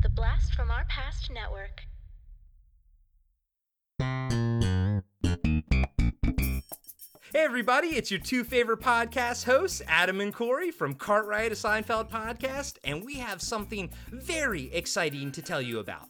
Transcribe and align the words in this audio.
The 0.00 0.08
Blast 0.08 0.54
from 0.54 0.70
Our 0.70 0.84
Past 0.84 1.28
Network. 1.28 1.82
Hey, 7.32 7.44
everybody, 7.44 7.88
it's 7.88 8.08
your 8.08 8.20
two 8.20 8.44
favorite 8.44 8.78
podcast 8.78 9.42
hosts, 9.42 9.82
Adam 9.88 10.20
and 10.20 10.32
Corey 10.32 10.70
from 10.70 10.94
Cartwright, 10.94 11.50
a 11.50 11.56
Seinfeld 11.56 12.08
podcast, 12.10 12.76
and 12.84 13.04
we 13.04 13.14
have 13.14 13.42
something 13.42 13.90
very 14.12 14.72
exciting 14.72 15.32
to 15.32 15.42
tell 15.42 15.60
you 15.60 15.80
about. 15.80 16.06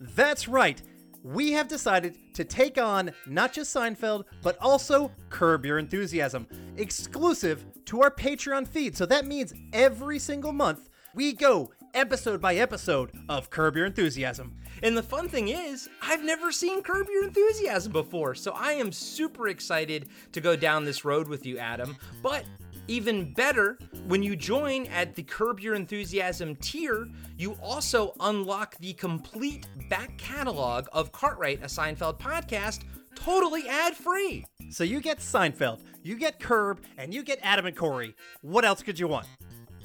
That's 0.00 0.48
right. 0.48 0.82
We 1.22 1.52
have 1.52 1.68
decided 1.68 2.16
to 2.34 2.42
take 2.42 2.78
on 2.78 3.12
not 3.28 3.52
just 3.52 3.72
Seinfeld, 3.72 4.24
but 4.42 4.58
also 4.60 5.12
Curb 5.28 5.64
Your 5.64 5.78
Enthusiasm, 5.78 6.48
exclusive 6.76 7.64
to 7.84 8.02
our 8.02 8.10
Patreon 8.10 8.66
feed. 8.66 8.96
So 8.96 9.06
that 9.06 9.24
means 9.24 9.54
every 9.72 10.18
single 10.18 10.52
month 10.52 10.88
we 11.14 11.32
go 11.32 11.70
episode 11.94 12.40
by 12.40 12.56
episode 12.56 13.10
of 13.28 13.50
Curb 13.50 13.76
Your 13.76 13.86
Enthusiasm. 13.86 14.56
And 14.82 14.96
the 14.96 15.02
fun 15.02 15.28
thing 15.28 15.48
is, 15.48 15.88
I've 16.02 16.24
never 16.24 16.52
seen 16.52 16.82
Curb 16.82 17.06
Your 17.10 17.24
Enthusiasm 17.24 17.92
before, 17.92 18.34
so 18.34 18.52
I 18.52 18.72
am 18.72 18.92
super 18.92 19.48
excited 19.48 20.08
to 20.32 20.40
go 20.40 20.56
down 20.56 20.84
this 20.84 21.04
road 21.04 21.28
with 21.28 21.44
you, 21.44 21.58
Adam. 21.58 21.96
But 22.22 22.44
even 22.88 23.32
better, 23.34 23.78
when 24.06 24.22
you 24.22 24.36
join 24.36 24.86
at 24.86 25.14
the 25.14 25.22
Curb 25.22 25.60
Your 25.60 25.74
Enthusiasm 25.74 26.56
tier, 26.56 27.08
you 27.36 27.56
also 27.62 28.14
unlock 28.20 28.76
the 28.78 28.92
complete 28.94 29.68
back 29.88 30.16
catalog 30.18 30.86
of 30.92 31.12
Cartwright, 31.12 31.62
a 31.62 31.66
Seinfeld 31.66 32.18
podcast, 32.18 32.84
totally 33.14 33.68
ad 33.68 33.94
free. 33.94 34.44
So 34.70 34.84
you 34.84 35.00
get 35.00 35.18
Seinfeld, 35.18 35.80
you 36.02 36.16
get 36.16 36.40
Curb, 36.40 36.80
and 36.96 37.12
you 37.12 37.22
get 37.22 37.38
Adam 37.42 37.66
and 37.66 37.76
Corey. 37.76 38.14
What 38.42 38.64
else 38.64 38.82
could 38.82 38.98
you 38.98 39.08
want? 39.08 39.26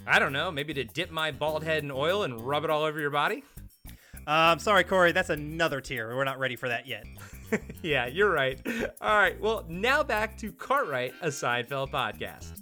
I 0.07 0.19
don't 0.19 0.33
know, 0.33 0.51
maybe 0.51 0.73
to 0.75 0.83
dip 0.83 1.09
my 1.11 1.31
bald 1.31 1.63
head 1.63 1.83
in 1.83 1.91
oil 1.91 2.23
and 2.23 2.39
rub 2.39 2.63
it 2.63 2.69
all 2.69 2.83
over 2.83 2.99
your 2.99 3.09
body? 3.09 3.43
I'm 4.27 4.59
sorry, 4.59 4.83
Corey, 4.83 5.11
that's 5.11 5.29
another 5.29 5.81
tier. 5.81 6.15
We're 6.15 6.23
not 6.23 6.39
ready 6.39 6.55
for 6.55 6.69
that 6.69 6.87
yet. 6.87 7.05
yeah, 7.81 8.07
you're 8.07 8.31
right. 8.31 8.59
All 9.01 9.17
right, 9.17 9.39
well, 9.39 9.65
now 9.67 10.03
back 10.03 10.37
to 10.39 10.51
Cartwright, 10.51 11.13
a 11.21 11.27
Seinfeld 11.27 11.89
podcast. 11.91 12.61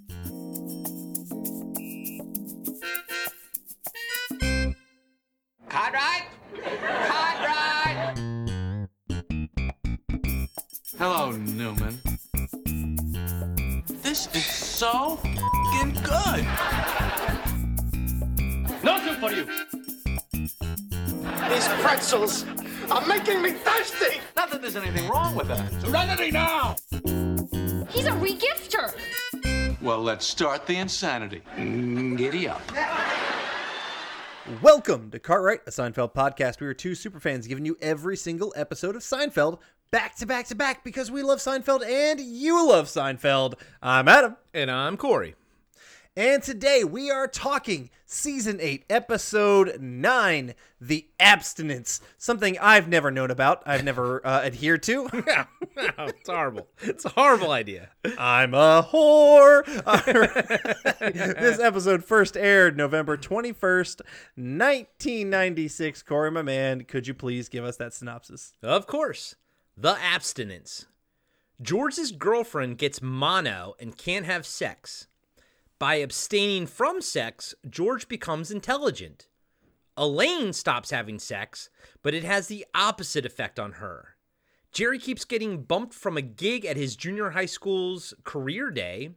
Cartwright? 5.69 6.23
Cartwright! 7.09 8.19
Hello, 10.97 11.31
Newman. 11.31 11.99
This 13.87 14.27
is 14.33 14.45
so 14.45 15.17
fing 15.17 15.93
good. 16.03 17.22
Nothing 18.83 19.15
for 19.15 19.31
you. 19.31 19.45
These 21.49 21.67
pretzels 21.81 22.45
are 22.91 23.05
making 23.07 23.41
me 23.41 23.51
thirsty. 23.51 24.19
Not 24.35 24.51
that 24.51 24.61
there's 24.61 24.75
anything 24.75 25.09
wrong 25.09 25.35
with 25.35 25.47
that. 25.47 25.71
Serenity 25.81 26.31
now. 26.31 26.75
He's 27.89 28.07
a 28.07 28.11
regifter. 28.11 28.93
Well, 29.81 29.99
let's 30.01 30.25
start 30.25 30.67
the 30.67 30.75
insanity. 30.75 31.41
Mm, 31.55 32.17
giddy 32.17 32.49
up. 32.49 32.61
Welcome 34.61 35.11
to 35.11 35.19
Cartwright, 35.19 35.61
a 35.65 35.69
Seinfeld 35.69 36.13
podcast. 36.13 36.59
We 36.59 36.67
are 36.67 36.73
two 36.73 36.91
superfans 36.91 37.47
giving 37.47 37.65
you 37.65 37.77
every 37.81 38.17
single 38.17 38.53
episode 38.57 38.97
of 38.97 39.01
Seinfeld 39.01 39.59
back 39.91 40.17
to 40.17 40.25
back 40.25 40.47
to 40.47 40.55
back 40.55 40.83
because 40.83 41.09
we 41.09 41.23
love 41.23 41.39
Seinfeld 41.39 41.87
and 41.87 42.19
you 42.19 42.67
love 42.67 42.87
Seinfeld. 42.87 43.53
I'm 43.81 44.09
Adam. 44.09 44.35
And 44.53 44.69
I'm 44.69 44.97
Corey. 44.97 45.35
And 46.15 46.43
today 46.43 46.83
we 46.83 47.09
are 47.09 47.27
talking 47.27 47.89
season 48.05 48.59
8, 48.61 48.85
episode 48.87 49.81
9, 49.81 50.53
The 50.79 51.07
Abstinence. 51.19 52.01
Something 52.19 52.55
I've 52.59 52.87
never 52.87 53.09
known 53.09 53.31
about, 53.31 53.63
I've 53.65 53.83
never 53.83 54.23
uh, 54.23 54.41
adhered 54.45 54.83
to. 54.83 55.09
Yeah, 55.25 55.45
no, 55.75 56.05
it's 56.05 56.29
horrible. 56.29 56.67
It's 56.81 57.03
a 57.03 57.09
horrible 57.09 57.49
idea. 57.49 57.89
I'm 58.19 58.53
a 58.53 58.87
whore. 58.91 59.65
this 60.99 61.59
episode 61.59 62.03
first 62.03 62.37
aired 62.37 62.77
November 62.77 63.17
21st, 63.17 64.01
1996. 64.35 66.03
Corey, 66.03 66.29
my 66.29 66.43
man, 66.43 66.83
could 66.83 67.07
you 67.07 67.15
please 67.15 67.49
give 67.49 67.63
us 67.65 67.77
that 67.77 67.95
synopsis? 67.95 68.53
Of 68.61 68.85
course. 68.85 69.35
The 69.75 69.97
abstinence. 69.99 70.85
George's 71.59 72.11
girlfriend 72.11 72.77
gets 72.77 73.01
mono 73.01 73.73
and 73.79 73.97
can't 73.97 74.27
have 74.27 74.45
sex. 74.45 75.07
By 75.83 75.95
abstaining 75.95 76.67
from 76.67 77.01
sex, 77.01 77.53
George 77.69 78.07
becomes 78.07 78.51
intelligent. 78.51 79.27
Elaine 79.97 80.53
stops 80.53 80.91
having 80.91 81.19
sex, 81.19 81.69
but 82.01 82.13
it 82.13 82.23
has 82.23 82.47
the 82.47 82.65
opposite 82.73 83.25
effect 83.25 83.59
on 83.59 83.73
her. 83.73 84.15
Jerry 84.71 84.97
keeps 84.97 85.25
getting 85.25 85.63
bumped 85.63 85.93
from 85.93 86.15
a 86.15 86.21
gig 86.21 86.63
at 86.63 86.77
his 86.77 86.95
junior 86.95 87.31
high 87.31 87.47
school's 87.47 88.13
career 88.23 88.71
day. 88.71 89.09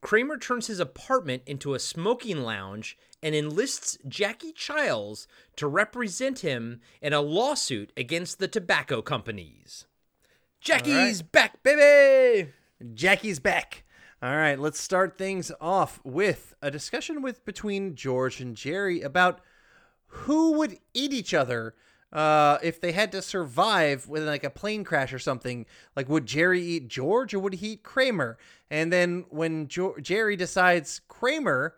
Kramer 0.00 0.38
turns 0.38 0.68
his 0.68 0.80
apartment 0.80 1.42
into 1.44 1.74
a 1.74 1.78
smoking 1.78 2.40
lounge 2.40 2.96
and 3.22 3.34
enlists 3.34 3.98
Jackie 4.08 4.54
Chiles 4.54 5.28
to 5.56 5.66
represent 5.66 6.38
him 6.38 6.80
in 7.02 7.12
a 7.12 7.20
lawsuit 7.20 7.92
against 7.94 8.38
the 8.38 8.48
tobacco 8.48 9.02
companies. 9.02 9.84
Jackie's 10.62 11.20
back, 11.20 11.62
baby! 11.62 12.52
Jackie's 12.94 13.38
back. 13.38 13.83
All 14.24 14.36
right, 14.36 14.58
let's 14.58 14.80
start 14.80 15.18
things 15.18 15.52
off 15.60 16.00
with 16.02 16.54
a 16.62 16.70
discussion 16.70 17.20
with 17.20 17.44
between 17.44 17.94
George 17.94 18.40
and 18.40 18.56
Jerry 18.56 19.02
about 19.02 19.42
who 20.06 20.52
would 20.52 20.78
eat 20.94 21.12
each 21.12 21.34
other 21.34 21.74
uh, 22.10 22.56
if 22.62 22.80
they 22.80 22.92
had 22.92 23.12
to 23.12 23.20
survive 23.20 24.08
with 24.08 24.26
like 24.26 24.42
a 24.42 24.48
plane 24.48 24.82
crash 24.82 25.12
or 25.12 25.18
something. 25.18 25.66
Like, 25.94 26.08
would 26.08 26.24
Jerry 26.24 26.62
eat 26.62 26.88
George 26.88 27.34
or 27.34 27.38
would 27.38 27.52
he 27.52 27.72
eat 27.72 27.82
Kramer? 27.82 28.38
And 28.70 28.90
then 28.90 29.26
when 29.28 29.68
jo- 29.68 29.96
Jerry 30.00 30.36
decides 30.36 31.02
Kramer, 31.06 31.74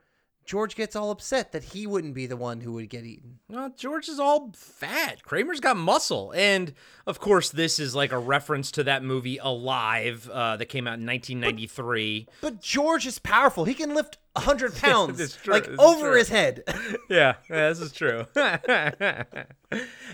George 0.47 0.77
gets 0.77 0.95
all 0.95 1.11
upset 1.11 1.51
that 1.51 1.65
he 1.65 1.89
wouldn't 1.89 2.15
be 2.15 2.27
the 2.27 2.37
one 2.37 2.61
who 2.61 2.73
would 2.75 2.89
get 2.89 3.05
eaten. 3.05 3.41
Well, 3.49 3.73
George 3.77 4.09
is 4.09 4.21
all 4.21 4.53
fat. 4.57 5.25
Kramer's 5.25 5.59
got 5.59 5.77
muscle. 5.77 6.33
And 6.37 6.73
of 7.05 7.19
course, 7.19 7.51
this 7.51 7.81
is 7.81 7.97
like 7.97 8.13
a 8.13 8.19
reference 8.19 8.71
to 8.73 8.85
that 8.85 9.03
movie 9.03 9.39
Alive 9.39 10.31
uh, 10.33 10.57
that 10.57 10.67
came 10.67 10.87
out 10.87 11.01
in 11.01 11.07
1993. 11.07 12.29
But 12.41 12.63
George 12.63 13.07
is 13.07 13.19
powerful. 13.19 13.65
He 13.65 13.75
can 13.75 13.93
lift 13.93 14.19
100 14.37 14.75
pounds 14.83 15.39
like 15.47 15.67
it's 15.67 15.79
over 15.79 16.17
his 16.17 16.29
head. 16.29 16.63
yeah, 17.11 17.35
yeah, 17.51 17.69
this 17.69 17.81
is 17.81 17.93
true. 17.93 18.27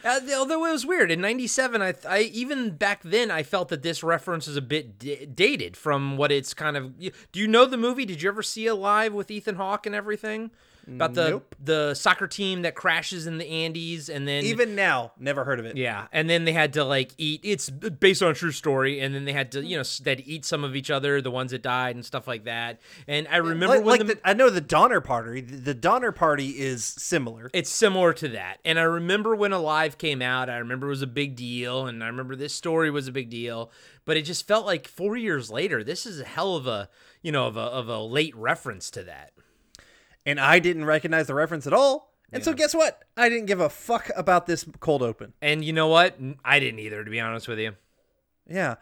Uh, 0.05 0.19
although 0.37 0.65
it 0.65 0.73
was 0.73 0.87
weird 0.87 1.11
in 1.11 1.21
'97, 1.21 1.83
I, 1.83 1.95
I 2.09 2.21
even 2.21 2.71
back 2.71 3.03
then 3.03 3.31
I 3.31 3.43
felt 3.43 3.69
that 3.69 3.83
this 3.83 4.03
reference 4.03 4.49
is 4.49 4.57
a 4.57 4.63
bit 4.63 4.99
d- 4.99 5.27
dated 5.27 5.77
from 5.77 6.17
what 6.17 6.33
it's 6.33 6.55
kind 6.55 6.77
of. 6.77 6.99
Do 6.99 7.39
you 7.39 7.47
know 7.47 7.67
the 7.67 7.77
movie? 7.77 8.07
Did 8.07 8.23
you 8.23 8.31
ever 8.31 8.43
see 8.43 8.67
it 8.67 8.75
live 8.75 9.13
with 9.13 9.31
Ethan 9.31 9.57
Hawke 9.57 9.85
and 9.85 9.95
everything? 9.95 10.51
About 10.89 11.15
the 11.15 11.31
Nope. 11.31 11.55
the 11.63 11.95
soccer 11.95 12.27
team 12.27 12.63
that 12.63 12.75
crashes 12.75 13.29
in 13.29 13.39
the 13.39 13.47
Andes 13.47 14.09
and 14.09 14.27
then 14.27 14.43
Even 14.45 14.75
now, 14.75 15.13
never 15.17 15.45
heard 15.45 15.61
of 15.61 15.67
it. 15.67 15.77
yeah, 15.77 16.09
and 16.13 16.29
then 16.29 16.45
they 16.45 16.53
had 16.53 16.73
to 16.73 16.85
like 16.85 17.13
eat. 17.19 17.41
It's 17.45 17.71
based 17.71 18.21
on 18.21 18.33
a 18.33 18.35
true 18.35 18.51
story, 18.51 18.99
and 19.01 19.15
then 19.15 19.25
they 19.25 19.33
had 19.33 19.53
to, 19.53 19.65
you 19.65 19.77
know, 19.77 19.81
s- 19.83 19.99
they'd 19.99 20.21
eat 20.27 20.45
some 20.45 20.65
of 20.65 20.75
each 20.75 20.91
other, 20.91 21.21
the 21.23 21.31
ones 21.31 21.53
that 21.53 21.63
died 21.63 21.95
and 21.95 22.05
stuff 22.05 22.27
like 22.27 22.45
that. 22.45 22.81
And 23.07 23.29
I 23.31 23.37
remember 23.37 23.77
like, 23.77 23.85
when 23.85 23.99
like 23.99 24.07
the, 24.09 24.15
the, 24.17 24.21
I 24.29 24.33
know 24.35 24.51
the 24.51 24.61
Donner 24.61 25.01
Party. 25.01 25.41
The, 25.41 25.57
the 25.57 25.75
Donner 25.75 26.11
Party 26.11 26.49
is 26.49 26.85
similar. 26.85 27.49
it's 27.55 27.71
similar 27.71 28.13
to 28.15 28.29
that. 28.31 28.59
And 28.65 28.79
I 28.79 28.83
remember 28.83 29.37
when 29.37 29.53
Alive 29.53 29.99
came 29.99 30.21
out, 30.21 30.51
I 30.51 30.57
remember 30.59 30.89
it 30.89 30.91
was 30.91 31.03
a 31.03 31.07
big 31.07 31.37
deal, 31.37 31.87
and 31.87 32.03
I 32.03 32.09
remember 32.09 32.35
this 32.35 32.55
story 32.55 32.91
was 32.91 33.07
a 33.07 33.13
big 33.13 33.31
deal. 33.31 33.71
But 34.05 34.17
it 34.17 34.23
just 34.23 34.49
felt 34.49 34.67
like 34.67 34.89
four 34.89 35.17
years 35.17 35.49
later, 35.49 35.85
this 35.85 36.07
is 36.07 36.19
a 36.21 36.25
hell 36.25 36.57
of 36.57 36.67
a, 36.67 36.89
you 37.23 37.31
know, 37.31 37.47
of 37.47 37.57
a 37.57 37.61
of 37.61 37.89
a 37.89 38.01
late 38.01 38.35
reference 38.35 38.91
to 38.91 39.05
that. 39.05 39.31
And 40.27 40.41
I 40.41 40.59
didn't 40.59 40.85
recognize 40.85 41.27
the 41.27 41.35
reference 41.35 41.67
at 41.67 41.73
all. 41.73 42.13
And 42.33 42.43
so 42.43 42.55
guess 42.55 42.75
what? 42.75 43.05
I 43.15 43.29
didn't 43.29 43.45
give 43.45 43.61
a 43.61 43.69
fuck 43.69 44.11
about 44.17 44.47
this 44.47 44.65
cold 44.81 45.03
open. 45.03 45.35
And 45.43 45.63
you 45.63 45.75
know 45.75 45.89
what? 45.89 46.19
I 46.43 46.61
didn't 46.61 46.81
either, 46.81 47.05
to 47.05 47.11
be 47.11 47.21
honest 47.21 47.47
with 47.47 47.59
you. 47.59 47.73
Yeah. 48.49 48.77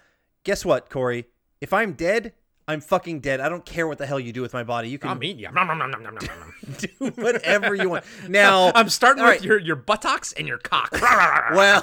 Guess 0.44 0.64
what, 0.64 0.88
Corey? 0.88 1.26
If 1.60 1.72
I'm 1.72 1.94
dead, 1.94 2.32
I'm 2.70 2.80
fucking 2.80 3.18
dead. 3.18 3.40
I 3.40 3.48
don't 3.48 3.64
care 3.64 3.88
what 3.88 3.98
the 3.98 4.06
hell 4.06 4.20
you 4.20 4.32
do 4.32 4.42
with 4.42 4.52
my 4.52 4.62
body. 4.62 4.88
You 4.88 4.98
can 5.00 5.10
I'm 5.10 5.24
eating 5.24 5.40
you. 5.40 5.48
Do 6.78 7.10
whatever 7.16 7.74
you 7.74 7.90
want. 7.90 8.04
Now 8.28 8.70
I'm 8.76 8.88
starting 8.88 9.24
with 9.24 9.32
right, 9.32 9.42
your 9.42 9.58
your 9.58 9.74
buttocks 9.74 10.32
and 10.34 10.46
your 10.46 10.58
cock. 10.58 10.92
Well, 10.92 11.82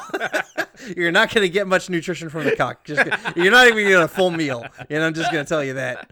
you're 0.95 1.11
not 1.11 1.33
going 1.33 1.43
to 1.43 1.49
get 1.49 1.67
much 1.67 1.89
nutrition 1.89 2.29
from 2.29 2.45
the 2.45 2.55
cock. 2.55 2.85
Just 2.85 3.05
you're 3.35 3.51
not 3.51 3.67
even 3.67 3.79
going 3.79 3.85
to 3.85 3.91
get 3.91 4.01
a 4.01 4.07
full 4.07 4.31
meal, 4.31 4.65
and 4.89 5.03
I'm 5.03 5.13
just 5.13 5.29
going 5.31 5.43
to 5.43 5.49
tell 5.49 5.63
you 5.63 5.73
that. 5.73 6.09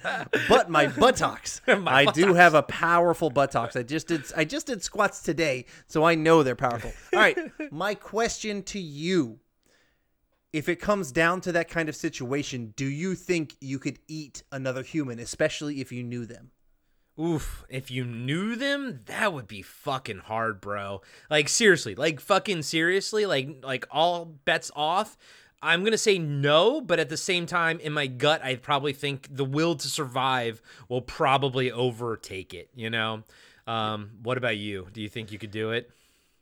But 0.49 0.69
my 0.69 0.87
buttocks, 0.87 1.61
I 1.67 2.05
do 2.11 2.33
have 2.33 2.53
a 2.53 2.63
powerful 2.63 3.29
buttocks. 3.29 3.77
I 3.77 3.83
just 3.83 4.07
did 4.07 4.23
I 4.35 4.43
just 4.43 4.67
did 4.67 4.83
squats 4.83 5.21
today, 5.21 5.65
so 5.87 6.03
I 6.03 6.15
know 6.15 6.43
they're 6.43 6.55
powerful. 6.57 6.91
All 7.13 7.19
right, 7.19 7.37
my 7.71 7.95
question 7.95 8.61
to 8.63 8.79
you: 8.79 9.39
If 10.55 10.69
it 10.69 10.79
comes 10.79 11.11
down 11.11 11.41
to 11.41 11.51
that 11.51 11.67
kind 11.67 11.89
of 11.89 11.97
situation, 11.97 12.73
do 12.77 12.85
you 12.85 13.13
think 13.13 13.57
you 13.59 13.77
could 13.77 13.99
eat 14.07 14.43
another 14.53 14.83
human, 14.83 15.19
especially 15.19 15.81
if 15.81 15.91
you 15.91 16.01
knew 16.01 16.25
them? 16.25 16.51
Oof, 17.19 17.65
if 17.67 17.91
you 17.91 18.05
knew 18.05 18.55
them, 18.55 19.01
that 19.07 19.33
would 19.33 19.47
be 19.47 19.61
fucking 19.61 20.19
hard, 20.19 20.61
bro. 20.61 21.01
Like 21.29 21.49
seriously, 21.49 21.93
like 21.93 22.21
fucking 22.21 22.61
seriously, 22.61 23.25
like 23.25 23.65
like 23.65 23.85
all 23.91 24.23
bets 24.23 24.71
off. 24.77 25.17
I'm 25.61 25.83
to 25.83 25.97
say 25.97 26.19
no, 26.19 26.79
but 26.79 27.01
at 27.01 27.09
the 27.09 27.17
same 27.17 27.47
time 27.47 27.81
in 27.81 27.91
my 27.91 28.07
gut 28.07 28.41
I 28.41 28.55
probably 28.55 28.93
think 28.93 29.27
the 29.29 29.43
will 29.43 29.75
to 29.75 29.89
survive 29.89 30.61
will 30.87 31.01
probably 31.01 31.69
overtake 31.69 32.53
it, 32.53 32.69
you 32.73 32.89
know. 32.89 33.23
Um 33.67 34.11
what 34.23 34.37
about 34.37 34.55
you? 34.55 34.87
Do 34.93 35.01
you 35.01 35.09
think 35.09 35.33
you 35.33 35.37
could 35.37 35.51
do 35.51 35.71
it? 35.71 35.91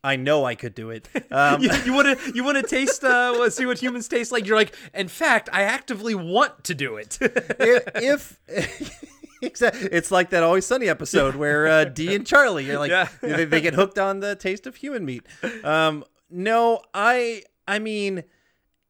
I 0.04 0.16
know 0.16 0.44
I 0.44 0.54
could 0.54 0.74
do 0.74 0.90
it. 0.90 1.08
Um, 1.30 1.62
you 1.62 1.92
want 1.92 2.16
to 2.18 2.32
you 2.34 2.44
want 2.44 2.56
to 2.58 2.62
taste 2.62 3.02
uh 3.02 3.50
see 3.50 3.66
what 3.66 3.78
humans 3.82 4.06
taste 4.06 4.30
like? 4.30 4.46
You're 4.46 4.56
like, 4.56 4.72
"In 4.94 5.08
fact, 5.08 5.48
I 5.52 5.62
actively 5.62 6.14
want 6.14 6.62
to 6.64 6.74
do 6.74 6.96
it." 6.96 7.18
if, 7.20 8.38
if 8.48 9.62
It's 9.62 10.10
like 10.10 10.30
that 10.30 10.42
Always 10.42 10.64
Sunny 10.66 10.88
episode 10.88 11.34
where 11.34 11.66
uh, 11.66 11.84
Dee 11.84 12.14
and 12.14 12.26
Charlie, 12.26 12.64
you're 12.66 12.78
like, 12.78 12.90
Yeah. 12.90 13.08
they, 13.20 13.44
they 13.44 13.60
get 13.60 13.74
hooked 13.74 13.98
on 13.98 14.20
the 14.20 14.36
taste 14.36 14.66
of 14.66 14.76
human 14.76 15.04
meat. 15.04 15.24
Um, 15.64 16.04
no, 16.30 16.80
I, 16.94 17.42
I 17.68 17.78
mean, 17.78 18.24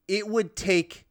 it 0.07 0.29
would 0.29 0.55
take 0.55 1.07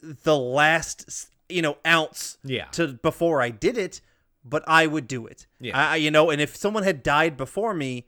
the 0.00 0.36
last, 0.36 1.28
you 1.48 1.62
know, 1.62 1.76
ounce, 1.86 2.38
Yeah. 2.44 2.64
to 2.72 2.88
before 2.94 3.40
I 3.42 3.50
did 3.50 3.76
it, 3.78 4.00
but 4.44 4.64
I 4.66 4.86
would 4.86 5.06
do 5.06 5.26
it. 5.26 5.46
Yeah. 5.60 5.90
I- 5.92 5.96
you 5.96 6.10
know, 6.10 6.30
and 6.30 6.40
if 6.40 6.56
someone 6.56 6.82
had 6.82 7.02
died 7.02 7.36
before 7.36 7.74
me, 7.74 8.06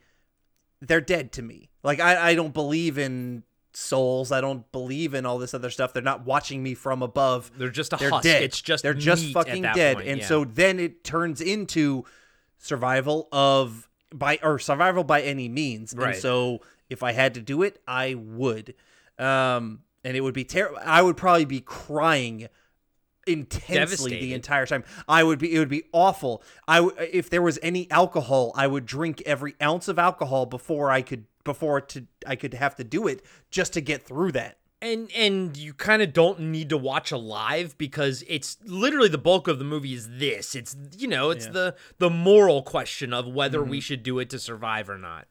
they're 0.80 1.00
dead 1.00 1.32
to 1.32 1.42
me. 1.42 1.70
Like 1.82 2.00
I, 2.00 2.30
I 2.30 2.34
don't 2.34 2.54
believe 2.54 2.98
in 2.98 3.42
souls. 3.72 4.32
I 4.32 4.40
don't 4.40 4.70
believe 4.72 5.14
in 5.14 5.26
all 5.26 5.38
this 5.38 5.54
other 5.54 5.70
stuff. 5.70 5.92
They're 5.92 6.02
not 6.02 6.24
watching 6.24 6.62
me 6.62 6.74
from 6.74 7.02
above. 7.02 7.50
They're 7.56 7.70
just 7.70 7.92
a 7.92 7.96
They're 7.96 8.10
husk. 8.10 8.24
dead. 8.24 8.42
It's 8.42 8.60
just 8.60 8.82
they're 8.82 8.94
just 8.94 9.32
fucking 9.32 9.62
dead. 9.62 9.96
point, 9.96 10.08
and 10.08 10.20
yeah. 10.20 10.26
so 10.26 10.44
then 10.44 10.78
it 10.80 11.04
turns 11.04 11.40
into 11.40 12.04
survival 12.58 13.28
of 13.32 13.88
by 14.12 14.38
or 14.42 14.58
survival 14.58 15.04
by 15.04 15.22
any 15.22 15.48
means. 15.48 15.94
Right. 15.96 16.14
And 16.14 16.22
so 16.22 16.60
if 16.90 17.02
I 17.02 17.12
had 17.12 17.34
to 17.34 17.40
do 17.40 17.62
it, 17.62 17.80
I 17.86 18.14
would. 18.14 18.74
Um, 19.18 19.80
and 20.04 20.16
it 20.16 20.20
would 20.20 20.34
be 20.34 20.44
terrible. 20.44 20.78
I 20.84 21.02
would 21.02 21.16
probably 21.16 21.44
be 21.44 21.60
crying 21.60 22.48
intensely 23.28 24.18
the 24.18 24.34
entire 24.34 24.66
time. 24.66 24.84
I 25.08 25.22
would 25.22 25.38
be. 25.38 25.54
It 25.54 25.58
would 25.58 25.68
be 25.68 25.84
awful. 25.92 26.42
I 26.66 26.76
w- 26.76 26.96
if 27.12 27.30
there 27.30 27.42
was 27.42 27.58
any 27.62 27.90
alcohol, 27.90 28.52
I 28.54 28.66
would 28.66 28.86
drink 28.86 29.22
every 29.26 29.54
ounce 29.62 29.88
of 29.88 29.98
alcohol 29.98 30.46
before 30.46 30.90
I 30.90 31.02
could 31.02 31.26
before 31.44 31.80
to 31.80 32.06
I 32.26 32.36
could 32.36 32.54
have 32.54 32.74
to 32.76 32.84
do 32.84 33.06
it 33.06 33.22
just 33.50 33.72
to 33.74 33.80
get 33.80 34.02
through 34.02 34.32
that. 34.32 34.58
and 34.82 35.10
and 35.16 35.56
you 35.56 35.72
kind 35.74 36.02
of 36.02 36.12
don't 36.12 36.38
need 36.40 36.68
to 36.68 36.76
watch 36.76 37.10
alive 37.10 37.76
because 37.78 38.22
it's 38.28 38.58
literally 38.64 39.08
the 39.08 39.18
bulk 39.18 39.48
of 39.48 39.58
the 39.58 39.64
movie 39.64 39.92
is 39.94 40.08
this 40.18 40.54
it's 40.54 40.76
you 40.96 41.08
know 41.08 41.30
it's 41.30 41.46
the 41.48 41.74
the 41.98 42.10
moral 42.10 42.62
question 42.62 43.12
of 43.12 43.26
whether 43.26 43.60
Mm-hmm. 43.60 43.70
we 43.70 43.80
should 43.80 44.02
do 44.04 44.18
it 44.20 44.30
to 44.30 44.38
survive 44.38 44.88
or 44.90 44.98
not 44.98 45.26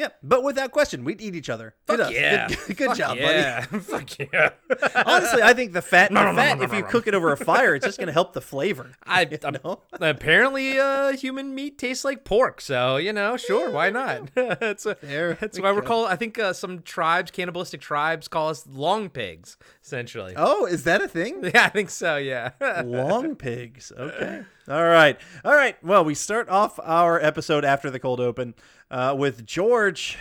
Yeah, 0.00 0.08
but 0.22 0.42
without 0.42 0.70
question, 0.72 1.04
we'd 1.04 1.20
eat 1.20 1.34
each 1.34 1.50
other. 1.50 1.74
Good, 1.86 1.98
Fuck 1.98 2.08
us. 2.08 2.12
yeah 2.14 2.48
good, 2.48 2.58
good 2.76 2.86
Fuck 2.88 2.96
job, 2.96 3.16
yeah. 3.18 3.60
fuck 3.64 4.08
yeah. 4.18 4.50
Honestly, 5.06 5.42
I 5.42 5.52
think 5.52 5.72
the 5.74 5.82
fat, 5.82 6.10
No, 6.10 6.20
the 6.20 6.26
no, 6.26 6.32
no, 6.32 6.38
fat, 6.38 6.58
no, 6.58 6.64
if 6.64 6.72
you 6.72 6.82
cook 6.84 7.06
it 7.06 7.14
over 7.14 7.32
a 7.32 7.36
fire, 7.36 7.74
it's 7.74 7.84
just 7.84 7.98
going 7.98 8.06
to 8.06 8.12
help 8.12 8.32
the 8.32 8.40
flavor. 8.40 8.92
I, 9.04 9.22
You 9.30 9.38
I'm- 9.44 9.56
know? 9.62 9.82
apparently 10.00 10.78
uh 10.78 11.12
human 11.12 11.54
meat 11.54 11.76
tastes 11.78 12.04
like 12.04 12.24
pork 12.24 12.60
so 12.60 12.96
you 12.96 13.12
know 13.12 13.36
sure 13.36 13.70
why 13.70 13.90
not 13.90 14.32
that's 14.34 14.86
a, 14.86 14.96
There 15.02 15.34
that's 15.34 15.58
we 15.58 15.62
why 15.62 15.72
we're 15.72 15.82
called 15.82 16.08
i 16.08 16.16
think 16.16 16.38
uh, 16.38 16.52
some 16.52 16.80
tribes 16.82 17.30
cannibalistic 17.30 17.80
tribes 17.80 18.28
call 18.28 18.48
us 18.48 18.66
long 18.66 19.10
pigs 19.10 19.56
essentially 19.84 20.32
Oh, 20.36 20.64
is 20.66 20.84
that 20.84 21.02
a 21.02 21.08
thing? 21.08 21.42
yeah 21.52 21.64
i 21.64 21.68
think 21.68 21.90
so 21.90 22.16
yeah 22.16 22.50
Long 22.84 23.34
pigs. 23.36 23.92
Okay. 23.96 24.42
All 24.68 24.84
right. 24.84 25.18
All 25.44 25.54
right. 25.54 25.82
Well, 25.82 26.04
we 26.04 26.14
start 26.14 26.48
off 26.48 26.78
our 26.82 27.20
episode 27.20 27.64
after 27.64 27.90
the 27.90 27.98
cold 27.98 28.20
open 28.20 28.54
uh, 28.90 29.14
with 29.16 29.46
George. 29.46 30.18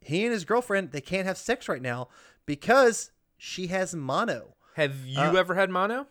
He 0.00 0.24
and 0.24 0.32
his 0.32 0.44
girlfriend 0.44 0.90
they 0.92 1.00
can't 1.00 1.26
have 1.26 1.38
sex 1.38 1.68
right 1.68 1.82
now 1.82 2.08
because 2.46 3.10
she 3.38 3.68
has 3.68 3.94
mono. 3.94 4.54
have 4.74 5.06
you 5.06 5.18
Uh, 5.20 5.34
ever 5.34 5.54
had 5.54 5.70
mono 5.70 6.06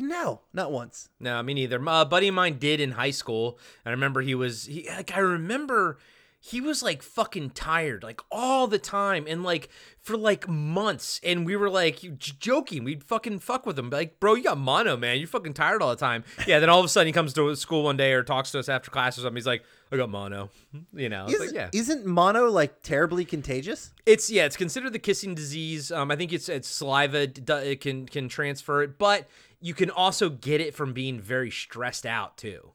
No, 0.00 0.40
not 0.52 0.72
once. 0.72 1.08
No, 1.20 1.42
me 1.42 1.54
neither. 1.54 1.80
A 1.86 2.04
buddy 2.04 2.28
of 2.28 2.34
mine 2.34 2.58
did 2.58 2.80
in 2.80 2.92
high 2.92 3.10
school. 3.12 3.58
And 3.84 3.90
I 3.90 3.92
remember 3.92 4.20
he 4.22 4.34
was 4.34 4.64
he 4.66 4.88
like 4.88 5.14
I 5.14 5.20
remember 5.20 5.98
he 6.40 6.60
was 6.60 6.82
like 6.82 7.02
fucking 7.02 7.50
tired 7.50 8.02
like 8.04 8.20
all 8.30 8.66
the 8.68 8.78
time 8.78 9.26
and 9.28 9.42
like 9.42 9.68
for 10.00 10.16
like 10.16 10.46
months 10.48 11.20
and 11.24 11.44
we 11.44 11.56
were 11.56 11.68
like 11.70 11.98
j- 12.00 12.32
joking 12.38 12.84
we'd 12.84 13.02
fucking 13.02 13.38
fuck 13.40 13.66
with 13.66 13.76
him 13.76 13.90
like 13.90 14.20
bro 14.20 14.34
you 14.34 14.44
got 14.44 14.56
mono 14.58 14.96
man 14.96 15.18
you're 15.18 15.26
fucking 15.26 15.54
tired 15.54 15.82
all 15.82 15.90
the 15.90 15.96
time 15.96 16.22
yeah 16.46 16.60
then 16.60 16.68
all 16.68 16.78
of 16.78 16.84
a 16.84 16.88
sudden 16.88 17.06
he 17.08 17.12
comes 17.12 17.32
to 17.32 17.52
school 17.56 17.82
one 17.82 17.96
day 17.96 18.12
or 18.12 18.22
talks 18.22 18.52
to 18.52 18.58
us 18.60 18.68
after 18.68 18.90
class 18.92 19.18
or 19.18 19.22
something 19.22 19.34
he's 19.36 19.46
like 19.46 19.64
i 19.92 19.96
got 19.96 20.10
mono 20.10 20.50
you 20.94 21.08
know 21.08 21.24
it's 21.24 21.34
Is, 21.34 21.40
like, 21.40 21.54
yeah 21.54 21.68
Isn't 21.72 22.06
mono 22.06 22.48
like 22.50 22.82
terribly 22.82 23.24
contagious? 23.24 23.92
it's 24.04 24.30
yeah, 24.30 24.44
it's 24.44 24.56
considered 24.56 24.92
the 24.92 24.98
kissing 24.98 25.34
disease. 25.34 25.90
Um, 25.92 26.10
I 26.10 26.16
think 26.16 26.32
it's 26.32 26.48
it's 26.48 26.68
saliva 26.68 27.28
it 27.68 27.80
can 27.80 28.06
can 28.06 28.28
transfer 28.28 28.82
it, 28.82 28.98
but 28.98 29.26
you 29.60 29.74
can 29.74 29.90
also 29.90 30.28
get 30.28 30.60
it 30.60 30.74
from 30.74 30.92
being 30.92 31.20
very 31.20 31.50
stressed 31.50 32.06
out 32.06 32.36
too. 32.36 32.72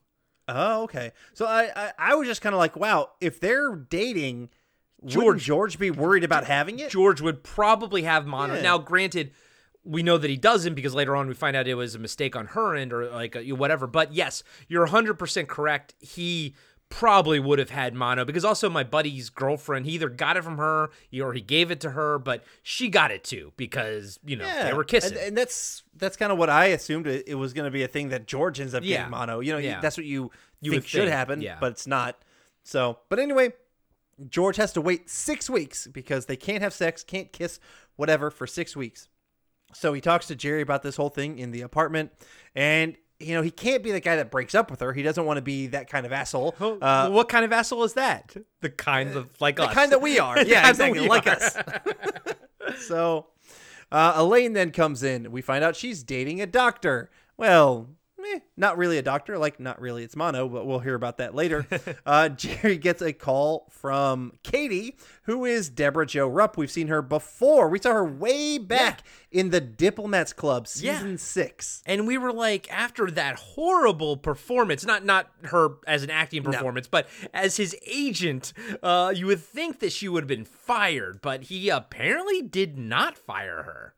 Oh, 0.48 0.84
okay. 0.84 1.12
So 1.34 1.46
I 1.46 1.70
I, 1.76 1.92
I 1.98 2.16
was 2.16 2.28
just 2.28 2.42
kind 2.42 2.54
of 2.54 2.60
like, 2.60 2.76
wow, 2.76 3.12
if 3.22 3.40
they're 3.40 3.76
dating, 3.76 4.50
George 5.06 5.24
George- 5.24 5.44
George 5.44 5.80
be 5.80 5.92
worried 5.92 6.24
about 6.24 6.46
having 6.46 6.80
it? 6.80 6.90
George 6.92 7.22
would 7.22 7.44
probably 7.44 8.04
have 8.04 8.26
mono. 8.28 8.56
Yeah. 8.56 8.62
Now, 8.62 8.78
granted, 8.78 9.32
we 9.84 10.04
know 10.04 10.18
that 10.18 10.30
he 10.30 10.38
doesn't 10.38 10.76
because 10.76 10.94
later 10.94 11.16
on 11.16 11.28
we 11.28 11.34
find 11.34 11.56
out 11.56 11.68
it 11.68 11.76
was 11.76 11.96
a 11.96 12.00
mistake 12.00 12.36
on 12.36 12.48
her 12.48 12.76
end 12.76 12.92
or 12.94 13.10
like 13.10 13.36
a, 13.36 13.52
whatever. 13.54 13.88
But 13.88 14.14
yes, 14.14 14.44
you're 14.68 14.88
100% 14.88 15.48
correct. 15.48 15.96
He 16.00 16.56
probably 16.92 17.40
would 17.40 17.58
have 17.58 17.72
had 17.72 17.96
mono 17.96 18.24
because 18.26 18.46
also 18.46 18.70
my 18.70 18.84
buddy's 18.84 19.30
girlfriend, 19.32 19.86
he 19.88 19.94
either 19.94 20.10
got 20.10 20.38
it 20.38 20.44
from 20.44 20.58
her 20.58 20.92
or 21.22 21.34
he 21.34 21.42
gave 21.42 21.72
it 21.72 21.80
to 21.82 21.92
her, 21.92 22.20
but 22.20 22.44
she 22.62 22.90
got 22.90 23.10
it 23.10 23.24
too 23.24 23.54
because, 23.58 24.20
you 24.24 24.36
know, 24.36 24.46
they 24.64 24.74
were 24.74 24.84
kissing. 24.84 25.18
and, 25.18 25.28
and 25.30 25.38
that's 25.38 25.82
that's 25.96 26.16
kind 26.18 26.32
of 26.32 26.38
what 26.38 26.50
I 26.50 26.66
assumed 26.66 27.08
it, 27.08 27.24
it 27.28 27.36
was 27.36 27.54
going 27.54 27.66
to 27.66 27.72
be 27.72 27.82
a 27.84 27.88
thing 27.88 28.10
that 28.10 28.28
George 28.28 28.60
ends 28.60 28.74
up 28.76 28.84
Yeah. 28.84 28.98
getting 28.98 29.12
mono. 29.12 29.40
You 29.40 29.54
know, 29.54 29.58
you- 29.58 29.70
Yeah. 29.70 29.80
that's 29.82 29.98
what 29.98 30.06
you, 30.06 30.30
You 30.62 30.72
think 30.72 30.86
should 30.86 31.02
think, 31.02 31.12
happen, 31.12 31.42
yeah. 31.42 31.58
but 31.60 31.72
it's 31.72 31.88
not. 31.88 32.22
So, 32.64 33.00
but 33.10 33.18
anyway, 33.18 33.54
George 34.30 34.58
has 34.58 34.72
to 34.74 34.82
wait 34.82 35.10
six 35.10 35.50
weeks 35.50 35.88
because 35.88 36.28
they 36.28 36.36
can't 36.36 36.62
have 36.62 36.74
sex, 36.74 37.04
can't 37.04 37.32
kiss, 37.32 37.60
whatever, 37.96 38.30
for 38.30 38.46
six 38.46 38.76
weeks. 38.76 39.08
So 39.74 39.94
he 39.94 40.02
talks 40.02 40.28
to 40.28 40.36
Jerry 40.36 40.62
about 40.62 40.84
this 40.84 40.98
whole 40.98 41.10
thing 41.10 41.40
in 41.40 41.52
the 41.52 41.62
apartment, 41.62 42.12
and 42.54 42.98
you 43.22 43.36
know 43.36 43.42
he 43.42 43.52
can't 43.52 43.84
be 43.84 43.92
the 43.92 44.00
guy 44.00 44.16
that 44.18 44.32
breaks 44.32 44.56
up 44.56 44.72
with 44.72 44.80
her. 44.80 44.94
He 44.94 45.04
doesn't 45.04 45.26
want 45.26 45.38
to 45.38 45.42
be 45.42 45.68
that 45.68 45.90
kind 45.90 46.06
of 46.06 46.12
asshole. 46.12 46.56
Uh, 46.60 47.10
what 47.10 47.30
kind 47.30 47.46
of 47.46 47.52
asshole 47.52 47.84
is 47.84 47.94
that? 47.94 48.36
The 48.62 48.70
kind 48.70 49.16
of 49.16 49.30
like 49.40 49.60
us. 49.60 49.66
the 49.66 49.70
us. 49.70 49.76
kind 49.76 49.92
that 49.92 50.02
we 50.02 50.20
are. 50.20 50.42
Yeah, 50.52 50.68
exactly, 50.70 51.08
like 51.08 51.28
are. 51.28 51.32
us. 51.32 51.58
so 52.86 53.28
uh, 53.92 54.14
Elaine 54.16 54.54
then 54.54 54.72
comes 54.72 55.04
in. 55.04 55.32
We 55.32 55.42
find 55.42 55.64
out 55.64 55.76
she's 55.76 56.04
dating 56.04 56.42
a 56.42 56.48
doctor. 56.48 57.10
Well, 57.38 57.90
eh, 58.36 58.40
not 58.58 58.78
really 58.78 58.98
a 58.98 59.02
doctor. 59.02 59.38
Like, 59.38 59.60
not 59.60 59.80
really. 59.82 60.04
It's 60.04 60.16
mono, 60.16 60.48
but 60.48 60.66
we'll 60.66 60.80
hear 60.80 60.96
about 60.96 61.18
that 61.18 61.34
later. 61.36 61.66
uh, 62.06 62.30
Jerry 62.30 62.78
gets 62.78 63.02
a 63.02 63.14
call 63.14 63.68
from 63.70 64.34
Katie, 64.44 64.98
who 65.24 65.46
is 65.46 65.70
Deborah 65.70 66.06
Jo 66.06 66.28
Rupp. 66.28 66.58
We've 66.58 66.72
seen 66.72 66.88
her 66.88 67.02
before. 67.02 67.70
We 67.70 67.80
saw 67.80 67.94
her 67.94 68.06
way 68.06 68.58
back 68.58 69.04
in 69.32 69.50
the 69.50 69.62
Diplomats 69.62 70.34
Club, 70.34 70.68
Yeah. 70.76 70.96
season 70.98 71.18
six. 71.18 71.82
and 71.86 72.06
we 72.08 72.18
were 72.18 72.34
like 72.34 72.72
after 72.72 73.10
that 73.12 73.36
horrible 73.38 74.18
performance 74.18 74.86
not 74.86 75.06
not 75.06 75.28
her 75.44 75.70
as 75.88 76.04
an 76.04 76.10
acting 76.10 76.44
performance 76.44 76.88
but 76.88 77.08
as 77.34 77.56
his 77.56 77.76
agent 77.88 78.52
uh 78.84 79.14
you 79.16 79.26
would 79.26 79.40
think 79.40 79.80
that 79.80 79.92
she 79.92 80.10
would 80.10 80.24
have 80.24 80.28
been 80.28 80.44
fired 80.46 81.20
but 81.22 81.44
he 81.44 81.70
apparently 81.70 82.42
did 82.42 82.78
not 82.78 83.18
fire 83.18 83.64
her 83.64 83.94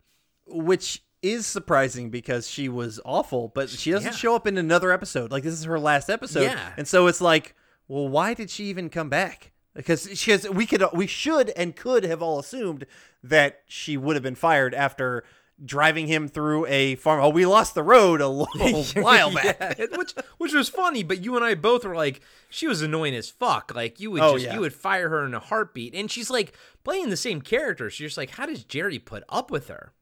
which 0.46 1.04
is 1.24 1.48
surprising 1.48 2.10
because 2.12 2.48
she 2.50 2.70
was 2.70 3.00
awful, 3.06 3.48
but 3.56 3.70
she 3.70 3.90
doesn't 3.92 4.12
Yeah. 4.12 4.16
show 4.18 4.36
up 4.36 4.46
in 4.46 4.58
another 4.58 4.92
episode. 4.92 5.32
Like 5.32 5.44
this 5.44 5.54
is 5.54 5.64
her 5.64 5.80
last 5.80 6.10
episode, 6.10 6.44
Yeah. 6.44 6.74
and 6.78 6.88
so 6.88 7.08
it's 7.08 7.22
like, 7.22 7.56
well, 7.88 8.08
why 8.08 8.34
did 8.34 8.50
she 8.50 8.66
even 8.66 8.90
come 8.90 9.10
back? 9.10 9.52
Because 9.74 10.08
she 10.14 10.30
has, 10.32 10.48
we 10.48 10.68
could, 10.68 10.84
we 10.94 11.08
should 11.08 11.50
and 11.52 11.76
could 11.76 12.04
have 12.04 12.22
all 12.22 12.38
assumed 12.38 12.86
that 13.24 13.62
she 13.68 13.98
would 13.98 14.16
have 14.16 14.22
been 14.22 14.36
fired 14.36 14.76
after 14.76 15.24
driving 15.64 16.08
him 16.08 16.28
through 16.28 16.66
a 16.68 16.96
farm. 16.96 17.22
Oh, 17.24 17.30
we 17.30 17.46
lost 17.46 17.74
the 17.74 17.84
road 17.84 18.22
a 18.22 18.28
little 18.28 18.84
while 19.04 19.34
back. 19.34 19.76
Yeah, 19.80 19.86
which 19.96 20.14
which 20.38 20.54
was 20.54 20.68
funny 20.68 21.04
but 21.04 21.24
you 21.24 21.36
and 21.36 21.46
i 21.46 21.56
both 21.56 21.86
were 21.86 21.96
like 21.96 22.22
she 22.50 22.68
was 22.68 22.82
annoying 22.82 23.16
as 23.16 23.30
fuck 23.30 23.72
like 23.74 24.00
you 24.00 24.12
would 24.12 24.22
Oh, 24.22 24.34
just 24.34 24.46
yeah. 24.46 24.56
you 24.56 24.60
would 24.62 24.74
fire 24.74 25.10
her 25.10 25.26
in 25.26 25.34
a 25.34 25.40
heartbeat 25.40 25.94
and 25.96 26.12
she's 26.12 26.30
like 26.30 26.54
playing 26.84 27.10
the 27.10 27.16
same 27.18 27.40
character 27.42 27.90
so 27.90 28.02
you're 28.04 28.10
just 28.10 28.18
like 28.18 28.32
how 28.32 28.46
does 28.46 28.64
jerry 28.64 29.00
put 29.00 29.24
up 29.30 29.50
with 29.52 29.68
her 29.70 29.94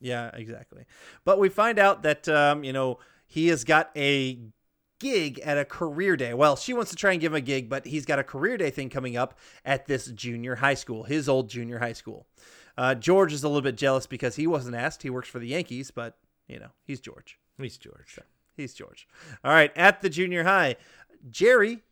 Yeah, 0.00 0.30
exactly. 0.34 0.84
But 1.24 1.38
we 1.38 1.48
find 1.48 1.78
out 1.78 2.02
that 2.02 2.28
um, 2.28 2.64
you 2.64 2.72
know 2.72 2.98
he 3.26 3.48
has 3.48 3.64
got 3.64 3.90
a 3.96 4.38
gig 4.98 5.38
at 5.40 5.58
a 5.58 5.64
career 5.64 6.16
day. 6.16 6.34
Well, 6.34 6.56
she 6.56 6.72
wants 6.72 6.90
to 6.90 6.96
try 6.96 7.12
and 7.12 7.20
give 7.20 7.32
him 7.32 7.36
a 7.36 7.40
gig, 7.40 7.68
but 7.68 7.86
he's 7.86 8.06
got 8.06 8.18
a 8.18 8.24
career 8.24 8.56
day 8.56 8.70
thing 8.70 8.88
coming 8.88 9.16
up 9.16 9.38
at 9.64 9.86
this 9.86 10.06
junior 10.06 10.56
high 10.56 10.74
school, 10.74 11.04
his 11.04 11.28
old 11.28 11.50
junior 11.50 11.78
high 11.78 11.92
school. 11.92 12.26
Uh, 12.78 12.94
George 12.94 13.32
is 13.32 13.42
a 13.42 13.48
little 13.48 13.62
bit 13.62 13.76
jealous 13.76 14.06
because 14.06 14.36
he 14.36 14.46
wasn't 14.46 14.76
asked. 14.76 15.02
He 15.02 15.10
works 15.10 15.28
for 15.28 15.38
the 15.38 15.48
Yankees, 15.48 15.90
but 15.90 16.18
you 16.46 16.58
know 16.58 16.70
he's 16.84 17.00
George. 17.00 17.38
he's 17.58 17.76
george 17.76 18.18
He's 18.56 18.72
George. 18.72 19.06
All 19.44 19.52
right, 19.52 19.70
at 19.76 20.00
the 20.00 20.08
junior 20.08 20.44
high, 20.44 20.76
Jerry 21.28 21.82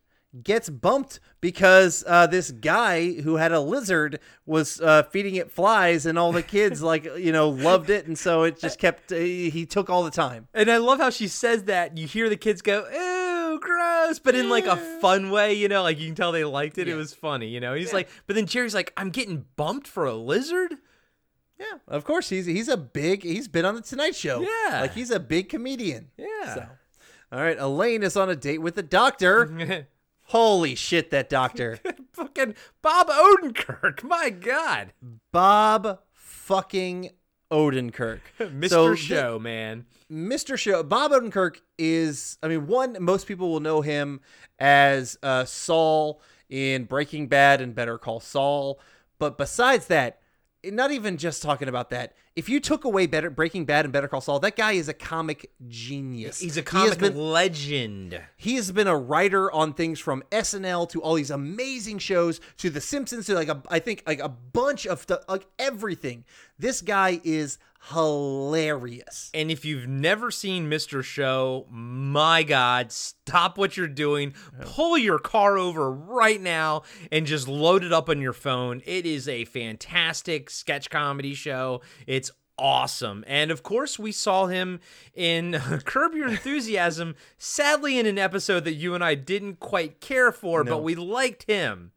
gets 0.43 0.69
bumped 0.69 1.19
because 1.41 2.03
uh, 2.07 2.27
this 2.27 2.51
guy 2.51 3.13
who 3.13 3.35
had 3.35 3.51
a 3.51 3.59
lizard 3.59 4.19
was 4.45 4.81
uh, 4.81 5.03
feeding 5.03 5.35
it 5.35 5.51
flies, 5.51 6.05
and 6.05 6.17
all 6.17 6.31
the 6.31 6.43
kids 6.43 6.81
like 6.91 7.05
you 7.17 7.31
know 7.31 7.49
loved 7.49 7.89
it, 7.89 8.07
and 8.07 8.17
so 8.17 8.43
it 8.43 8.59
just 8.59 8.79
kept. 8.79 9.11
Uh, 9.11 9.15
he 9.15 9.65
took 9.65 9.89
all 9.89 10.03
the 10.03 10.11
time. 10.11 10.47
And 10.53 10.69
I 10.69 10.77
love 10.77 10.99
how 10.99 11.09
she 11.09 11.27
says 11.27 11.63
that. 11.63 11.97
You 11.97 12.07
hear 12.07 12.29
the 12.29 12.37
kids 12.37 12.61
go, 12.61 12.85
"Ew, 12.89 13.59
gross," 13.59 14.19
but 14.19 14.35
in 14.35 14.49
like 14.49 14.65
a 14.65 14.75
fun 14.99 15.29
way, 15.29 15.53
you 15.53 15.67
know, 15.67 15.83
like 15.83 15.99
you 15.99 16.07
can 16.07 16.15
tell 16.15 16.31
they 16.31 16.43
liked 16.43 16.77
it. 16.77 16.87
It 16.87 16.95
was 16.95 17.13
funny, 17.13 17.47
you 17.47 17.59
know. 17.59 17.73
He's 17.73 17.93
like, 17.93 18.09
but 18.27 18.35
then 18.35 18.45
Jerry's 18.45 18.75
like, 18.75 18.93
"I'm 18.97 19.09
getting 19.09 19.45
bumped 19.55 19.87
for 19.87 20.05
a 20.05 20.13
lizard." 20.13 20.75
Yeah, 21.57 21.77
of 21.87 22.03
course 22.03 22.27
he's 22.29 22.45
he's 22.45 22.67
a 22.67 22.75
big. 22.77 23.23
He's 23.23 23.47
been 23.47 23.63
on 23.63 23.75
the 23.75 23.81
Tonight 23.81 24.15
Show. 24.15 24.41
Yeah. 24.41 24.81
like 24.81 24.93
he's 24.93 25.09
a 25.11 25.19
big 25.21 25.47
comedian. 25.47 26.09
Yeah. 26.17 26.53
So, 26.53 26.67
all 27.31 27.39
right, 27.39 27.57
Elaine 27.57 28.03
is 28.03 28.17
on 28.17 28.29
a 28.29 28.35
date 28.35 28.57
with 28.59 28.75
the 28.75 28.83
doctor. 28.83 29.87
Holy 30.29 30.75
shit, 30.75 31.11
that 31.11 31.29
doctor. 31.29 31.79
Fucking 32.13 32.55
Bob 32.81 33.07
Odenkirk. 33.07 34.03
My 34.03 34.29
God, 34.29 34.93
Bob 35.31 35.99
fucking 36.13 37.11
Odenkirk. 37.51 38.19
Mr. 38.39 38.69
So 38.69 38.95
Show, 38.95 39.39
man. 39.39 39.85
Mr. 40.11 40.57
Show. 40.57 40.83
Bob 40.83 41.11
Odenkirk 41.11 41.57
is, 41.77 42.37
I 42.41 42.47
mean, 42.47 42.67
one, 42.67 42.97
most 42.99 43.27
people 43.27 43.51
will 43.51 43.59
know 43.59 43.81
him 43.81 44.21
as 44.59 45.17
uh, 45.21 45.45
Saul 45.45 46.21
in 46.49 46.85
Breaking 46.85 47.27
Bad 47.27 47.61
and 47.61 47.75
Better 47.75 47.97
Call 47.97 48.19
Saul. 48.19 48.79
But 49.19 49.37
besides 49.37 49.87
that, 49.87 50.19
not 50.63 50.91
even 50.91 51.17
just 51.17 51.43
talking 51.43 51.67
about 51.67 51.89
that. 51.91 52.13
If 52.35 52.49
you 52.49 52.59
took 52.59 52.83
away 52.83 53.07
Better 53.07 53.29
Breaking 53.29 53.63
Bad 53.63 53.85
and 53.85 53.93
Better 53.93 54.09
Call 54.09 54.19
Saul, 54.19 54.39
that 54.41 54.57
guy 54.57 54.73
is 54.73 54.89
a 54.89 54.93
comic 54.93 55.51
genius. 55.69 56.39
He's 56.41 56.57
a 56.57 56.59
He 56.59 56.65
comic 56.65 56.99
been- 56.99 57.15
legend. 57.15 58.21
he 58.35 58.55
has 58.55 58.73
been 58.73 58.87
a 58.87 58.97
writer 58.97 59.49
on 59.53 59.73
things 59.73 60.01
from 60.01 60.21
SNL 60.33 60.85
to 60.89 61.01
all 61.01 61.13
these 61.15 61.31
amazing 61.31 61.99
shows 61.99 62.41
to 62.57 62.69
The 62.69 62.81
Simpsons 62.81 63.25
to 63.27 63.35
like 63.35 63.47
a 63.47 63.61
I 63.69 63.79
think 63.79 64.03
like 64.05 64.19
a 64.19 64.27
bunch 64.29 64.85
of 64.85 65.01
stuff 65.01 65.21
like 65.29 65.47
everything. 65.57 66.25
This 66.59 66.81
guy 66.81 67.21
is 67.23 67.57
hilarious. 67.91 69.29
And 69.35 69.51
if 69.51 69.63
you've 69.63 69.87
never 69.87 70.31
seen 70.31 70.67
Mr. 70.69 71.03
Show, 71.03 71.67
my 71.69 72.41
God, 72.41 72.91
stop 72.91 73.59
what 73.59 73.77
you're 73.77 73.87
doing. 73.87 74.33
Pull 74.61 74.97
your 74.97 75.19
car 75.19 75.59
over 75.59 75.91
right 75.91 76.41
now 76.41 76.81
and 77.11 77.27
just 77.27 77.47
load 77.47 77.83
it 77.83 77.93
up 77.93 78.09
on 78.09 78.21
your 78.21 78.33
phone. 78.33 78.81
It 78.87 79.05
is 79.05 79.27
a 79.27 79.45
fantastic 79.45 80.49
sketch 80.49 80.89
comedy 80.89 81.35
show. 81.35 81.81
It's 82.07 82.24
awesome. 82.57 83.23
And 83.27 83.51
of 83.51 83.63
course, 83.63 83.99
we 83.99 84.11
saw 84.11 84.47
him 84.47 84.79
in 85.13 85.53
Curb 85.85 86.13
Your 86.13 86.27
Enthusiasm, 86.29 87.15
sadly, 87.37 87.97
in 87.99 88.05
an 88.05 88.17
episode 88.17 88.63
that 88.65 88.73
you 88.73 88.93
and 88.95 89.03
I 89.03 89.15
didn't 89.15 89.59
quite 89.59 89.99
care 89.99 90.31
for, 90.31 90.63
but 90.63 90.83
we 90.83 90.95
liked 90.95 91.43
him. 91.43 91.91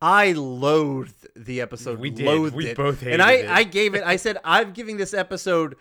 I 0.00 0.32
loathed 0.32 1.26
the 1.34 1.60
episode. 1.60 1.98
We 1.98 2.10
did. 2.10 2.26
Loathed 2.26 2.54
We 2.54 2.66
it. 2.68 2.76
both 2.76 3.00
hated 3.00 3.10
it. 3.10 3.12
And 3.14 3.22
I, 3.22 3.32
it. 3.32 3.48
I 3.48 3.62
gave 3.62 3.94
it. 3.94 4.02
I 4.04 4.16
said 4.16 4.36
I'm 4.44 4.72
giving 4.72 4.98
this 4.98 5.14
episode 5.14 5.76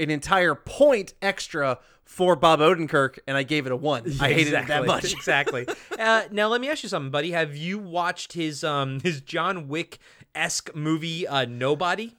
an 0.00 0.10
entire 0.10 0.54
point 0.54 1.12
extra 1.20 1.78
for 2.04 2.34
Bob 2.34 2.60
Odenkirk, 2.60 3.18
and 3.26 3.36
I 3.36 3.42
gave 3.42 3.66
it 3.66 3.72
a 3.72 3.76
one. 3.76 4.04
I 4.20 4.32
hated 4.32 4.54
it 4.54 4.66
that 4.68 4.86
much. 4.86 5.04
exactly. 5.12 5.66
Uh, 5.98 6.22
now 6.30 6.48
let 6.48 6.60
me 6.60 6.68
ask 6.68 6.82
you 6.82 6.88
something, 6.88 7.10
buddy. 7.10 7.32
Have 7.32 7.54
you 7.56 7.78
watched 7.78 8.32
his 8.32 8.64
um 8.64 9.00
his 9.00 9.20
John 9.20 9.68
Wick 9.68 9.98
esque 10.34 10.74
movie 10.74 11.26
uh, 11.26 11.44
Nobody? 11.44 12.14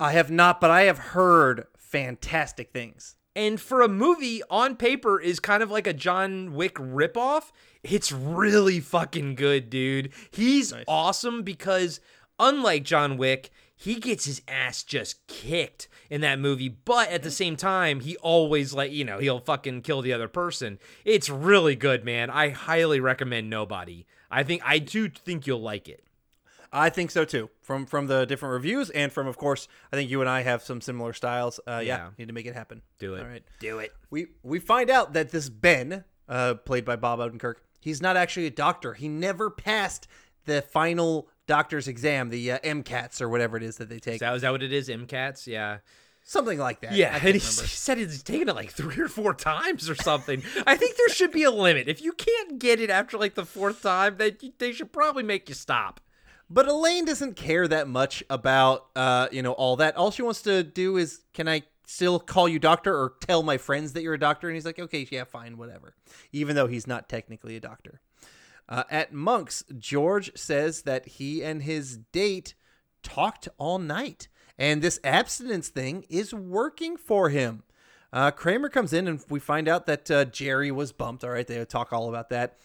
I 0.00 0.12
have 0.12 0.30
not, 0.30 0.60
but 0.60 0.70
I 0.70 0.82
have 0.82 0.98
heard 0.98 1.66
fantastic 1.76 2.72
things. 2.72 3.16
And 3.34 3.60
for 3.60 3.82
a 3.82 3.88
movie 3.88 4.42
on 4.50 4.76
paper 4.76 5.20
is 5.20 5.40
kind 5.40 5.62
of 5.62 5.70
like 5.70 5.86
a 5.86 5.92
John 5.92 6.54
Wick 6.54 6.74
ripoff. 6.74 7.50
It's 7.82 8.12
really 8.12 8.80
fucking 8.80 9.34
good, 9.34 9.70
dude. 9.70 10.12
He's 10.30 10.72
awesome 10.86 11.42
because 11.42 12.00
unlike 12.38 12.84
John 12.84 13.16
Wick, 13.16 13.50
he 13.74 13.96
gets 13.96 14.24
his 14.24 14.42
ass 14.48 14.82
just 14.82 15.24
kicked 15.28 15.88
in 16.10 16.20
that 16.22 16.40
movie, 16.40 16.68
but 16.68 17.10
at 17.10 17.22
the 17.22 17.30
same 17.30 17.56
time, 17.56 18.00
he 18.00 18.16
always 18.16 18.72
like, 18.72 18.90
you 18.90 19.04
know, 19.04 19.18
he'll 19.18 19.38
fucking 19.38 19.82
kill 19.82 20.02
the 20.02 20.12
other 20.12 20.26
person. 20.26 20.80
It's 21.04 21.28
really 21.30 21.76
good, 21.76 22.04
man. 22.04 22.30
I 22.30 22.48
highly 22.50 22.98
recommend 22.98 23.50
Nobody. 23.50 24.06
I 24.30 24.42
think 24.42 24.62
I 24.64 24.78
do 24.78 25.08
think 25.08 25.46
you'll 25.46 25.62
like 25.62 25.88
it. 25.88 26.04
I 26.72 26.90
think 26.90 27.10
so 27.10 27.24
too. 27.24 27.50
From 27.62 27.86
from 27.86 28.06
the 28.06 28.24
different 28.26 28.52
reviews 28.52 28.90
and 28.90 29.12
from, 29.12 29.26
of 29.26 29.36
course, 29.36 29.68
I 29.92 29.96
think 29.96 30.10
you 30.10 30.20
and 30.20 30.28
I 30.28 30.42
have 30.42 30.62
some 30.62 30.80
similar 30.80 31.12
styles. 31.12 31.58
Uh, 31.66 31.80
yeah. 31.84 31.96
Yeah. 31.96 32.08
need 32.18 32.28
to 32.28 32.34
make 32.34 32.46
it 32.46 32.54
happen. 32.54 32.82
Do 32.98 33.14
it. 33.14 33.20
All 33.22 33.26
right. 33.28 33.42
Do 33.60 33.78
it. 33.78 33.92
We 34.10 34.26
we 34.42 34.58
find 34.58 34.90
out 34.90 35.12
that 35.14 35.30
this 35.30 35.48
Ben, 35.48 36.04
uh, 36.28 36.54
played 36.54 36.84
by 36.84 36.96
Bob 36.96 37.18
Odenkirk, 37.20 37.56
he's 37.80 38.02
not 38.02 38.16
actually 38.16 38.46
a 38.46 38.50
doctor. 38.50 38.94
He 38.94 39.08
never 39.08 39.50
passed 39.50 40.06
the 40.44 40.62
final 40.62 41.28
doctor's 41.46 41.88
exam, 41.88 42.28
the 42.30 42.52
uh, 42.52 42.58
MCATs 42.60 43.20
or 43.20 43.28
whatever 43.28 43.56
it 43.56 43.62
is 43.62 43.76
that 43.78 43.88
they 43.88 43.98
take, 43.98 44.14
Is 44.14 44.20
that, 44.20 44.34
is 44.34 44.42
that 44.42 44.50
what 44.52 44.62
it 44.62 44.72
is? 44.72 44.88
MCATs? 44.88 45.46
Yeah. 45.46 45.78
something 46.24 46.58
like 46.58 46.80
that. 46.82 46.92
Yeah, 46.92 47.14
and 47.14 47.22
he, 47.22 47.32
he 47.32 47.38
said 47.40 47.96
he's 47.96 48.22
taken 48.22 48.48
it 48.50 48.54
like 48.54 48.70
three 48.70 48.98
or 49.02 49.08
four 49.08 49.32
times 49.32 49.88
or 49.88 49.94
something. 49.94 50.42
I 50.66 50.76
think 50.76 50.96
there 50.98 51.08
should 51.08 51.32
be 51.32 51.44
a 51.44 51.50
limit. 51.50 51.88
If 51.88 52.02
you 52.02 52.12
can't 52.12 52.58
get 52.58 52.80
it 52.80 52.90
after 52.90 53.16
like 53.16 53.34
the 53.34 53.46
fourth 53.46 53.82
time, 53.82 54.16
then 54.18 54.36
you- 54.42 54.52
they 54.58 54.72
should 54.72 54.92
probably 54.92 55.22
make 55.22 55.48
you 55.48 55.54
stop. 55.54 56.00
But 56.50 56.66
Elaine 56.66 57.04
doesn't 57.04 57.36
care 57.36 57.68
that 57.68 57.88
much 57.88 58.22
about 58.30 58.86
uh, 58.96 59.28
you 59.30 59.42
know, 59.42 59.52
all 59.52 59.76
that. 59.76 59.96
All 59.96 60.10
she 60.10 60.22
wants 60.22 60.42
to 60.42 60.62
do 60.62 60.96
is 60.96 61.20
can 61.34 61.48
I 61.48 61.62
still 61.86 62.18
call 62.18 62.48
you 62.48 62.58
doctor 62.58 62.94
or 62.94 63.14
tell 63.20 63.42
my 63.42 63.58
friends 63.58 63.92
that 63.92 64.02
you're 64.02 64.14
a 64.14 64.18
doctor? 64.18 64.48
And 64.48 64.54
he's 64.56 64.64
like, 64.64 64.78
Okay, 64.78 65.06
yeah, 65.10 65.24
fine, 65.24 65.58
whatever. 65.58 65.94
Even 66.32 66.56
though 66.56 66.66
he's 66.66 66.86
not 66.86 67.08
technically 67.08 67.56
a 67.56 67.60
doctor. 67.60 68.00
Uh, 68.68 68.84
at 68.90 69.12
Monk's, 69.12 69.64
George 69.78 70.30
says 70.36 70.82
that 70.82 71.06
he 71.06 71.42
and 71.42 71.62
his 71.62 71.98
date 72.12 72.54
talked 73.02 73.48
all 73.58 73.78
night. 73.78 74.28
And 74.58 74.82
this 74.82 75.00
abstinence 75.04 75.68
thing 75.68 76.04
is 76.08 76.34
working 76.34 76.96
for 76.96 77.30
him. 77.30 77.62
Uh, 78.12 78.30
Kramer 78.30 78.68
comes 78.68 78.92
in 78.92 79.06
and 79.06 79.22
we 79.28 79.38
find 79.38 79.68
out 79.68 79.86
that 79.86 80.10
uh, 80.10 80.24
Jerry 80.26 80.70
was 80.70 80.92
bumped. 80.92 81.24
All 81.24 81.30
right, 81.30 81.46
they 81.46 81.64
talk 81.64 81.92
all 81.92 82.08
about 82.08 82.30
that. 82.30 82.58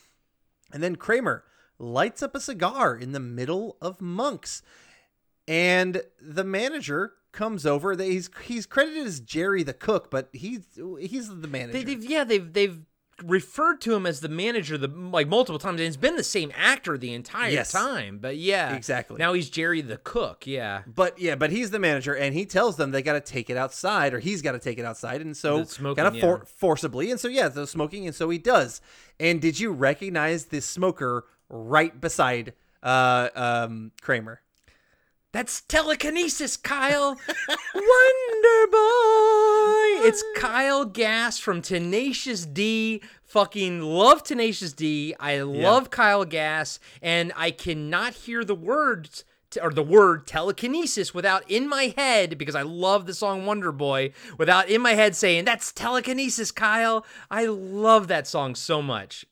And 0.72 0.82
then 0.82 0.96
Kramer 0.96 1.44
lights 1.80 2.22
up 2.24 2.36
a 2.36 2.40
cigar 2.40 2.96
in 2.96 3.12
the 3.12 3.20
middle 3.20 3.78
of 3.82 4.00
Monk's. 4.02 4.62
And 5.48 6.04
the 6.22 6.44
manager 6.44 7.14
comes 7.32 7.66
over. 7.66 7.96
They- 7.96 8.12
He's 8.12 8.30
he's 8.44 8.66
credited 8.66 9.06
as 9.08 9.20
Jerry 9.20 9.64
the 9.64 9.74
cook, 9.74 10.10
but 10.10 10.30
he's 10.32 10.62
he's 11.00 11.28
the 11.30 11.48
manager. 11.48 11.74
They, 11.74 11.84
they've 11.84 12.04
yeah, 12.04 12.24
they've 12.24 12.54
they've 12.54 12.80
referred 13.24 13.80
to 13.80 13.94
him 13.94 14.06
as 14.08 14.22
the 14.22 14.30
manager 14.30 14.78
the 14.78 14.88
like 14.88 15.28
multiple 15.28 15.60
times, 15.60 15.80
and 15.82 15.88
it's 15.88 15.98
been 15.98 16.16
the 16.16 16.24
same 16.24 16.52
actor 16.56 16.98
the 16.98 17.14
entire 17.14 17.52
Yes. 17.52 17.72
time. 17.72 18.20
But 18.20 18.38
yeah, 18.38 18.74
Exactly. 18.76 19.18
Now 19.18 19.34
he's 19.34 19.50
Jerry 19.50 19.82
the 19.82 19.98
cook. 19.98 20.48
Yeah, 20.48 20.84
but 20.88 21.20
yeah, 21.20 21.36
but 21.36 21.52
he's 21.52 21.72
the 21.72 21.80
manager, 21.80 22.16
and 22.16 22.34
he 22.34 22.46
tells 22.46 22.78
them 22.78 22.92
they 22.92 23.02
got 23.02 23.14
to 23.14 23.22
take 23.22 23.50
it 23.50 23.58
outside, 23.58 24.14
or 24.14 24.20
he's 24.20 24.42
got 24.42 24.54
to 24.54 24.60
take 24.60 24.80
it 24.80 24.86
outside, 24.86 25.22
and 25.22 25.36
so 25.36 25.66
kind 25.66 26.00
of 26.00 26.16
yeah. 26.16 26.22
for- 26.22 26.46
forcibly, 26.46 27.12
and 27.12 27.20
so 27.20 27.28
yeah, 27.28 27.50
the 27.50 27.68
smoking, 27.68 28.06
and 28.08 28.16
so 28.16 28.30
he 28.30 28.38
does. 28.38 28.80
And 29.20 29.42
did 29.42 29.60
you 29.60 29.72
recognize 29.72 30.46
this 30.46 30.66
smoker 30.66 31.26
right 31.54 32.00
beside 32.02 32.54
uh, 32.82 33.30
um, 33.36 33.92
Kramer? 34.02 34.42
That's 35.32 35.62
telekinesis, 35.62 36.58
Kyle. 36.58 37.18
Wonder 37.74 38.72
Boy. 38.72 40.08
It's 40.08 40.24
Kyle 40.36 40.86
Gass 40.86 41.40
from 41.40 41.64
Tenacious 41.64 42.46
D. 42.46 43.02
Fucking 43.24 43.82
love 43.82 44.22
Tenacious 44.22 44.74
D. 44.74 45.16
I 45.20 45.42
love 45.42 45.90
Kyle 45.90 46.24
Gass, 46.24 46.80
and 47.02 47.34
I 47.36 47.50
cannot 47.50 48.14
hear 48.14 48.44
the 48.44 48.54
words 48.54 49.24
or 49.60 49.72
the 49.72 49.84
word 49.84 50.28
telekinesis 50.28 51.14
without 51.14 51.50
in 51.50 51.68
my 51.68 51.94
head 51.96 52.38
because 52.38 52.56
I 52.56 52.64
love 52.64 53.06
the 53.06 53.14
song 53.14 53.46
Wonder 53.46 53.72
Boy 53.72 54.12
without 54.38 54.70
in 54.70 54.82
my 54.82 54.94
head 54.94 55.16
saying 55.16 55.46
that's 55.46 55.72
telekinesis, 55.72 56.52
Kyle. 56.52 57.06
I 57.32 57.46
love 57.46 58.08
that 58.08 58.28
song 58.28 58.54
so 58.56 58.82
much. 58.84 59.26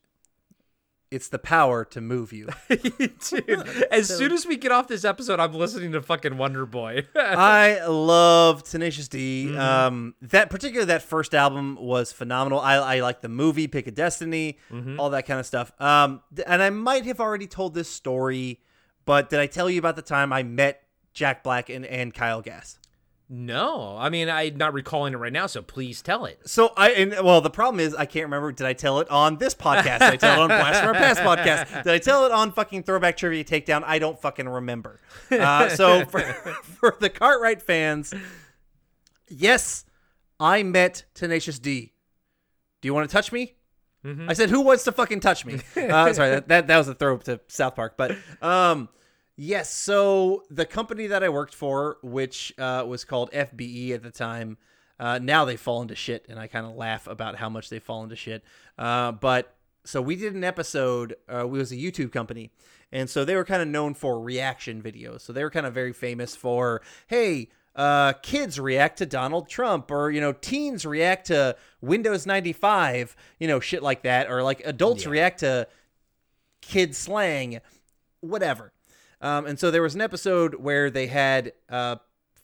It's 1.12 1.27
the 1.27 1.39
power 1.39 1.84
to 1.86 2.00
move 2.00 2.32
you. 2.32 2.48
Dude, 2.70 3.68
as 3.91 4.08
soon 4.08 4.32
as 4.32 4.46
we 4.46 4.56
get 4.56 4.72
off 4.72 4.88
this 4.88 5.03
episode, 5.03 5.41
I'm 5.41 5.53
listening 5.53 5.91
to 5.91 6.01
fucking 6.01 6.38
Wonder 6.38 6.65
Boy. 6.65 7.06
I 7.15 7.86
love 7.86 8.63
Tenacious 8.63 9.10
D. 9.10 9.48
Mm-hmm. 9.50 9.60
Um, 9.60 10.15
that 10.22 10.50
particular 10.50 10.86
that 10.86 11.01
first 11.01 11.36
album 11.36 11.75
was 11.75 12.13
phenomenal. 12.13 12.62
I, 12.62 12.75
I 12.75 13.00
like 13.01 13.20
the 13.20 13.27
movie 13.30 13.68
Pick 13.68 13.88
of 13.88 13.96
Destiny, 13.96 14.58
Mm-hmm. 14.72 15.00
all 15.01 15.10
that 15.10 15.25
kind 15.27 15.38
of 15.39 15.46
stuff. 15.46 15.74
Um, 15.82 16.22
and 16.48 16.63
I 16.63 16.70
might 16.70 17.06
have 17.06 17.20
already 17.20 17.48
told 17.48 17.74
this 17.74 17.89
story, 17.89 18.62
but 19.06 19.30
did 19.30 19.39
I 19.39 19.48
tell 19.48 19.70
you 19.70 19.80
about 19.80 19.98
the 19.98 20.01
time 20.01 20.32
I 20.32 20.44
met 20.44 20.84
Jack 21.13 21.44
Black 21.44 21.70
and, 21.70 21.86
and 21.86 22.13
Kyle 22.13 22.41
Gass? 22.41 22.77
No, 23.33 23.95
I 23.97 24.09
mean 24.09 24.29
I'm 24.29 24.57
not 24.57 24.73
recalling 24.73 25.13
it 25.13 25.17
right 25.17 25.31
now, 25.31 25.47
so 25.47 25.61
please 25.61 26.01
tell 26.01 26.25
it. 26.25 26.38
So 26.45 26.73
I 26.75 26.91
and 26.91 27.11
well, 27.23 27.39
the 27.39 27.50
problem 27.50 27.79
is 27.79 27.95
I 27.95 28.05
can't 28.05 28.25
remember. 28.25 28.51
Did 28.51 28.67
I 28.67 28.73
tell 28.73 29.00
it 29.00 29.09
on 29.09 29.38
this 29.38 29.55
podcast? 29.55 30.00
Did 30.00 30.01
I 30.01 30.15
tell 30.17 30.33
it 30.33 30.39
on 30.41 30.47
Blast 30.50 30.79
from 30.81 30.89
Our 30.89 30.93
Past 30.93 31.21
podcast? 31.21 31.83
Did 31.85 31.93
I 31.93 31.97
tell 31.97 32.25
it 32.25 32.33
on 32.33 32.51
fucking 32.51 32.83
Throwback 32.83 33.15
Trivia 33.15 33.45
Takedown? 33.45 33.83
I 33.85 34.00
don't 34.00 34.19
fucking 34.21 34.50
remember. 34.50 35.00
Uh, 35.31 35.69
so 35.69 36.03
for, 36.09 36.19
for 36.19 36.97
the 37.00 37.09
Cartwright 37.09 37.61
fans, 37.61 38.13
yes, 39.29 39.85
I 40.38 40.63
met 40.63 41.05
Tenacious 41.13 41.57
D. 41.57 41.93
Do 42.81 42.89
you 42.89 42.93
want 42.93 43.09
to 43.09 43.13
touch 43.13 43.31
me? 43.31 43.55
I 44.03 44.33
said, 44.33 44.50
"Who 44.50 44.59
wants 44.59 44.83
to 44.85 44.91
fucking 44.91 45.21
touch 45.21 45.45
me?" 45.45 45.61
Uh, 45.77 46.11
sorry, 46.11 46.31
that, 46.31 46.50
that 46.50 46.67
that 46.67 46.77
was 46.77 46.89
a 46.89 46.95
throw 46.95 47.17
to 47.19 47.39
South 47.47 47.75
Park, 47.75 47.93
but 47.95 48.17
um, 48.41 48.89
yes. 49.41 49.74
So 49.74 50.43
the 50.50 50.65
company 50.65 51.07
that 51.07 51.24
I 51.24 51.29
worked 51.29 51.55
for, 51.55 51.98
which 52.03 52.53
uh, 52.60 52.86
was 52.88 53.03
called 53.03 53.31
FBE 53.31 53.91
at 53.91 54.03
the 54.03 54.12
time, 54.12 54.57
uh, 55.00 55.19
now 55.19 55.45
they 55.45 55.57
fall 55.57 55.81
into 55.81 55.95
shit, 55.95 56.27
and 56.29 56.39
I 56.39 56.45
kind 56.45 56.65
of 56.65 56.75
laugh 56.75 57.07
about 57.07 57.36
how 57.38 57.50
much 57.50 57.69
they 57.69 57.79
fall 57.79 58.03
into 58.03 58.15
shit. 58.15 58.43
Uh, 58.77 59.12
but 59.12 59.55
so 59.83 60.00
we 60.00 60.15
did 60.15 60.36
an 60.36 60.43
episode. 60.43 61.15
Uh, 61.27 61.48
we 61.48 61.57
was 61.57 61.71
a 61.71 61.75
YouTube 61.75 62.12
company, 62.12 62.51
and 62.91 63.10
so 63.10 63.25
they 63.25 63.36
were 63.36 63.43
kind 63.43 63.63
of 63.63 63.67
known 63.67 63.95
for 63.95 64.21
reaction 64.21 64.79
videos. 64.79 65.21
So 65.21 65.33
they 65.33 65.43
were 65.43 65.50
kind 65.50 65.65
of 65.65 65.74
very 65.74 65.91
famous 65.91 66.36
for, 66.36 66.83
hey, 67.07 67.50
uh, 67.75 68.13
kids 68.21 68.60
react 68.60 69.00
to 69.00 69.07
Donald 69.07 69.50
Trump, 69.50 69.89
or 69.89 70.12
you 70.12 70.21
know, 70.21 70.33
teens 70.33 70.86
react 70.86 71.27
to 71.27 71.55
Windows 71.81 72.27
ninety 72.27 72.53
five, 72.53 73.15
you 73.39 73.48
know, 73.48 73.60
shit 73.60 73.81
like 73.81 74.03
that, 74.03 74.29
or 74.29 74.43
like 74.43 74.62
adults 74.65 75.07
react 75.07 75.39
to 75.39 75.67
kid 76.62 76.95
slang, 76.95 77.60
whatever. 78.19 78.71
Um, 79.21 79.45
and 79.45 79.59
so 79.59 79.71
there 79.71 79.81
was 79.81 79.95
an 79.95 80.01
episode 80.01 80.55
where 80.55 80.89
they 80.89 81.07
had 81.07 81.53
uh, 81.69 81.97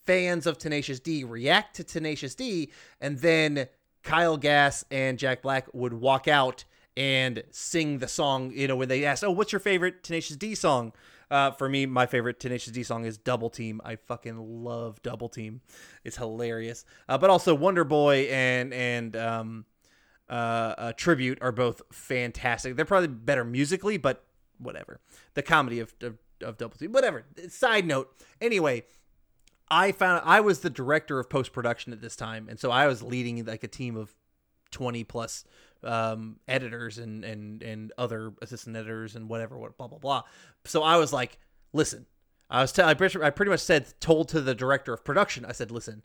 fans 0.06 0.46
of 0.46 0.58
Tenacious 0.58 1.00
D 1.00 1.24
react 1.24 1.76
to 1.78 1.84
Tenacious 1.84 2.36
D, 2.36 2.72
and 3.02 3.20
then 3.20 3.68
Kyle 4.04 4.38
Gass 4.38 4.86
and 4.90 5.20
Jack 5.20 5.42
Black 5.42 5.68
would 5.74 5.94
walk 5.94 6.28
out 6.28 6.64
and 6.96 7.44
sing 7.52 7.98
the 8.00 8.08
song. 8.08 8.52
You 8.54 8.68
know, 8.68 8.76
when 8.76 8.90
they 8.90 9.06
asked, 9.06 9.24
"Oh, 9.24 9.32
what's 9.32 9.52
your 9.52 9.60
favorite 9.60 10.04
Tenacious 10.04 10.38
D 10.38 10.56
song?" 10.56 10.94
Uh, 11.30 11.52
for 11.52 11.68
me, 11.68 11.86
my 11.86 12.06
favorite 12.06 12.40
Tenacious 12.40 12.72
D 12.72 12.84
song 12.84 13.06
is 13.06 13.18
Double 13.18 13.50
Team. 13.50 13.82
I 13.84 13.98
fucking 13.98 14.64
love 14.64 15.02
Double 15.02 15.28
Team. 15.28 15.62
It's 16.04 16.16
hilarious. 16.16 16.86
Uh, 17.10 17.18
but 17.18 17.30
also 17.30 17.54
Wonder 17.54 17.84
Boy 17.84 18.28
and 18.32 18.74
and 18.74 19.16
um, 19.16 19.66
uh, 20.30 20.34
uh, 20.78 20.94
Tribute 20.94 21.40
are 21.42 21.52
both 21.52 21.82
fantastic. 21.92 22.76
They're 22.76 22.86
probably 22.86 23.10
better 23.10 23.44
musically, 23.44 23.98
but 23.98 24.24
whatever. 24.58 25.00
The 25.34 25.44
comedy 25.44 25.80
of, 25.80 25.94
of, 26.02 26.18
of 26.42 26.58
Double 26.58 26.78
Team, 26.78 26.92
whatever. 26.92 27.26
Side 27.50 27.86
note. 27.86 28.14
Anyway, 28.42 28.84
I 29.70 29.92
found 29.92 30.22
I 30.26 30.40
was 30.40 30.60
the 30.60 30.70
director 30.70 31.20
of 31.20 31.30
post 31.30 31.52
production 31.52 31.94
at 31.94 32.02
this 32.02 32.16
time, 32.16 32.48
and 32.50 32.60
so 32.60 32.72
I 32.72 32.88
was 32.88 33.02
leading 33.02 33.44
like 33.46 33.64
a 33.64 33.68
team 33.68 33.98
of 33.98 34.14
twenty 34.72 35.04
plus 35.04 35.44
um, 35.84 36.38
editors 36.48 36.98
and 36.98 37.24
and 37.24 37.62
and 37.62 37.92
other 37.98 38.34
assistant 38.42 38.76
editors 38.76 39.16
and 39.16 39.30
whatever, 39.30 39.58
what 39.58 39.78
blah 39.78 39.88
blah 39.88 40.00
blah. 40.00 40.24
So 40.66 40.84
I 40.84 40.98
was 40.98 41.12
like, 41.12 41.40
listen, 41.74 42.06
I 42.50 42.62
was 42.62 42.78
I 42.80 42.94
pretty 42.94 43.50
much 43.50 43.60
said 43.60 43.94
told 44.00 44.30
to 44.30 44.42
the 44.42 44.56
director 44.56 44.94
of 44.94 45.04
production. 45.04 45.46
I 45.46 45.52
said, 45.52 45.72
listen. 45.72 46.04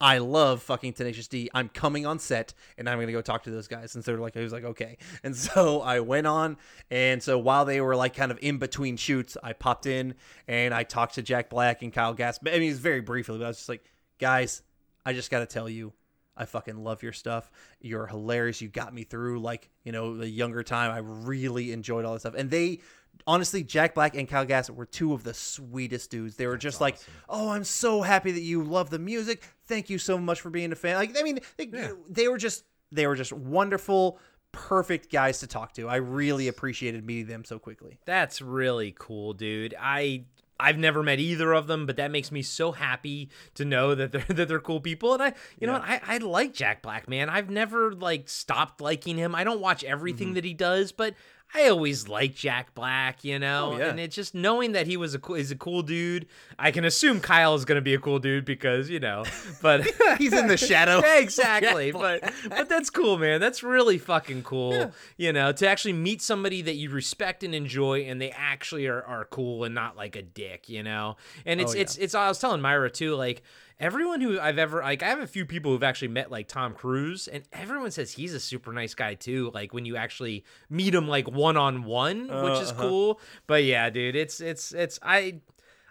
I 0.00 0.18
love 0.18 0.62
fucking 0.62 0.94
Tenacious 0.94 1.28
D. 1.28 1.48
I'm 1.54 1.68
coming 1.68 2.04
on 2.04 2.18
set 2.18 2.52
and 2.76 2.88
I'm 2.88 2.98
gonna 2.98 3.12
go 3.12 3.22
talk 3.22 3.44
to 3.44 3.50
those 3.50 3.68
guys. 3.68 3.94
And 3.94 4.04
so 4.04 4.12
they're 4.12 4.20
like, 4.20 4.36
I 4.36 4.40
was 4.40 4.52
like, 4.52 4.64
okay. 4.64 4.98
And 5.22 5.36
so 5.36 5.80
I 5.80 6.00
went 6.00 6.26
on, 6.26 6.56
and 6.90 7.22
so 7.22 7.38
while 7.38 7.64
they 7.64 7.80
were 7.80 7.96
like 7.96 8.14
kind 8.14 8.32
of 8.32 8.38
in 8.42 8.58
between 8.58 8.96
shoots, 8.96 9.36
I 9.42 9.52
popped 9.52 9.86
in 9.86 10.14
and 10.48 10.74
I 10.74 10.82
talked 10.82 11.14
to 11.14 11.22
Jack 11.22 11.50
Black 11.50 11.82
and 11.82 11.92
Kyle 11.92 12.14
Gass. 12.14 12.38
I 12.44 12.50
mean, 12.50 12.62
it 12.64 12.68
was 12.68 12.78
very 12.78 13.00
briefly, 13.00 13.38
but 13.38 13.44
I 13.44 13.48
was 13.48 13.58
just 13.58 13.68
like, 13.68 13.84
guys, 14.18 14.62
I 15.06 15.12
just 15.12 15.30
gotta 15.30 15.46
tell 15.46 15.68
you, 15.68 15.92
I 16.36 16.46
fucking 16.46 16.82
love 16.82 17.02
your 17.02 17.12
stuff. 17.12 17.50
You're 17.80 18.06
hilarious. 18.06 18.60
You 18.60 18.68
got 18.68 18.92
me 18.92 19.04
through 19.04 19.40
like, 19.40 19.70
you 19.84 19.92
know, 19.92 20.16
the 20.16 20.28
younger 20.28 20.62
time. 20.62 20.90
I 20.90 20.98
really 20.98 21.72
enjoyed 21.72 22.04
all 22.04 22.14
this 22.14 22.22
stuff. 22.22 22.34
And 22.36 22.50
they 22.50 22.80
honestly, 23.26 23.62
Jack 23.62 23.94
Black 23.94 24.14
and 24.16 24.28
Kyle 24.28 24.44
Gass 24.44 24.68
were 24.70 24.86
two 24.86 25.12
of 25.12 25.24
the 25.24 25.34
sweetest 25.34 26.10
dudes. 26.10 26.36
They 26.36 26.46
were 26.46 26.56
just 26.56 26.80
like, 26.80 26.98
"Oh, 27.28 27.50
I'm 27.50 27.64
so 27.64 28.02
happy 28.02 28.32
that 28.32 28.40
you 28.42 28.62
love 28.62 28.90
the 28.90 28.98
music. 28.98 29.42
Thank 29.66 29.90
you 29.90 29.98
so 29.98 30.18
much 30.18 30.40
for 30.40 30.50
being 30.50 30.72
a 30.72 30.76
fan." 30.76 30.96
Like, 30.96 31.18
I 31.18 31.22
mean, 31.22 31.40
they, 31.56 31.70
they 32.08 32.28
were 32.28 32.38
just 32.38 32.64
they 32.92 33.06
were 33.06 33.16
just 33.16 33.32
wonderful, 33.32 34.18
perfect 34.52 35.10
guys 35.10 35.40
to 35.40 35.46
talk 35.46 35.72
to. 35.74 35.88
I 35.88 35.96
really 35.96 36.48
appreciated 36.48 37.04
meeting 37.04 37.26
them 37.26 37.44
so 37.44 37.58
quickly. 37.58 37.98
That's 38.04 38.40
really 38.42 38.94
cool, 38.98 39.32
dude. 39.32 39.74
I 39.80 40.24
I've 40.60 40.78
never 40.78 41.02
met 41.02 41.18
either 41.18 41.52
of 41.52 41.66
them, 41.66 41.84
but 41.84 41.96
that 41.96 42.12
makes 42.12 42.30
me 42.30 42.40
so 42.40 42.70
happy 42.70 43.28
to 43.54 43.64
know 43.64 43.94
that 43.96 44.12
they're 44.12 44.24
that 44.28 44.46
they're 44.48 44.60
cool 44.60 44.80
people. 44.80 45.14
And 45.14 45.22
I, 45.22 45.32
you 45.58 45.66
know, 45.66 45.72
what, 45.74 45.82
I 45.82 46.00
I 46.06 46.18
like 46.18 46.54
Jack 46.54 46.82
Black, 46.82 47.08
man. 47.08 47.28
I've 47.28 47.50
never 47.50 47.92
like 47.92 48.28
stopped 48.28 48.80
liking 48.80 49.16
him. 49.16 49.34
I 49.34 49.42
don't 49.44 49.60
watch 49.60 49.82
everything 49.82 50.28
Mm-hmm. 50.28 50.34
that 50.34 50.44
he 50.44 50.54
does, 50.54 50.92
but 50.92 51.14
I 51.56 51.68
always 51.68 52.08
like 52.08 52.34
Jack 52.34 52.74
Black, 52.74 53.22
you 53.22 53.38
know. 53.38 53.72
Oh, 53.74 53.78
yeah. 53.78 53.88
And 53.90 54.00
it's 54.00 54.16
just 54.16 54.34
knowing 54.34 54.72
that 54.72 54.86
he 54.88 54.96
was 54.96 55.14
a 55.14 55.18
cool, 55.20 55.36
is 55.36 55.52
a 55.52 55.56
cool 55.56 55.82
dude. 55.82 56.26
I 56.58 56.72
can 56.72 56.84
assume 56.84 57.20
Kyle 57.20 57.54
is 57.54 57.64
going 57.64 57.76
to 57.76 57.82
be 57.82 57.94
a 57.94 57.98
cool 57.98 58.18
dude 58.18 58.44
because 58.44 58.90
you 58.90 58.98
know, 58.98 59.24
but 59.62 59.86
He's 60.18 60.32
in 60.32 60.48
the 60.48 60.56
shadow. 60.56 61.00
Yeah, 61.04 61.18
exactly. 61.18 61.92
but 61.92 62.32
but 62.48 62.68
that's 62.68 62.90
cool, 62.90 63.18
man. 63.18 63.40
That's 63.40 63.62
really 63.62 63.98
fucking 63.98 64.42
cool. 64.42 64.92
You 65.16 65.32
know, 65.32 65.52
to 65.52 65.68
actually 65.68 65.92
meet 65.92 66.22
somebody 66.22 66.62
that 66.62 66.74
you 66.74 66.90
respect 66.90 67.44
and 67.44 67.54
enjoy, 67.54 68.00
and 68.02 68.20
they 68.20 68.30
actually 68.30 68.86
are, 68.86 69.02
are 69.02 69.24
cool 69.26 69.64
and 69.64 69.74
not 69.74 69.96
like 69.96 70.16
a 70.16 70.22
dick. 70.22 70.68
You 70.68 70.82
know, 70.82 71.16
and 71.46 71.60
oh, 71.60 71.64
it's 71.64 71.72
Oh, 71.72 71.76
yeah. 71.76 71.82
it's 71.82 71.96
it's. 71.98 72.14
I 72.14 72.28
was 72.28 72.38
telling 72.38 72.60
Myra 72.60 72.90
too, 72.90 73.14
like. 73.14 73.42
Everyone 73.80 74.20
who 74.20 74.38
I've 74.38 74.58
ever 74.58 74.80
like, 74.82 75.02
I 75.02 75.08
have 75.08 75.20
a 75.20 75.26
few 75.26 75.44
people 75.44 75.72
who've 75.72 75.82
actually 75.82 76.08
met 76.08 76.30
like 76.30 76.46
Tom 76.48 76.74
Cruise, 76.74 77.26
and 77.26 77.42
everyone 77.52 77.90
says 77.90 78.12
he's 78.12 78.32
a 78.32 78.40
super 78.40 78.72
nice 78.72 78.94
guy 78.94 79.14
too. 79.14 79.50
Like 79.52 79.74
when 79.74 79.84
you 79.84 79.96
actually 79.96 80.44
meet 80.70 80.94
him 80.94 81.08
like 81.08 81.28
one 81.30 81.56
on 81.56 81.82
one, 81.84 82.28
which 82.28 82.60
is 82.60 82.70
Uh-huh. 82.70 82.82
cool. 82.82 83.20
But 83.46 83.64
yeah, 83.64 83.90
dude, 83.90 84.14
it's 84.16 84.40
it's 84.40 84.72
it's 84.72 84.98
I 85.02 85.40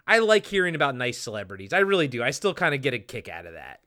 I 0.06 0.20
like 0.20 0.46
hearing 0.46 0.74
about 0.74 0.94
nice 0.94 1.18
celebrities. 1.18 1.72
I 1.72 1.80
really 1.80 2.08
do. 2.08 2.22
I 2.22 2.30
still 2.30 2.54
kind 2.54 2.74
of 2.74 2.80
get 2.80 2.94
a 2.94 2.98
kick 2.98 3.28
out 3.28 3.44
of 3.46 3.52
that. 3.52 3.80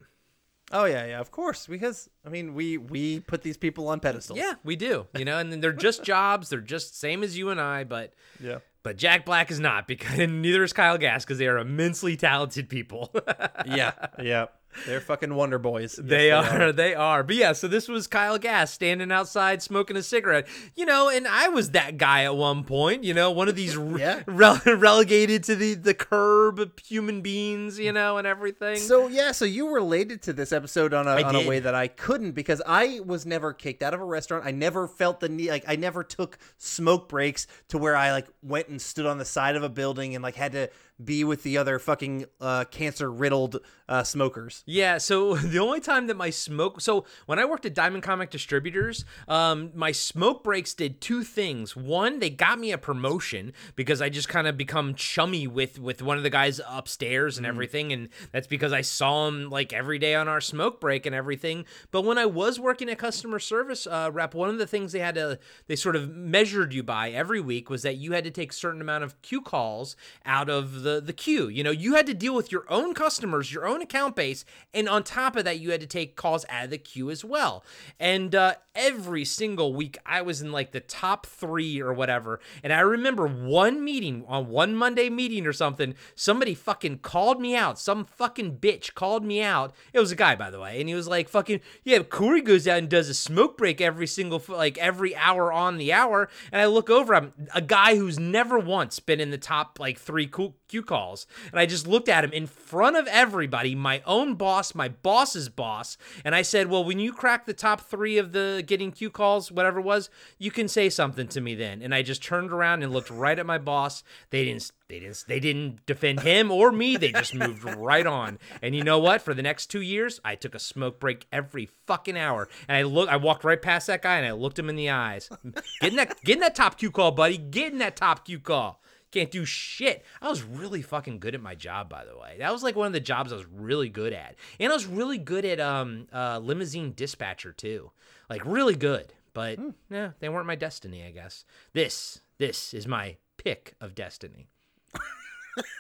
Oh 0.71 0.85
yeah, 0.85 1.05
yeah, 1.05 1.19
of 1.19 1.31
course. 1.31 1.65
Because 1.65 2.09
I 2.25 2.29
mean, 2.29 2.53
we 2.53 2.77
we 2.77 3.21
put 3.21 3.41
these 3.41 3.57
people 3.57 3.87
on 3.87 3.99
pedestals. 3.99 4.37
Yeah, 4.37 4.53
we 4.63 4.75
do. 4.75 5.07
You 5.17 5.25
know, 5.25 5.39
and 5.39 5.51
then 5.51 5.59
they're 5.61 5.71
just 5.73 6.03
jobs. 6.03 6.49
They're 6.49 6.59
just 6.61 6.99
same 6.99 7.23
as 7.23 7.37
you 7.37 7.49
and 7.49 7.59
I, 7.59 7.83
but 7.83 8.13
yeah. 8.39 8.59
But 8.83 8.97
Jack 8.97 9.25
Black 9.25 9.51
is 9.51 9.59
not 9.59 9.87
because 9.87 10.17
neither 10.29 10.63
is 10.63 10.73
Kyle 10.73 10.97
Gass 10.97 11.25
because 11.25 11.37
they 11.37 11.47
are 11.47 11.57
immensely 11.57 12.15
talented 12.15 12.69
people. 12.69 13.11
yeah, 13.65 13.91
yeah. 14.21 14.45
They're 14.85 15.01
fucking 15.01 15.33
Wonder 15.33 15.57
Boys. 15.57 15.97
Yes, 15.97 16.07
they, 16.07 16.31
are, 16.31 16.71
they 16.71 16.93
are. 16.93 17.23
But 17.23 17.35
yeah, 17.35 17.53
so 17.53 17.67
this 17.67 17.87
was 17.87 18.05
Kyle 18.07 18.37
Gass 18.37 18.71
standing 18.71 19.11
outside 19.11 19.61
smoking 19.63 19.97
a 19.97 20.03
cigarette. 20.03 20.47
You 20.75 20.85
know, 20.85 21.09
and 21.09 21.27
I 21.27 21.47
was 21.49 21.71
that 21.71 21.97
guy 21.97 22.23
at 22.25 22.35
one 22.35 22.63
point. 22.63 23.03
You 23.03 23.13
know, 23.13 23.31
one 23.31 23.47
of 23.47 23.55
these 23.55 23.75
re- 23.75 24.01
Yeah. 24.01 24.21
rele- 24.27 24.79
relegated 24.79 25.43
to 25.45 25.55
the 25.55 25.73
the 25.73 25.93
curb 25.93 26.79
human 26.79 27.21
beings. 27.21 27.79
You 27.79 27.91
know, 27.91 28.17
and 28.17 28.27
everything. 28.27 28.77
So 28.77 29.07
yeah, 29.07 29.31
so 29.31 29.45
you 29.45 29.73
related 29.73 30.21
to 30.23 30.33
this 30.33 30.51
episode 30.51 30.93
on 30.93 31.07
a 31.07 31.21
on 31.23 31.35
a 31.35 31.47
way 31.47 31.59
that 31.59 31.73
I 31.75 31.87
couldn't 31.87 32.31
because 32.33 32.61
I 32.65 32.99
was 33.05 33.25
never 33.25 33.53
kicked 33.53 33.81
out 33.81 33.93
of 33.93 34.01
a 34.01 34.05
restaurant. 34.05 34.45
I 34.45 34.51
never 34.51 34.87
felt 34.87 35.19
the 35.19 35.29
need 35.29 35.49
like 35.49 35.65
I 35.67 35.75
never 35.75 36.03
took 36.03 36.37
smoke 36.57 37.09
breaks 37.09 37.47
to 37.69 37.77
where 37.77 37.95
I 37.95 38.11
like 38.11 38.27
went 38.43 38.67
and 38.67 38.81
stood 38.81 39.05
on 39.05 39.17
the 39.17 39.25
side 39.25 39.55
of 39.55 39.63
a 39.63 39.69
building 39.69 40.13
and 40.13 40.23
like 40.23 40.35
had 40.35 40.51
to 40.51 40.69
be 41.03 41.23
with 41.23 41.43
the 41.43 41.57
other 41.57 41.79
fucking 41.79 42.25
uh, 42.41 42.65
cancer 42.65 43.11
riddled 43.11 43.59
uh, 43.87 44.03
smokers. 44.03 44.63
Yeah, 44.65 44.97
so 44.97 45.35
the 45.35 45.59
only 45.59 45.79
time 45.79 46.07
that 46.07 46.17
my 46.17 46.29
smoke 46.29 46.81
so 46.81 47.05
when 47.25 47.39
I 47.39 47.45
worked 47.45 47.65
at 47.65 47.73
Diamond 47.73 48.03
Comic 48.03 48.29
Distributors, 48.29 49.05
um, 49.27 49.71
my 49.75 49.91
smoke 49.91 50.43
breaks 50.43 50.73
did 50.73 51.01
two 51.01 51.23
things. 51.23 51.75
One, 51.75 52.19
they 52.19 52.29
got 52.29 52.59
me 52.59 52.71
a 52.71 52.77
promotion 52.77 53.53
because 53.75 54.01
I 54.01 54.09
just 54.09 54.29
kind 54.29 54.47
of 54.47 54.57
become 54.57 54.95
chummy 54.95 55.47
with 55.47 55.79
with 55.79 56.01
one 56.01 56.17
of 56.17 56.23
the 56.23 56.29
guys 56.29 56.59
upstairs 56.67 57.37
and 57.37 57.45
everything, 57.45 57.93
and 57.93 58.09
that's 58.31 58.47
because 58.47 58.73
I 58.73 58.81
saw 58.81 59.27
him 59.27 59.49
like 59.49 59.73
every 59.73 59.99
day 59.99 60.15
on 60.15 60.27
our 60.27 60.41
smoke 60.41 60.81
break 60.81 61.05
and 61.05 61.15
everything. 61.15 61.65
But 61.91 62.03
when 62.03 62.17
I 62.17 62.25
was 62.25 62.59
working 62.59 62.89
at 62.89 62.97
customer 62.97 63.39
service 63.39 63.87
uh, 63.87 64.09
rep, 64.11 64.33
one 64.33 64.49
of 64.49 64.57
the 64.57 64.67
things 64.67 64.91
they 64.91 64.99
had 64.99 65.15
to 65.15 65.39
they 65.67 65.75
sort 65.75 65.95
of 65.95 66.09
measured 66.09 66.73
you 66.73 66.83
by 66.83 67.11
every 67.11 67.39
week 67.39 67.69
was 67.69 67.83
that 67.83 67.97
you 67.97 68.13
had 68.13 68.23
to 68.23 68.31
take 68.31 68.51
a 68.51 68.55
certain 68.55 68.81
amount 68.81 69.03
of 69.03 69.21
queue 69.21 69.41
calls 69.41 69.95
out 70.25 70.49
of 70.49 70.81
the 70.81 70.86
the 70.87 71.01
the 71.01 71.13
queue. 71.13 71.47
You 71.47 71.63
know, 71.63 71.71
you 71.71 71.95
had 71.95 72.05
to 72.07 72.13
deal 72.13 72.33
with 72.33 72.51
your 72.51 72.65
own 72.69 72.93
customers, 72.93 73.51
your 73.51 73.67
own 73.67 73.81
account 73.81 74.15
base, 74.15 74.45
and 74.73 74.87
on 74.87 75.03
top 75.03 75.35
of 75.35 75.43
that, 75.45 75.59
you 75.59 75.71
had 75.71 75.81
to 75.81 75.87
take 75.87 76.15
calls 76.15 76.45
out 76.49 76.65
of 76.65 76.69
the 76.69 76.77
queue 76.77 77.09
as 77.09 77.25
well. 77.25 77.63
And 77.99 78.33
uh, 78.33 78.55
every 78.75 79.25
single 79.25 79.73
week, 79.73 79.97
I 80.05 80.21
was 80.21 80.41
in 80.41 80.51
like 80.51 80.71
the 80.71 80.79
top 80.79 81.25
three 81.25 81.81
or 81.81 81.93
whatever. 81.93 82.39
And 82.63 82.71
I 82.71 82.79
remember 82.79 83.27
one 83.27 83.83
meeting 83.83 84.23
on 84.27 84.47
one 84.47 84.75
Monday 84.75 85.09
meeting 85.09 85.45
or 85.45 85.53
something. 85.53 85.95
Somebody 86.15 86.53
fucking 86.53 86.99
called 86.99 87.41
me 87.41 87.55
out. 87.55 87.77
Some 87.77 88.05
fucking 88.05 88.57
bitch 88.57 88.93
called 88.93 89.25
me 89.25 89.41
out. 89.41 89.73
It 89.93 89.99
was 89.99 90.11
a 90.11 90.15
guy, 90.15 90.35
by 90.35 90.49
the 90.49 90.59
way, 90.59 90.79
and 90.79 90.87
he 90.87 90.95
was 90.95 91.07
like, 91.07 91.27
"Fucking 91.27 91.59
yeah." 91.83 91.99
Corey 91.99 92.41
goes 92.41 92.67
out 92.67 92.77
and 92.77 92.89
does 92.89 93.09
a 93.09 93.13
smoke 93.13 93.57
break 93.57 93.81
every 93.81 94.07
single 94.07 94.41
like 94.47 94.77
every 94.77 95.15
hour 95.15 95.51
on 95.51 95.77
the 95.77 95.91
hour, 95.91 96.29
and 96.51 96.61
I 96.61 96.65
look 96.65 96.89
over. 96.89 97.13
I'm 97.13 97.33
a 97.53 97.61
guy 97.61 97.95
who's 97.97 98.17
never 98.19 98.57
once 98.57 98.99
been 98.99 99.19
in 99.19 99.31
the 99.31 99.37
top 99.37 99.79
like 99.79 99.99
three 99.99 100.27
Q, 100.27 100.53
Q 100.67 100.83
calls, 100.83 101.27
and 101.51 101.59
I 101.59 101.65
just 101.65 101.87
looked 101.87 102.09
at 102.09 102.23
him 102.23 102.31
in 102.31 102.47
front 102.47 102.97
of 102.97 103.07
everybody, 103.07 103.75
my 103.75 104.01
own 104.05 104.35
boss, 104.35 104.75
my 104.75 104.89
boss's 104.89 105.49
boss, 105.49 105.97
and 106.25 106.35
I 106.35 106.41
said, 106.41 106.67
"Well, 106.67 106.83
when 106.83 106.99
you 106.99 107.13
crack 107.13 107.45
the 107.45 107.53
top 107.53 107.81
three 107.81 108.17
of 108.17 108.31
the 108.31 108.63
getting 108.65 108.91
Q 108.91 109.09
calls, 109.09 109.51
whatever 109.51 109.79
it 109.79 109.85
was, 109.85 110.09
you 110.37 110.51
can 110.51 110.67
say 110.67 110.89
something 110.89 111.27
to 111.29 111.41
me 111.41 111.55
then." 111.55 111.81
And 111.81 111.93
I 111.93 112.01
just 112.01 112.23
turned 112.23 112.51
around 112.51 112.83
and 112.83 112.91
looked 112.91 113.09
right 113.09 113.37
at 113.37 113.45
my 113.45 113.57
boss. 113.57 114.03
They 114.29 114.45
didn't. 114.45 114.71
They 114.89 114.99
didn't. 114.99 115.25
They 115.27 115.39
didn't 115.39 115.85
defend 115.85 116.21
him 116.21 116.49
or 116.49 116.71
me. 116.71 116.95
They 116.95 117.11
just 117.11 117.35
moved 117.35 117.63
right 117.63 118.07
on. 118.07 118.39
And 118.61 118.75
you 118.75 118.83
know 118.83 118.99
what? 118.99 119.21
For 119.21 119.33
the 119.33 119.41
next 119.41 119.67
two 119.67 119.81
years, 119.81 120.21
I 120.23 120.35
took 120.35 120.55
a 120.55 120.59
smoke 120.59 120.99
break 120.99 121.27
every 121.31 121.69
fucking 121.85 122.17
hour. 122.17 122.47
And 122.67 122.77
I 122.77 122.83
look. 122.83 123.09
I 123.09 123.17
walked 123.17 123.43
right 123.43 123.61
past 123.61 123.87
that 123.87 124.01
guy 124.01 124.17
and 124.17 124.25
I 124.25 124.31
looked 124.31 124.57
him 124.57 124.69
in 124.69 124.75
the 124.75 124.89
eyes. 124.89 125.29
Getting 125.81 125.97
that. 125.97 126.21
Getting 126.23 126.41
that 126.41 126.55
top 126.55 126.77
Q 126.77 126.91
call, 126.91 127.11
buddy. 127.11 127.37
Getting 127.37 127.79
that 127.79 127.95
top 127.95 128.25
Q 128.25 128.39
call. 128.39 128.81
Can't 129.11 129.31
do 129.31 129.45
shit. 129.45 130.03
I 130.21 130.27
was 130.29 130.43
really 130.43 130.81
fucking 130.81 131.19
good 131.19 131.33
at 131.33 131.41
my 131.41 131.55
job, 131.55 131.89
by 131.89 132.03
the 132.05 132.17
way. 132.17 132.35
That 132.39 132.51
was 132.51 132.61
like 132.61 132.75
one 132.75 132.87
of 132.87 132.93
the 132.93 132.99
jobs 132.99 133.31
I 133.31 133.37
was 133.37 133.45
really 133.45 133.89
good 133.89 134.11
at, 134.13 134.35
and 134.59 134.71
I 134.71 134.75
was 134.75 134.85
really 134.85 135.17
good 135.17 135.45
at 135.45 135.59
um 135.59 136.07
uh, 136.13 136.39
limousine 136.39 136.93
dispatcher 136.95 137.53
too. 137.53 137.91
Like 138.29 138.45
really 138.45 138.75
good, 138.75 139.13
but 139.33 139.59
yeah, 139.89 140.11
they 140.19 140.27
weren't 140.29 140.45
my 140.47 140.55
destiny. 140.55 141.05
I 141.05 141.11
guess 141.11 141.45
this 141.73 142.19
this 142.37 142.73
is 142.73 142.85
my 142.87 143.15
pick 143.37 143.75
of 143.79 143.95
destiny. 143.95 144.49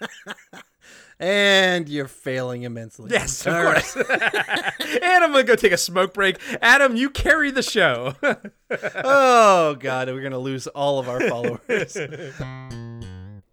And 1.19 1.89
you're 1.89 2.07
failing 2.07 2.61
immensely. 2.61 3.09
Yes, 3.11 3.45
of 3.47 3.53
All 3.55 3.63
right. 3.63 3.83
course. 3.83 3.95
and 4.09 5.23
I'm 5.23 5.31
gonna 5.31 5.43
go 5.43 5.55
take 5.55 5.71
a 5.71 5.77
smoke 5.77 6.13
break. 6.13 6.37
Adam, 6.61 6.95
you 6.95 7.09
carry 7.09 7.51
the 7.51 7.63
show. 7.63 8.15
Oh 8.69 9.75
god, 9.79 10.09
we're 10.09 10.21
gonna 10.21 10.37
lose 10.37 10.67
all 10.67 10.99
of 10.99 11.07
our 11.07 11.21
followers. 11.21 11.97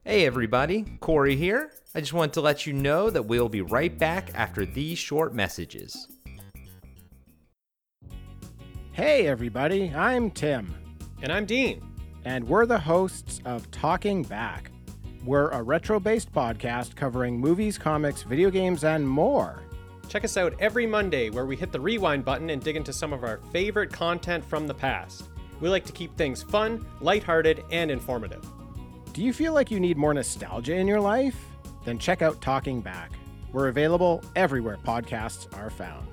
Hey 0.05 0.27
everybody, 0.27 0.85
Corey 1.01 1.35
here. 1.37 1.71
I 1.95 2.01
just 2.01 2.13
wanted 2.13 2.35
to 2.35 2.41
let 2.41 2.67
you 2.67 2.73
know 2.73 3.09
that 3.11 3.23
we'll 3.25 3.49
be 3.49 3.63
right 3.63 3.97
back 3.97 4.31
after 4.35 4.67
these 4.67 4.99
short 4.99 5.35
messages. 5.35 6.09
Hey, 8.93 9.27
everybody, 9.27 9.93
I'm 9.95 10.31
Tim, 10.31 10.75
And 11.23 11.33
I'm 11.33 11.47
Dean. 11.47 11.83
and 12.25 12.47
we're 12.47 12.67
the 12.67 12.79
hosts 12.79 13.41
of 13.45 13.71
Talking 13.71 14.23
Back. 14.23 14.71
We're 15.25 15.49
a 15.51 15.63
retro 15.63 15.99
based 15.99 16.33
podcast 16.33 16.95
covering 16.97 17.39
movies, 17.39 17.79
comics, 17.79 18.23
video 18.23 18.51
games, 18.51 18.85
and 18.85 19.09
more. 19.09 19.63
Check 20.09 20.25
us 20.25 20.37
out 20.37 20.55
every 20.59 20.87
Monday 20.87 21.31
where 21.31 21.47
we 21.47 21.57
hit 21.57 21.73
the 21.73 21.81
rewind 21.81 22.25
button 22.27 22.51
and 22.51 22.63
dig 22.63 22.77
into 22.77 22.93
some 22.93 23.13
of 23.13 23.25
our 23.25 23.39
favorite 23.53 23.91
content 23.91 24.45
from 24.45 24.67
the 24.67 24.75
past. 24.75 25.31
We 25.61 25.69
like 25.71 25.85
to 25.87 25.93
keep 25.93 26.15
things 26.17 26.43
fun, 26.43 26.85
lighthearted, 27.01 27.65
and 27.71 27.91
informative. 27.91 28.45
Do 29.15 29.23
you 29.23 29.33
feel 29.33 29.53
like 29.53 29.71
you 29.71 29.79
need 29.79 29.97
more 29.97 30.13
nostalgia 30.13 30.75
in 30.75 30.89
your 30.89 31.01
life? 31.01 31.37
Then 31.85 32.01
check 32.01 32.21
out 32.21 32.41
Talking 32.41 32.81
Back. 32.81 33.13
We're 33.53 33.69
available 33.69 34.21
everywhere 34.35 34.77
podcasts 34.85 35.47
are 35.57 35.71
found. 35.71 36.09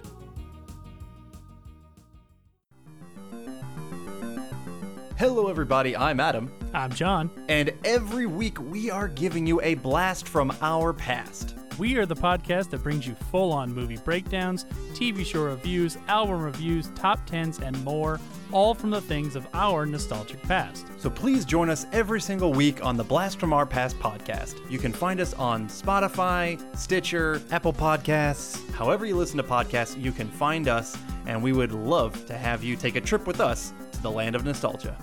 Hello, 5.18 5.48
everybody. 5.48 5.98
I'm 5.98 6.20
Adam, 6.20 6.52
I'm 6.76 6.92
John. 6.92 7.32
and 7.50 7.74
every 7.84 8.28
week 8.28 8.62
we 8.62 8.92
are 8.92 9.08
giving 9.08 9.48
you 9.48 9.60
a 9.62 9.74
blast 9.74 10.28
from 10.28 10.56
our 10.62 10.94
past. 10.94 11.56
We 11.78 11.98
are 11.98 12.06
the 12.06 12.16
podcast 12.16 12.70
that 12.72 12.84
brings 12.84 13.08
you 13.08 13.16
full 13.16 13.52
on 13.52 13.74
movie 13.74 13.98
breakdowns, 13.98 14.66
TV 14.94 15.26
show 15.26 15.44
reviews, 15.44 15.98
album 16.08 16.42
reviews, 16.42 16.90
top 16.96 17.28
10s, 17.30 17.62
and 17.62 17.82
more, 17.84 18.20
all 18.52 18.74
from 18.74 18.90
the 18.90 19.02
things 19.02 19.36
of 19.36 19.48
our 19.54 19.86
nostalgic 19.86 20.42
past. 20.44 20.86
So 20.98 21.10
please 21.10 21.46
join 21.46 21.70
us 21.70 21.88
every 21.92 22.20
single 22.20 22.54
week 22.54 22.84
on 22.84 22.98
the 22.98 23.04
Blast 23.04 23.40
from 23.40 23.54
Our 23.54 23.66
Past 23.66 23.98
podcast. 24.00 24.60
You 24.70 24.80
can 24.80 24.92
find 24.92 25.20
us 25.20 25.34
on 25.34 25.68
Spotify, 25.70 26.62
Stitcher, 26.78 27.42
Apple 27.52 27.74
Podcasts. 27.74 28.70
However, 28.74 29.06
you 29.06 29.16
listen 29.16 29.38
to 29.38 29.44
podcasts, 29.44 30.00
you 30.02 30.12
can 30.12 30.28
find 30.28 30.68
us, 30.68 30.98
and 31.26 31.42
we 31.42 31.54
would 31.54 31.72
love 31.72 32.26
to 32.28 32.38
have 32.38 32.64
you 32.64 32.76
take 32.76 32.96
a 32.96 33.02
trip 33.02 33.26
with 33.26 33.40
us 33.40 33.74
to 33.94 34.02
the 34.02 34.12
land 34.12 34.36
of 34.36 34.44
nostalgia. 34.44 34.98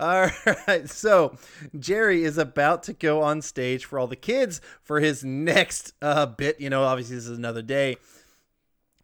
All 0.00 0.30
right, 0.66 0.88
so 0.88 1.36
Jerry 1.78 2.24
is 2.24 2.38
about 2.38 2.82
to 2.84 2.94
go 2.94 3.20
on 3.20 3.42
stage 3.42 3.84
for 3.84 3.98
all 3.98 4.06
the 4.06 4.16
kids 4.16 4.62
for 4.82 4.98
his 4.98 5.22
next 5.22 5.92
uh, 6.00 6.24
bit. 6.24 6.58
You 6.58 6.70
know, 6.70 6.84
obviously 6.84 7.16
this 7.16 7.26
is 7.26 7.36
another 7.36 7.60
day, 7.60 7.98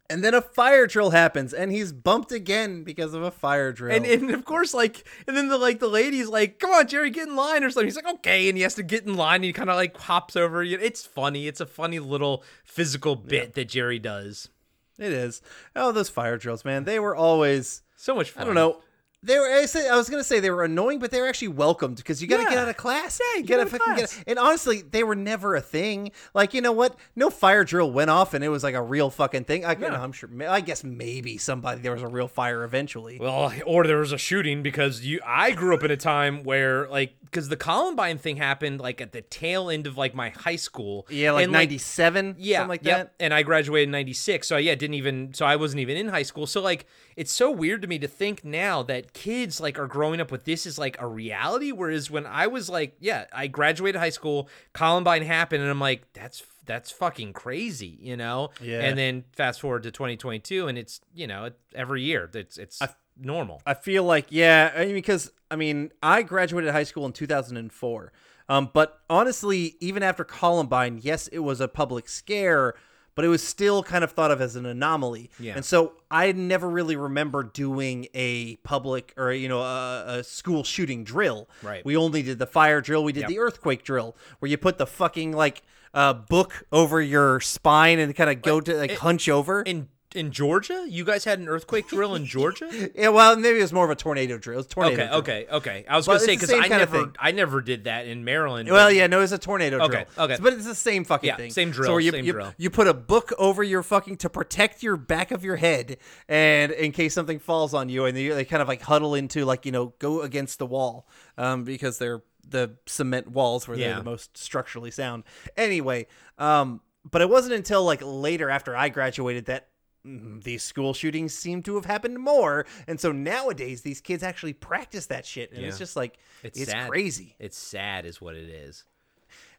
and 0.09 0.23
then 0.23 0.33
a 0.33 0.41
fire 0.41 0.87
drill 0.87 1.11
happens, 1.11 1.53
and 1.53 1.71
he's 1.71 1.91
bumped 1.93 2.31
again 2.31 2.83
because 2.83 3.13
of 3.13 3.21
a 3.21 3.29
fire 3.29 3.71
drill. 3.71 3.95
And, 3.95 4.05
and 4.07 4.31
of 4.31 4.43
course, 4.43 4.73
like, 4.73 5.05
and 5.27 5.37
then 5.37 5.49
the 5.49 5.57
like 5.59 5.79
the 5.79 5.87
lady's 5.87 6.29
like, 6.29 6.57
"Come 6.57 6.71
on, 6.71 6.87
Jerry, 6.87 7.11
get 7.11 7.27
in 7.27 7.35
line," 7.35 7.63
or 7.63 7.69
something. 7.69 7.85
He's 7.87 7.95
like, 7.95 8.07
"Okay," 8.15 8.49
and 8.49 8.57
he 8.57 8.63
has 8.63 8.73
to 8.75 8.83
get 8.83 9.05
in 9.05 9.15
line. 9.15 9.35
And 9.35 9.43
he 9.45 9.53
kind 9.53 9.69
of 9.69 9.75
like 9.75 9.95
hops 9.97 10.35
over. 10.35 10.63
you. 10.63 10.79
It's 10.81 11.05
funny. 11.05 11.47
It's 11.47 11.61
a 11.61 11.67
funny 11.67 11.99
little 11.99 12.43
physical 12.63 13.15
bit 13.15 13.53
that 13.53 13.69
Jerry 13.69 13.99
does. 13.99 14.49
it 14.97 15.11
is. 15.11 15.43
Oh, 15.75 15.91
those 15.91 16.09
fire 16.09 16.37
drills, 16.37 16.65
man! 16.65 16.85
They 16.85 16.99
were 16.99 17.15
always. 17.15 17.83
So 17.99 18.15
much 18.15 18.31
fun. 18.31 18.43
I 18.43 18.45
don't 18.45 18.55
know. 18.55 18.81
They 19.27 19.37
were. 19.37 19.45
I, 19.45 19.65
say, 19.65 19.89
I 19.89 19.95
was 19.95 20.09
gonna 20.09 20.23
say 20.23 20.39
they 20.39 20.49
were 20.49 20.63
annoying, 20.63 20.99
but 20.99 21.11
they 21.11 21.19
were 21.19 21.27
actually 21.27 21.49
welcomed 21.49 21.97
because 21.97 22.21
you 22.21 22.27
got 22.27 22.37
to 22.37 22.49
get 22.49 22.57
out 22.57 22.69
of 22.69 22.77
class. 22.77 23.19
Yeah, 23.21 23.39
you 23.41 23.45
get 23.45 23.59
out 23.59 23.67
of 23.67 23.71
fucking 23.71 23.93
class. 23.95 24.15
get. 24.15 24.23
And 24.27 24.39
honestly, 24.39 24.81
they 24.81 25.03
were 25.03 25.15
never 25.15 25.55
a 25.55 25.61
thing. 25.61 26.11
Like 26.33 26.53
you 26.53 26.61
know 26.61 26.71
what? 26.71 26.95
No 27.15 27.29
fire 27.29 27.63
drill 27.65 27.91
went 27.91 28.09
off, 28.09 28.33
and 28.33 28.43
it 28.43 28.49
was 28.49 28.63
like 28.63 28.75
a 28.75 28.81
real 28.81 29.09
fucking 29.09 29.43
thing. 29.43 29.65
I, 29.65 29.73
you 29.73 29.79
know, 29.79 29.89
I'm 29.89 30.13
sure. 30.13 30.29
I 30.47 30.61
guess 30.61 30.83
maybe 30.83 31.37
somebody 31.37 31.81
there 31.81 31.91
was 31.91 32.03
a 32.03 32.07
real 32.07 32.27
fire 32.29 32.63
eventually. 32.63 33.19
Well, 33.19 33.53
or 33.65 33.85
there 33.85 33.97
was 33.97 34.13
a 34.13 34.17
shooting 34.17 34.63
because 34.63 35.05
you. 35.05 35.19
I 35.25 35.51
grew 35.51 35.75
up 35.75 35.83
in 35.83 35.91
a 35.91 35.97
time 35.97 36.43
where 36.43 36.87
like 36.87 37.15
because 37.25 37.49
the 37.49 37.57
Columbine 37.57 38.17
thing 38.17 38.37
happened 38.37 38.79
like 38.79 39.01
at 39.01 39.11
the 39.11 39.21
tail 39.21 39.69
end 39.69 39.87
of 39.87 39.97
like 39.97 40.15
my 40.15 40.29
high 40.29 40.55
school. 40.55 41.05
yeah, 41.09 41.31
like 41.31 41.43
And, 41.43 41.51
ninety 41.53 41.77
seven. 41.77 42.35
yeah, 42.37 42.59
something 42.59 42.69
like 42.69 42.85
yep. 42.85 42.97
that. 42.97 43.23
And 43.23 43.33
I 43.33 43.43
graduated 43.43 43.89
in 43.89 43.91
'96, 43.91 44.47
so 44.47 44.57
yeah, 44.57 44.75
didn't 44.75 44.93
even. 44.93 45.33
So 45.33 45.45
I 45.45 45.57
wasn't 45.57 45.81
even 45.81 45.97
in 45.97 46.07
high 46.07 46.23
school. 46.23 46.47
So 46.47 46.61
like, 46.61 46.85
it's 47.15 47.31
so 47.31 47.51
weird 47.51 47.81
to 47.81 47.87
me 47.87 47.99
to 47.99 48.07
think 48.07 48.45
now 48.45 48.83
that 48.83 49.13
kids 49.17 49.59
like 49.59 49.79
are 49.79 49.87
growing 49.87 50.21
up 50.21 50.31
with 50.31 50.45
this 50.45 50.67
is 50.67 50.77
like 50.77 50.95
a 51.01 51.07
reality, 51.07 51.71
whereas 51.71 52.11
when 52.11 52.27
I 52.27 52.45
was 52.45 52.69
like, 52.69 52.95
yeah, 52.99 53.25
I 53.33 53.47
graduated 53.47 53.99
high 53.99 54.11
school, 54.11 54.47
Columbine 54.73 55.23
happened, 55.23 55.63
and 55.63 55.71
I'm 55.71 55.79
like, 55.79 56.13
that's 56.13 56.43
that's 56.65 56.91
fucking 56.91 57.33
crazy, 57.33 57.97
you 57.99 58.15
know? 58.15 58.51
Yeah. 58.61 58.81
And 58.81 58.97
then 58.97 59.23
fast 59.35 59.59
forward 59.59 59.83
to 59.83 59.91
2022, 59.91 60.67
and 60.67 60.77
it's 60.77 61.01
you 61.15 61.25
know 61.25 61.49
every 61.73 62.03
year 62.03 62.29
it's 62.31 62.57
it's 62.57 62.79
normal. 63.19 63.59
I 63.65 63.73
feel 63.73 64.03
like 64.03 64.27
yeah, 64.29 64.71
I 64.75 64.85
mean, 64.85 64.93
because 64.93 65.31
I 65.49 65.55
mean, 65.55 65.91
I 66.03 66.21
graduated 66.21 66.71
high 66.71 66.83
school 66.83 67.07
in 67.07 67.13
2004. 67.13 68.13
Um, 68.49 68.69
but 68.71 69.01
honestly, 69.09 69.75
even 69.79 70.03
after 70.03 70.23
Columbine, 70.23 70.99
yes, 71.01 71.27
it 71.29 71.39
was 71.39 71.59
a 71.59 71.67
public 71.67 72.07
scare, 72.07 72.75
but 73.17 73.25
it 73.25 73.29
was 73.29 73.41
still 73.45 73.81
kind 73.83 74.03
of 74.05 74.11
thought 74.13 74.31
of 74.31 74.39
as 74.39 74.55
an 74.55 74.65
anomaly. 74.65 75.29
Yeah. 75.39 75.55
And 75.55 75.65
so 75.65 75.93
I 76.09 76.31
never 76.31 76.69
really 76.69 76.95
remember 76.95 77.43
doing 77.43 78.07
a 78.13 78.55
public 78.57 79.13
or 79.17 79.33
you 79.33 79.49
know 79.49 79.61
a, 79.61 80.19
a 80.19 80.23
school 80.23 80.63
shooting 80.63 81.03
drill. 81.03 81.49
Right. 81.63 81.83
We 81.83 81.97
only 81.97 82.21
did 82.21 82.37
the 82.39 82.45
fire 82.47 82.79
drill. 82.79 83.03
We 83.03 83.11
did 83.11 83.21
Yep. 83.21 83.29
the 83.29 83.39
earthquake 83.39 83.83
drill, 83.83 84.15
where 84.39 84.49
you 84.49 84.57
put 84.57 84.77
the 84.77 84.85
fucking 84.87 85.31
like 85.33 85.63
uh, 85.95 86.13
book 86.13 86.65
over 86.71 87.01
your 87.01 87.39
spine 87.39 87.97
and 87.97 88.15
kind 88.15 88.29
of 88.29 88.41
go 88.43 88.61
to 88.61 88.75
like 88.77 88.97
hunch 88.97 89.27
over. 89.27 89.63
in 89.63 89.87
in 90.15 90.31
Georgia, 90.31 90.85
you 90.89 91.03
guys 91.03 91.25
had 91.25 91.37
an 91.39 91.47
earthquake 91.49 91.87
drill 91.89 92.15
in 92.15 92.25
Georgia. 92.25 92.89
yeah, 92.95 93.09
well, 93.09 93.35
maybe 93.35 93.59
it 93.59 93.61
was 93.61 93.73
more 93.73 93.83
of 93.85 93.91
a 93.91 93.95
tornado 93.95 94.37
drill. 94.37 94.55
It 94.55 94.57
was 94.59 94.67
tornado. 94.67 94.93
Okay, 95.03 95.07
drill. 95.07 95.17
okay, 95.19 95.47
okay. 95.51 95.85
I 95.89 95.97
was 95.97 96.05
But 96.05 96.13
gonna 96.13 96.19
say 96.25 96.35
because 96.35 96.51
I 96.53 96.67
never. 96.69 97.11
I 97.19 97.31
never 97.31 97.61
did 97.61 97.83
that 97.83 98.07
in 98.07 98.23
Maryland. 98.23 98.69
Well, 98.69 98.87
but- 98.87 98.95
yeah, 98.95 99.07
no, 99.07 99.21
it's 99.21 99.31
a 99.33 99.37
tornado 99.37 99.77
Okay, 99.83 99.87
drill. 99.87 100.01
okay. 100.25 100.33
okay, 100.35 100.37
but 100.41 100.53
it's 100.53 100.65
the 100.65 100.75
same 100.75 101.03
fucking 101.03 101.27
Yeah, 101.27 101.35
thing. 101.35 101.51
same 101.51 101.71
drill, 101.71 101.87
So 101.87 101.97
you, 101.97 102.11
same 102.11 102.25
you, 102.25 102.31
drill. 102.33 102.53
you 102.57 102.69
put 102.69 102.87
a 102.87 102.93
book 102.93 103.33
over 103.37 103.63
your 103.63 103.83
fucking 103.83 104.17
to 104.17 104.29
protect 104.29 104.81
your 104.81 104.95
back 104.97 105.31
of 105.31 105.43
your 105.43 105.57
head, 105.57 105.97
and 106.29 106.71
in 106.71 106.91
case 106.93 107.13
something 107.13 107.39
falls 107.39 107.73
on 107.73 107.89
you, 107.89 108.05
and 108.05 108.15
they, 108.15 108.29
they 108.29 108.45
kind 108.45 108.61
of 108.61 108.67
like 108.67 108.81
huddle 108.81 109.13
into 109.13 109.43
like 109.45 109.65
you 109.65 109.71
know 109.71 109.93
go 109.99 110.21
against 110.21 110.57
the 110.59 110.65
wall, 110.65 111.07
um, 111.37 111.63
because 111.65 111.97
they're 111.97 112.21
the 112.49 112.75
cement 112.85 113.29
walls 113.29 113.67
where 113.67 113.77
Yeah. 113.77 113.87
they're 113.89 113.97
the 113.97 114.03
most 114.05 114.37
structurally 114.37 114.89
sound. 114.91 115.25
Anyway, 115.57 116.07
um, 116.37 116.79
but 117.09 117.21
it 117.21 117.29
wasn't 117.29 117.53
until 117.55 117.83
like 117.83 117.99
later 118.01 118.49
after 118.49 118.73
I 118.75 118.87
graduated 118.89 119.45
that. 119.47 119.67
Mm, 120.07 120.43
These 120.43 120.63
school 120.63 120.93
shootings 120.93 121.33
seem 121.33 121.61
to 121.63 121.75
have 121.75 121.85
happened 121.85 122.19
more, 122.19 122.65
and 122.87 122.99
so 122.99 123.11
nowadays 123.11 123.81
these 123.81 124.01
kids 124.01 124.23
actually 124.23 124.53
practice 124.53 125.07
that 125.07 125.25
shit, 125.25 125.51
and 125.51 125.65
it's 125.65 125.77
just 125.77 125.95
like 125.95 126.17
It's, 126.43 126.59
it's 126.59 126.73
crazy. 126.87 127.35
It's 127.39 127.57
sad, 127.57 128.05
is 128.05 128.21
what 128.21 128.35
it 128.35 128.49
is. 128.49 128.85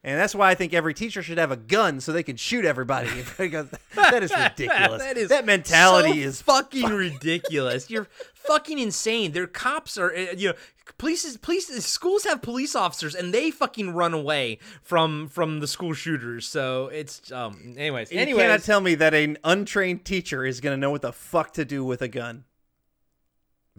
And 0.05 0.19
that's 0.19 0.35
why 0.35 0.51
I 0.51 0.55
think 0.55 0.73
every 0.73 0.95
teacher 0.95 1.23
should 1.23 1.39
have 1.39 1.51
a 1.51 1.57
gun 1.57 2.01
so 2.01 2.13
they 2.13 2.23
can 2.23 2.37
shoot 2.37 2.65
everybody. 2.65 3.11
because 3.39 3.69
that 3.95 4.23
is 4.23 4.33
ridiculous. 4.39 5.03
that 5.03 5.17
is 5.17 5.29
that 5.29 5.45
mentality 5.45 6.23
so 6.23 6.29
is 6.29 6.43
fucking 6.43 6.89
ridiculous. 6.89 7.91
You're 7.91 8.07
fucking 8.35 8.79
insane. 8.79 9.33
Their 9.33 9.47
cops 9.49 9.99
are, 9.99 10.15
uh, 10.15 10.33
you 10.37 10.49
know, 10.49 10.55
police, 10.99 11.37
police, 11.39 11.69
schools 11.85 12.25
have 12.25 12.43
police 12.43 12.77
officers, 12.77 13.15
and 13.15 13.35
they 13.35 13.51
fucking 13.51 13.91
run 13.91 14.15
away 14.15 14.59
from 14.83 15.29
from 15.29 15.61
the 15.61 15.67
school 15.67 15.95
shooters. 15.95 16.47
So 16.47 16.87
it's, 16.89 17.31
um, 17.33 17.75
anyways, 17.77 18.13
You 18.13 18.21
anyways, 18.21 18.43
cannot 18.43 18.63
tell 18.63 18.81
me 18.81 18.95
that 18.95 19.15
an 19.15 19.37
untrained 19.43 20.05
teacher 20.05 20.45
is 20.47 20.61
going 20.61 20.77
to 20.77 20.81
know 20.81 20.91
what 20.91 21.03
the 21.03 21.13
fuck 21.13 21.55
to 21.55 21.65
do 21.65 21.85
with 21.85 22.03
a 22.03 22.09
gun. 22.09 22.45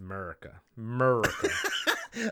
America. 0.00 0.60
America. 0.76 1.48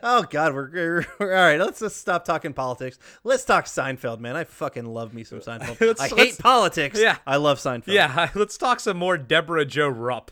Oh 0.03 0.23
God, 0.23 0.53
we're, 0.53 1.05
we're, 1.19 1.33
all 1.33 1.41
right. 1.41 1.57
Let's 1.57 1.79
just 1.79 1.97
stop 1.97 2.25
talking 2.25 2.51
politics. 2.51 2.99
Let's 3.23 3.45
talk 3.45 3.63
Seinfeld, 3.63 4.19
man. 4.19 4.35
I 4.35 4.43
fucking 4.43 4.85
love 4.85 5.13
me 5.13 5.23
some 5.23 5.39
Seinfeld. 5.39 5.95
I 6.01 6.07
hate 6.09 6.37
politics. 6.37 6.99
Yeah. 6.99 7.15
I 7.25 7.37
love 7.37 7.59
Seinfeld. 7.59 7.93
yeah, 7.93 8.29
let's 8.35 8.57
talk 8.57 8.81
some 8.81 8.97
more 8.97 9.17
Deborah 9.17 9.63
Jo 9.63 9.87
Rupp. 9.87 10.31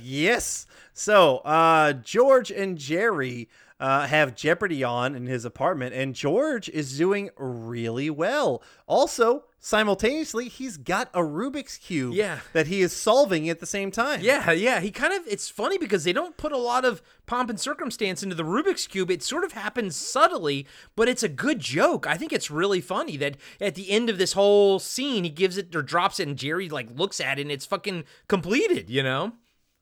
yes. 0.00 0.66
So, 0.92 1.38
uh, 1.38 1.92
George 1.92 2.50
and 2.50 2.76
Jerry 2.76 3.48
uh, 3.80 4.06
have 4.06 4.34
Jeopardy 4.34 4.82
on 4.82 5.14
in 5.14 5.26
his 5.26 5.44
apartment, 5.44 5.94
and 5.94 6.14
George 6.14 6.68
is 6.70 6.96
doing 6.98 7.30
really 7.36 8.10
well. 8.10 8.62
Also, 8.86 9.44
simultaneously, 9.60 10.48
he's 10.48 10.76
got 10.76 11.08
a 11.14 11.20
Rubik's 11.20 11.76
Cube 11.78 12.14
Yeah. 12.14 12.40
that 12.52 12.66
he 12.66 12.80
is 12.82 12.92
solving 12.92 13.48
at 13.48 13.60
the 13.60 13.66
same 13.66 13.90
time. 13.90 14.20
Yeah, 14.20 14.50
yeah. 14.50 14.80
He 14.80 14.90
kind 14.90 15.12
of, 15.12 15.22
it's 15.28 15.48
funny 15.48 15.78
because 15.78 16.04
they 16.04 16.12
don't 16.12 16.36
put 16.36 16.52
a 16.52 16.56
lot 16.58 16.84
of 16.84 17.02
pomp 17.26 17.50
and 17.50 17.60
circumstance 17.60 18.22
into 18.22 18.34
the 18.34 18.42
Rubik's 18.44 18.86
Cube. 18.86 19.10
It 19.10 19.22
sort 19.22 19.44
of 19.44 19.52
happens 19.52 19.94
subtly, 19.94 20.66
but 20.96 21.08
it's 21.08 21.22
a 21.22 21.28
good 21.28 21.60
joke. 21.60 22.06
I 22.06 22.16
think 22.16 22.32
it's 22.32 22.50
really 22.50 22.80
funny 22.80 23.16
that 23.18 23.36
at 23.60 23.74
the 23.76 23.90
end 23.90 24.10
of 24.10 24.18
this 24.18 24.32
whole 24.32 24.78
scene, 24.78 25.24
he 25.24 25.30
gives 25.30 25.56
it 25.56 25.74
or 25.76 25.82
drops 25.82 26.18
it, 26.18 26.26
and 26.28 26.36
Jerry 26.36 26.68
like 26.68 26.88
looks 26.98 27.20
at 27.20 27.38
it 27.38 27.42
and 27.42 27.52
it's 27.52 27.66
fucking 27.66 28.04
completed, 28.26 28.90
you 28.90 29.02
know? 29.02 29.32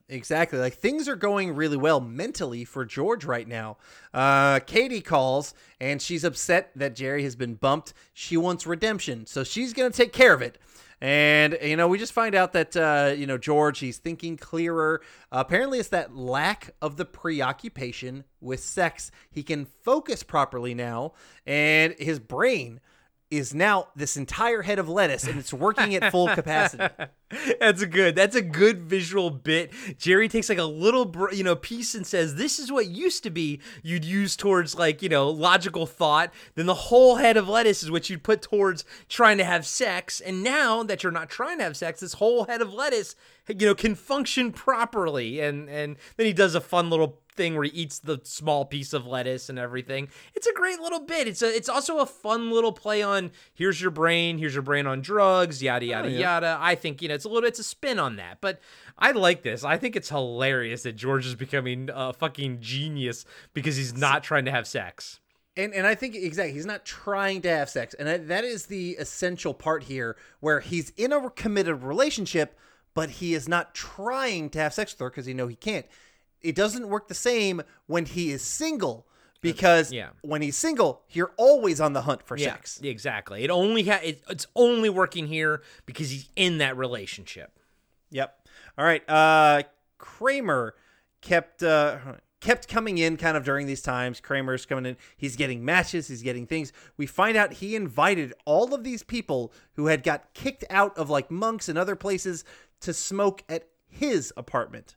Exactly. 0.09 0.57
Like 0.57 0.75
things 0.75 1.09
are 1.09 1.17
going 1.17 1.53
really 1.53 1.75
well 1.75 1.99
mentally 1.99 2.63
for 2.63 2.85
George 2.85 3.25
right 3.25 3.47
now. 3.47 3.77
Uh, 4.13 4.59
Katie 4.59 5.01
calls 5.01 5.53
and 5.81 6.01
she's 6.01 6.23
upset 6.23 6.71
that 6.75 6.95
Jerry 6.95 7.23
has 7.23 7.35
been 7.35 7.55
bumped. 7.55 7.93
She 8.13 8.37
wants 8.37 8.65
redemption, 8.65 9.25
so 9.25 9.43
she's 9.43 9.73
going 9.73 9.91
to 9.91 9.95
take 9.95 10.13
care 10.13 10.33
of 10.33 10.41
it. 10.41 10.59
And 11.01 11.57
you 11.61 11.75
know, 11.75 11.87
we 11.87 11.99
just 11.99 12.13
find 12.13 12.33
out 12.33 12.53
that 12.53 12.75
uh, 12.75 13.13
you 13.15 13.27
know 13.27 13.37
George, 13.37 13.79
he's 13.79 13.97
thinking 13.97 14.35
clearer. 14.37 15.01
apparently, 15.31 15.79
it's 15.79 15.89
that 15.89 16.15
lack 16.15 16.73
of 16.81 16.97
the 16.97 17.05
preoccupation 17.05 18.23
with 18.41 18.61
sex. 18.61 19.11
He 19.29 19.43
can 19.43 19.65
focus 19.65 20.23
properly 20.23 20.73
now, 20.73 21.13
and 21.45 21.93
his 21.99 22.17
brain 22.17 22.79
is 23.29 23.53
now 23.53 23.87
this 23.95 24.15
entire 24.15 24.61
head 24.61 24.79
of 24.79 24.87
lettuce, 24.87 25.25
and 25.25 25.37
it's 25.37 25.53
working 25.53 25.95
at 25.95 26.11
full 26.11 26.27
capacity. 26.29 26.87
That's 27.59 27.81
a 27.81 27.85
good. 27.85 28.15
That's 28.15 28.35
a 28.35 28.41
good 28.41 28.83
visual 28.83 29.29
bit. 29.29 29.73
Jerry 29.97 30.29
takes 30.29 30.47
like 30.47 30.57
a 30.57 30.63
little, 30.63 31.13
you 31.33 31.43
know, 31.43 31.55
piece 31.55 31.93
and 31.93 32.07
says, 32.07 32.35
"This 32.35 32.57
is 32.57 32.71
what 32.71 32.87
used 32.87 33.23
to 33.23 33.29
be 33.29 33.59
you'd 33.83 34.05
use 34.05 34.37
towards 34.37 34.75
like 34.75 35.01
you 35.01 35.09
know 35.09 35.29
logical 35.29 35.85
thought. 35.85 36.33
Then 36.55 36.67
the 36.67 36.73
whole 36.73 37.17
head 37.17 37.35
of 37.35 37.49
lettuce 37.49 37.83
is 37.83 37.91
what 37.91 38.09
you'd 38.09 38.23
put 38.23 38.41
towards 38.41 38.85
trying 39.09 39.37
to 39.39 39.43
have 39.43 39.65
sex. 39.65 40.21
And 40.21 40.41
now 40.41 40.83
that 40.83 41.03
you're 41.03 41.11
not 41.11 41.29
trying 41.29 41.57
to 41.57 41.65
have 41.65 41.75
sex, 41.75 41.99
this 41.99 42.13
whole 42.13 42.45
head 42.45 42.61
of 42.61 42.73
lettuce, 42.73 43.15
you 43.47 43.67
know, 43.67 43.75
can 43.75 43.95
function 43.95 44.53
properly. 44.53 45.41
And 45.41 45.69
and 45.69 45.97
then 46.15 46.25
he 46.25 46.33
does 46.33 46.55
a 46.55 46.61
fun 46.61 46.89
little 46.89 47.19
thing 47.37 47.55
where 47.55 47.63
he 47.63 47.69
eats 47.69 47.99
the 47.99 48.19
small 48.23 48.65
piece 48.65 48.91
of 48.91 49.05
lettuce 49.05 49.47
and 49.47 49.57
everything. 49.57 50.09
It's 50.35 50.47
a 50.47 50.53
great 50.53 50.79
little 50.79 50.99
bit. 50.99 51.27
It's 51.27 51.41
a 51.41 51.55
it's 51.55 51.69
also 51.69 51.99
a 51.99 52.05
fun 52.05 52.51
little 52.51 52.73
play 52.73 53.01
on 53.01 53.31
here's 53.53 53.79
your 53.79 53.91
brain, 53.91 54.37
here's 54.37 54.53
your 54.53 54.63
brain 54.63 54.87
on 54.87 55.01
drugs, 55.01 55.63
yada 55.63 55.85
oh, 55.85 55.89
yada 55.89 56.11
yeah. 56.11 56.19
yada. 56.19 56.57
I 56.59 56.75
think 56.75 57.01
you 57.01 57.07
know 57.07 57.15
it's 57.15 57.25
a 57.25 57.29
little 57.29 57.47
it's 57.47 57.59
a 57.59 57.63
spin 57.63 57.99
on 57.99 58.17
that, 58.17 58.39
but 58.41 58.59
I 58.97 59.11
like 59.11 59.43
this. 59.43 59.63
I 59.63 59.77
think 59.77 59.95
it's 59.95 60.09
hilarious 60.09 60.83
that 60.83 60.93
George 60.93 61.25
is 61.25 61.35
becoming 61.35 61.89
a 61.93 62.11
fucking 62.13 62.57
genius 62.59 63.25
because 63.53 63.77
he's 63.77 63.95
not 63.95 64.23
trying 64.23 64.45
to 64.45 64.51
have 64.51 64.67
sex. 64.67 65.19
And 65.55 65.73
and 65.73 65.87
I 65.87 65.95
think 65.95 66.15
exactly 66.15 66.53
he's 66.53 66.65
not 66.65 66.85
trying 66.85 67.41
to 67.41 67.49
have 67.49 67.69
sex, 67.69 67.93
and 67.93 68.09
I, 68.09 68.17
that 68.17 68.43
is 68.43 68.67
the 68.67 68.91
essential 68.99 69.53
part 69.53 69.83
here, 69.83 70.15
where 70.39 70.59
he's 70.59 70.91
in 70.97 71.11
a 71.11 71.29
committed 71.31 71.83
relationship, 71.83 72.57
but 72.93 73.09
he 73.09 73.33
is 73.33 73.47
not 73.47 73.73
trying 73.73 74.49
to 74.51 74.59
have 74.59 74.73
sex 74.73 74.93
with 74.93 74.99
her 74.99 75.09
because 75.09 75.25
he 75.25 75.33
know 75.33 75.47
he 75.47 75.55
can't. 75.55 75.85
It 76.41 76.55
doesn't 76.55 76.87
work 76.87 77.07
the 77.07 77.13
same 77.13 77.61
when 77.87 78.05
he 78.05 78.31
is 78.31 78.41
single 78.41 79.07
because 79.41 79.91
yeah. 79.91 80.09
when 80.21 80.41
he's 80.41 80.55
single, 80.55 81.01
you're 81.09 81.33
always 81.37 81.79
on 81.81 81.93
the 81.93 82.01
hunt 82.01 82.23
for 82.23 82.37
Yeah, 82.37 82.53
sex. 82.53 82.79
exactly. 82.81 83.43
It 83.43 83.49
only 83.49 83.83
ha- 83.83 84.01
it, 84.03 84.21
it's 84.29 84.47
only 84.55 84.89
working 84.89 85.27
here 85.27 85.61
because 85.85 86.09
he's 86.09 86.29
in 86.35 86.57
that 86.59 86.77
relationship. 86.77 87.59
Yep. 88.11 88.47
All 88.77 88.85
right. 88.85 89.07
Uh, 89.09 89.63
Kramer 89.97 90.75
kept 91.21 91.63
uh, 91.63 91.97
kept 92.39 92.67
coming 92.67 92.97
in 92.97 93.17
kind 93.17 93.35
of 93.35 93.43
during 93.43 93.67
these 93.67 93.81
times. 93.81 94.19
Kramer's 94.19 94.65
coming 94.65 94.85
in. 94.85 94.97
He's 95.17 95.35
getting 95.35 95.65
matches. 95.65 96.07
He's 96.07 96.21
getting 96.21 96.45
things. 96.45 96.71
We 96.95 97.05
find 97.05 97.35
out 97.35 97.53
he 97.53 97.75
invited 97.75 98.33
all 98.45 98.73
of 98.73 98.83
these 98.83 99.03
people 99.03 99.51
who 99.73 99.87
had 99.87 100.03
got 100.03 100.33
kicked 100.33 100.63
out 100.69 100.97
of 100.97 101.09
like 101.09 101.29
Monk's 101.31 101.67
and 101.69 101.77
other 101.77 101.95
places 101.95 102.45
to 102.81 102.93
smoke 102.93 103.43
at 103.49 103.67
his 103.87 104.31
apartment. 104.37 104.95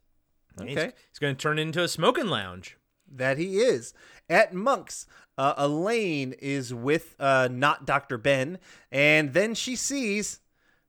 He's- 0.63 0.77
Okay. 0.77 0.93
he's, 1.11 1.19
going 1.19 1.35
to 1.37 1.41
turn 1.41 1.59
into 1.59 1.83
a 1.83 1.89
smoking 1.89 2.27
lounge. 2.27 2.77
That 3.13 3.39
he 3.39 3.59
is. 3.59 3.93
At 4.29 4.55
Monk's, 4.55 5.07
uh, 5.37 5.55
Elaine 5.57 6.33
is 6.39 6.73
with 6.73 7.17
uh, 7.19 7.49
not 7.51 7.85
Dr. 7.85 8.19
Ben, 8.19 8.59
and 8.93 9.33
then 9.33 9.55
she 9.55 9.75
sees 9.75 10.39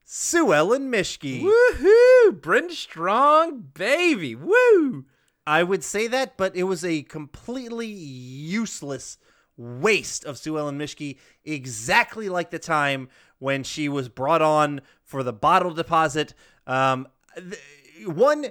Sue 0.04 0.52
Ellen 0.52 0.90
Mishke. 0.90 1.42
Woohoo! 1.42 2.40
Brenda 2.40 2.74
Strong, 2.74 3.70
baby. 3.74 4.36
Woo! 4.36 5.06
I 5.46 5.64
would 5.64 5.82
say 5.82 6.06
that, 6.06 6.36
but 6.36 6.54
it 6.54 6.62
was 6.64 6.84
a 6.84 7.02
completely 7.02 7.88
useless 7.88 9.18
waste 9.56 10.24
of 10.24 10.38
Sue 10.38 10.56
Ellen 10.58 10.78
Mishke, 10.78 11.18
exactly 11.44 12.28
like 12.28 12.50
the 12.50 12.58
time 12.60 13.08
when 13.38 13.64
she 13.64 13.88
was 13.88 14.08
brought 14.08 14.42
on 14.42 14.80
for 15.02 15.22
the 15.24 15.32
bottle 15.32 15.72
deposit. 15.74 16.34
Um, 16.66 17.08
th- 17.36 17.58
one, 18.06 18.46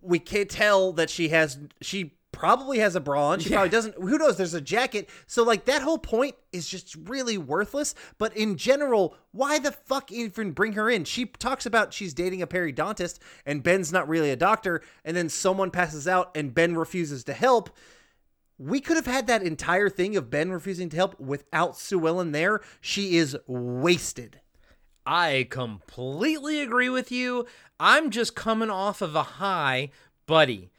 we 0.00 0.18
can't 0.18 0.50
tell 0.50 0.92
that 0.92 1.10
she 1.10 1.28
has 1.28 1.58
she 1.80 2.16
probably 2.36 2.80
has 2.80 2.94
a 2.94 3.00
bra 3.00 3.28
on. 3.28 3.40
She 3.40 3.48
probably 3.48 3.70
doesn't. 3.70 3.94
Who 3.94 4.18
knows? 4.18 4.36
There's 4.36 4.52
a 4.52 4.60
jacket. 4.60 5.08
So 5.26 5.42
like 5.42 5.64
that 5.64 5.80
whole 5.80 5.98
point 5.98 6.34
is 6.52 6.68
just 6.68 6.94
really 6.94 7.38
worthless. 7.38 7.94
But 8.18 8.36
in 8.36 8.58
general, 8.58 9.16
why 9.32 9.58
the 9.58 9.72
fuck 9.72 10.12
even 10.12 10.52
bring 10.52 10.74
her 10.74 10.90
in? 10.90 11.04
She 11.04 11.24
talks 11.24 11.64
about 11.64 11.94
she's 11.94 12.12
dating 12.12 12.42
a 12.42 12.46
periodontist 12.46 13.20
and 13.46 13.62
Ben's 13.62 13.90
not 13.90 14.08
really 14.08 14.30
a 14.30 14.36
doctor, 14.36 14.82
and 15.04 15.16
then 15.16 15.30
someone 15.30 15.70
passes 15.70 16.06
out 16.06 16.36
and 16.36 16.54
Ben 16.54 16.76
refuses 16.76 17.24
to 17.24 17.32
help. 17.32 17.70
We 18.58 18.80
could 18.80 18.96
have 18.96 19.06
had 19.06 19.26
that 19.26 19.42
entire 19.42 19.88
thing 19.88 20.16
of 20.16 20.30
Ben 20.30 20.50
refusing 20.50 20.90
to 20.90 20.96
help 20.96 21.18
without 21.18 21.78
Sue 21.78 22.06
Ellen 22.06 22.32
there. 22.32 22.60
She 22.80 23.16
is 23.16 23.36
wasted. 23.46 24.40
I 25.06 25.46
completely 25.50 26.60
agree 26.60 26.88
with 26.88 27.12
you. 27.12 27.46
I'm 27.78 28.10
just 28.10 28.34
coming 28.34 28.70
off 28.70 29.00
of 29.00 29.14
a 29.14 29.22
high, 29.22 29.90
buddy. 30.26 30.70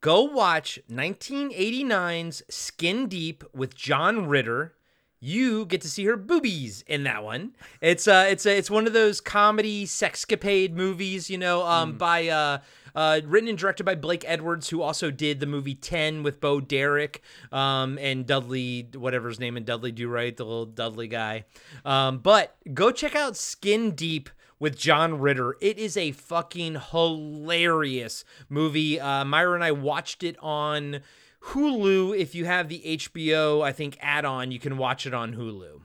Go 0.00 0.22
watch 0.22 0.78
1989's 0.90 2.42
Skin 2.48 3.06
Deep 3.08 3.44
with 3.54 3.74
John 3.74 4.26
Ritter. 4.26 4.74
You 5.20 5.64
get 5.64 5.80
to 5.82 5.88
see 5.88 6.04
her 6.04 6.16
boobies 6.16 6.82
in 6.86 7.04
that 7.04 7.24
one. 7.24 7.56
It's 7.80 8.06
uh 8.06 8.26
it's 8.28 8.44
a, 8.44 8.56
it's 8.56 8.70
one 8.70 8.86
of 8.86 8.92
those 8.92 9.22
comedy 9.22 9.86
sexcapade 9.86 10.72
movies, 10.72 11.30
you 11.30 11.38
know, 11.38 11.64
um 11.64 11.96
by 11.96 12.28
uh 12.28 12.58
uh, 12.94 13.20
written 13.24 13.48
and 13.48 13.58
directed 13.58 13.84
by 13.84 13.94
Blake 13.94 14.24
Edwards, 14.26 14.68
who 14.68 14.82
also 14.82 15.10
did 15.10 15.40
the 15.40 15.46
movie 15.46 15.74
Ten 15.74 16.22
with 16.22 16.40
Bo 16.40 16.60
Derek, 16.60 17.22
um, 17.52 17.98
and 17.98 18.26
Dudley, 18.26 18.88
whatever 18.94 19.28
his 19.28 19.40
name, 19.40 19.56
and 19.56 19.66
Dudley 19.66 19.92
Do 19.92 20.08
Right, 20.08 20.36
the 20.36 20.44
little 20.44 20.66
Dudley 20.66 21.08
guy. 21.08 21.44
Um, 21.84 22.18
but 22.18 22.56
go 22.72 22.90
check 22.90 23.14
out 23.14 23.36
Skin 23.36 23.92
Deep 23.92 24.30
with 24.58 24.78
John 24.78 25.18
Ritter. 25.18 25.56
It 25.60 25.78
is 25.78 25.96
a 25.96 26.12
fucking 26.12 26.80
hilarious 26.90 28.24
movie. 28.48 29.00
Uh, 29.00 29.24
Myra 29.24 29.54
and 29.54 29.64
I 29.64 29.72
watched 29.72 30.22
it 30.22 30.36
on 30.40 31.00
Hulu. 31.48 32.18
If 32.18 32.34
you 32.34 32.44
have 32.44 32.68
the 32.68 32.82
HBO, 32.84 33.62
I 33.62 33.72
think 33.72 33.98
add-on, 34.00 34.52
you 34.52 34.58
can 34.58 34.78
watch 34.78 35.06
it 35.06 35.14
on 35.14 35.34
Hulu. 35.34 35.82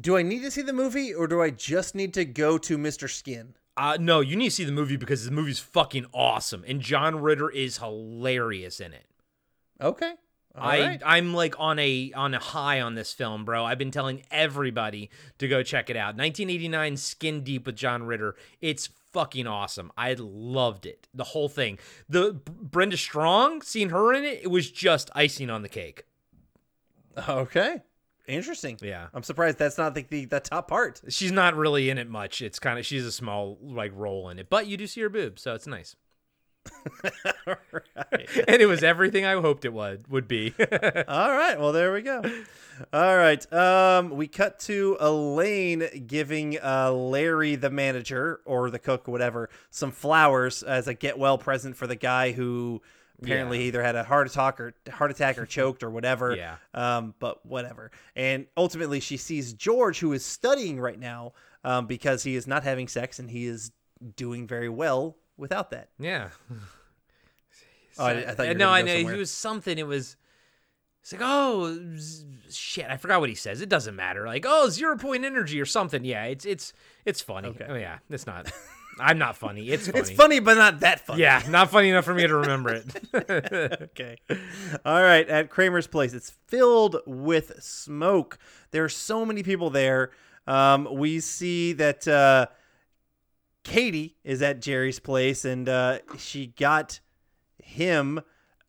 Do 0.00 0.16
I 0.16 0.22
need 0.22 0.42
to 0.42 0.50
see 0.50 0.62
the 0.62 0.72
movie 0.72 1.12
or 1.12 1.26
do 1.26 1.42
I 1.42 1.50
just 1.50 1.94
need 1.94 2.14
to 2.14 2.24
go 2.24 2.58
to 2.58 2.78
Mr. 2.78 3.08
Skin? 3.08 3.54
Uh, 3.80 3.96
no, 3.98 4.20
you 4.20 4.36
need 4.36 4.50
to 4.50 4.54
see 4.54 4.64
the 4.64 4.72
movie 4.72 4.98
because 4.98 5.24
the 5.24 5.30
movie's 5.30 5.58
fucking 5.58 6.04
awesome, 6.12 6.62
and 6.68 6.82
John 6.82 7.18
Ritter 7.18 7.48
is 7.48 7.78
hilarious 7.78 8.78
in 8.78 8.92
it. 8.92 9.06
Okay. 9.80 10.12
All 10.54 10.68
I 10.68 10.80
right. 10.80 11.02
I'm 11.02 11.32
like 11.32 11.58
on 11.58 11.78
a 11.78 12.12
on 12.14 12.34
a 12.34 12.38
high 12.38 12.82
on 12.82 12.94
this 12.94 13.14
film, 13.14 13.46
bro. 13.46 13.64
I've 13.64 13.78
been 13.78 13.90
telling 13.90 14.22
everybody 14.30 15.08
to 15.38 15.48
go 15.48 15.62
check 15.62 15.88
it 15.88 15.96
out. 15.96 16.08
1989 16.08 16.98
Skin 16.98 17.42
Deep 17.42 17.64
with 17.64 17.74
John 17.74 18.02
Ritter. 18.02 18.36
It's 18.60 18.90
fucking 19.12 19.46
awesome. 19.46 19.90
I 19.96 20.14
loved 20.18 20.84
it. 20.84 21.08
The 21.14 21.24
whole 21.24 21.48
thing. 21.48 21.78
The 22.06 22.34
Brenda 22.34 22.98
Strong, 22.98 23.62
seeing 23.62 23.88
her 23.88 24.12
in 24.12 24.24
it, 24.24 24.40
it 24.42 24.50
was 24.50 24.70
just 24.70 25.10
icing 25.14 25.48
on 25.48 25.62
the 25.62 25.70
cake. 25.70 26.04
Okay. 27.26 27.80
Interesting. 28.26 28.78
Yeah. 28.80 29.08
I'm 29.12 29.22
surprised 29.22 29.58
that's 29.58 29.78
not 29.78 29.94
the, 29.94 30.06
the, 30.08 30.24
the 30.24 30.40
top 30.40 30.68
part. 30.68 31.00
She's 31.08 31.32
not 31.32 31.56
really 31.56 31.90
in 31.90 31.98
it 31.98 32.08
much. 32.08 32.42
It's 32.42 32.58
kind 32.58 32.78
of 32.78 32.86
she's 32.86 33.04
a 33.04 33.12
small 33.12 33.58
like 33.62 33.92
role 33.94 34.28
in 34.28 34.38
it, 34.38 34.48
but 34.48 34.66
you 34.66 34.76
do 34.76 34.86
see 34.86 35.00
her 35.00 35.08
boobs, 35.08 35.42
so 35.42 35.54
it's 35.54 35.66
nice. 35.66 35.96
and 37.46 38.60
it 38.60 38.68
was 38.68 38.82
everything 38.82 39.24
I 39.24 39.32
hoped 39.40 39.64
it 39.64 39.72
would 39.72 40.06
would 40.08 40.28
be. 40.28 40.54
All 41.08 41.32
right. 41.32 41.58
Well, 41.58 41.72
there 41.72 41.92
we 41.92 42.02
go. 42.02 42.22
All 42.92 43.16
right. 43.16 43.52
Um, 43.52 44.10
we 44.10 44.28
cut 44.28 44.58
to 44.60 44.96
Elaine 45.00 46.06
giving 46.06 46.58
uh, 46.62 46.92
Larry, 46.92 47.56
the 47.56 47.70
manager 47.70 48.40
or 48.44 48.70
the 48.70 48.78
cook, 48.78 49.08
whatever, 49.08 49.48
some 49.70 49.90
flowers 49.90 50.62
as 50.62 50.86
a 50.88 50.94
get 50.94 51.18
well 51.18 51.38
present 51.38 51.76
for 51.76 51.86
the 51.86 51.96
guy 51.96 52.32
who 52.32 52.82
apparently 53.22 53.58
Yeah. 53.58 53.62
he 53.62 53.68
either 53.68 53.82
had 53.82 53.96
a 53.96 54.04
heart 54.04 54.26
attack 54.26 54.60
or 54.60 54.74
heart 54.90 55.10
attack 55.10 55.38
or 55.38 55.46
choked 55.56 55.82
or 55.82 55.90
whatever. 55.90 56.34
Yeah. 56.36 56.56
Um, 56.74 57.14
but 57.18 57.44
whatever. 57.44 57.90
And 58.16 58.46
ultimately, 58.56 59.00
she 59.00 59.16
sees 59.16 59.52
George, 59.52 59.98
who 60.00 60.12
is 60.12 60.24
studying 60.24 60.80
right 60.80 60.98
now, 60.98 61.32
um, 61.64 61.86
because 61.86 62.22
he 62.22 62.34
is 62.36 62.46
not 62.46 62.62
having 62.64 62.88
sex 62.88 63.18
and 63.18 63.30
he 63.30 63.46
is 63.46 63.70
doing 64.16 64.46
very 64.46 64.68
well 64.68 65.16
without 65.36 65.70
that. 65.70 65.88
Yeah. 65.98 66.28
Oh, 67.98 68.06
I, 68.06 68.10
I 68.12 68.34
thought 68.34 68.44
you 68.44 68.52
were 68.52 68.58
no, 68.58 68.70
I 68.70 68.82
know 68.82 68.94
somewhere. 68.94 69.14
he 69.14 69.18
was 69.18 69.30
something. 69.30 69.76
It 69.76 69.86
was. 69.86 70.16
It's 71.02 71.12
like, 71.12 71.20
oh 71.24 71.76
shit! 72.50 72.86
I 72.88 72.96
forgot 72.96 73.20
what 73.20 73.28
he 73.28 73.34
says. 73.34 73.60
It 73.60 73.68
doesn't 73.68 73.96
matter. 73.96 74.24
Like, 74.26 74.46
oh, 74.46 74.68
zero 74.70 74.96
point 74.96 75.24
energy 75.24 75.60
or 75.60 75.66
something. 75.66 76.04
Yeah, 76.04 76.24
it's 76.24 76.46
it's 76.46 76.72
it's 77.04 77.20
funny. 77.20 77.48
Okay. 77.48 77.66
Oh 77.68 77.74
yeah, 77.74 77.98
it's 78.08 78.26
not. 78.26 78.50
I'm 79.00 79.18
not 79.18 79.36
funny. 79.36 79.68
It's 79.68 79.86
funny. 79.86 79.98
It's 79.98 80.10
funny, 80.10 80.40
but 80.40 80.56
not 80.56 80.80
that 80.80 81.00
funny. 81.00 81.22
Yeah, 81.22 81.42
not 81.48 81.70
funny 81.70 81.90
enough 81.90 82.04
for 82.04 82.14
me 82.14 82.26
to 82.26 82.36
remember 82.36 82.74
it. 82.74 82.84
okay. 83.82 84.16
All 84.84 85.02
right. 85.02 85.28
At 85.28 85.50
Kramer's 85.50 85.86
place, 85.86 86.12
it's 86.12 86.30
filled 86.46 86.96
with 87.06 87.62
smoke. 87.62 88.38
There 88.70 88.84
are 88.84 88.88
so 88.90 89.24
many 89.24 89.42
people 89.42 89.70
there. 89.70 90.10
Um, 90.46 90.88
we 90.92 91.20
see 91.20 91.72
that 91.74 92.06
uh, 92.06 92.46
Katie 93.64 94.16
is 94.24 94.42
at 94.42 94.60
Jerry's 94.60 94.98
place, 94.98 95.44
and 95.44 95.68
uh, 95.68 95.98
she 96.18 96.48
got 96.48 97.00
him 97.58 98.20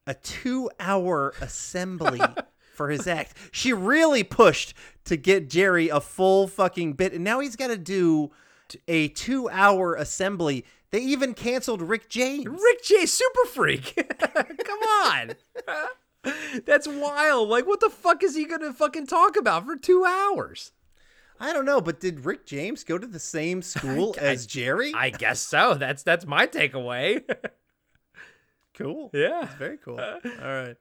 a 0.05 0.13
two-hour 0.13 1.33
assembly 1.41 2.21
for 2.75 2.89
his 2.89 3.07
act. 3.07 3.35
She 3.51 3.73
really 3.73 4.23
pushed 4.23 4.73
to 5.05 5.17
get 5.17 5.49
Jerry 5.49 5.89
a 5.89 5.99
full 6.01 6.47
fucking 6.47 6.93
bit, 6.93 7.13
and 7.13 7.23
now 7.23 7.39
he's 7.39 7.55
got 7.55 7.67
to 7.67 7.77
do 7.77 8.31
a 8.87 9.09
two-hour 9.09 9.95
assembly. 9.95 10.65
They 10.91 10.99
even 10.99 11.33
canceled 11.33 11.81
Rick 11.81 12.09
James. 12.09 12.47
Rick 12.47 12.83
J, 12.83 13.05
super 13.05 13.45
freak. 13.45 13.95
Come 14.19 14.79
on. 15.05 15.31
That's 16.65 16.87
wild. 16.87 17.49
Like, 17.49 17.65
what 17.65 17.79
the 17.79 17.89
fuck 17.89 18.23
is 18.23 18.35
he 18.35 18.45
gonna 18.45 18.73
fucking 18.73 19.07
talk 19.07 19.37
about 19.37 19.65
for 19.65 19.75
two 19.75 20.05
hours? 20.05 20.71
I 21.39 21.53
don't 21.53 21.65
know, 21.65 21.81
but 21.81 21.99
did 21.99 22.23
Rick 22.23 22.45
James 22.45 22.83
go 22.83 22.99
to 22.99 23.07
the 23.07 23.19
same 23.19 23.63
school 23.63 24.15
as 24.19 24.45
Jerry? 24.45 24.93
I 24.95 25.09
guess 25.09 25.39
so. 25.39 25.73
That's 25.73 26.03
that's 26.03 26.27
my 26.27 26.45
takeaway. 26.45 27.23
cool. 28.75 29.09
Yeah. 29.11 29.45
It's 29.45 29.53
very 29.55 29.77
cool. 29.77 29.99
all 29.99 30.19
right. 30.23 30.77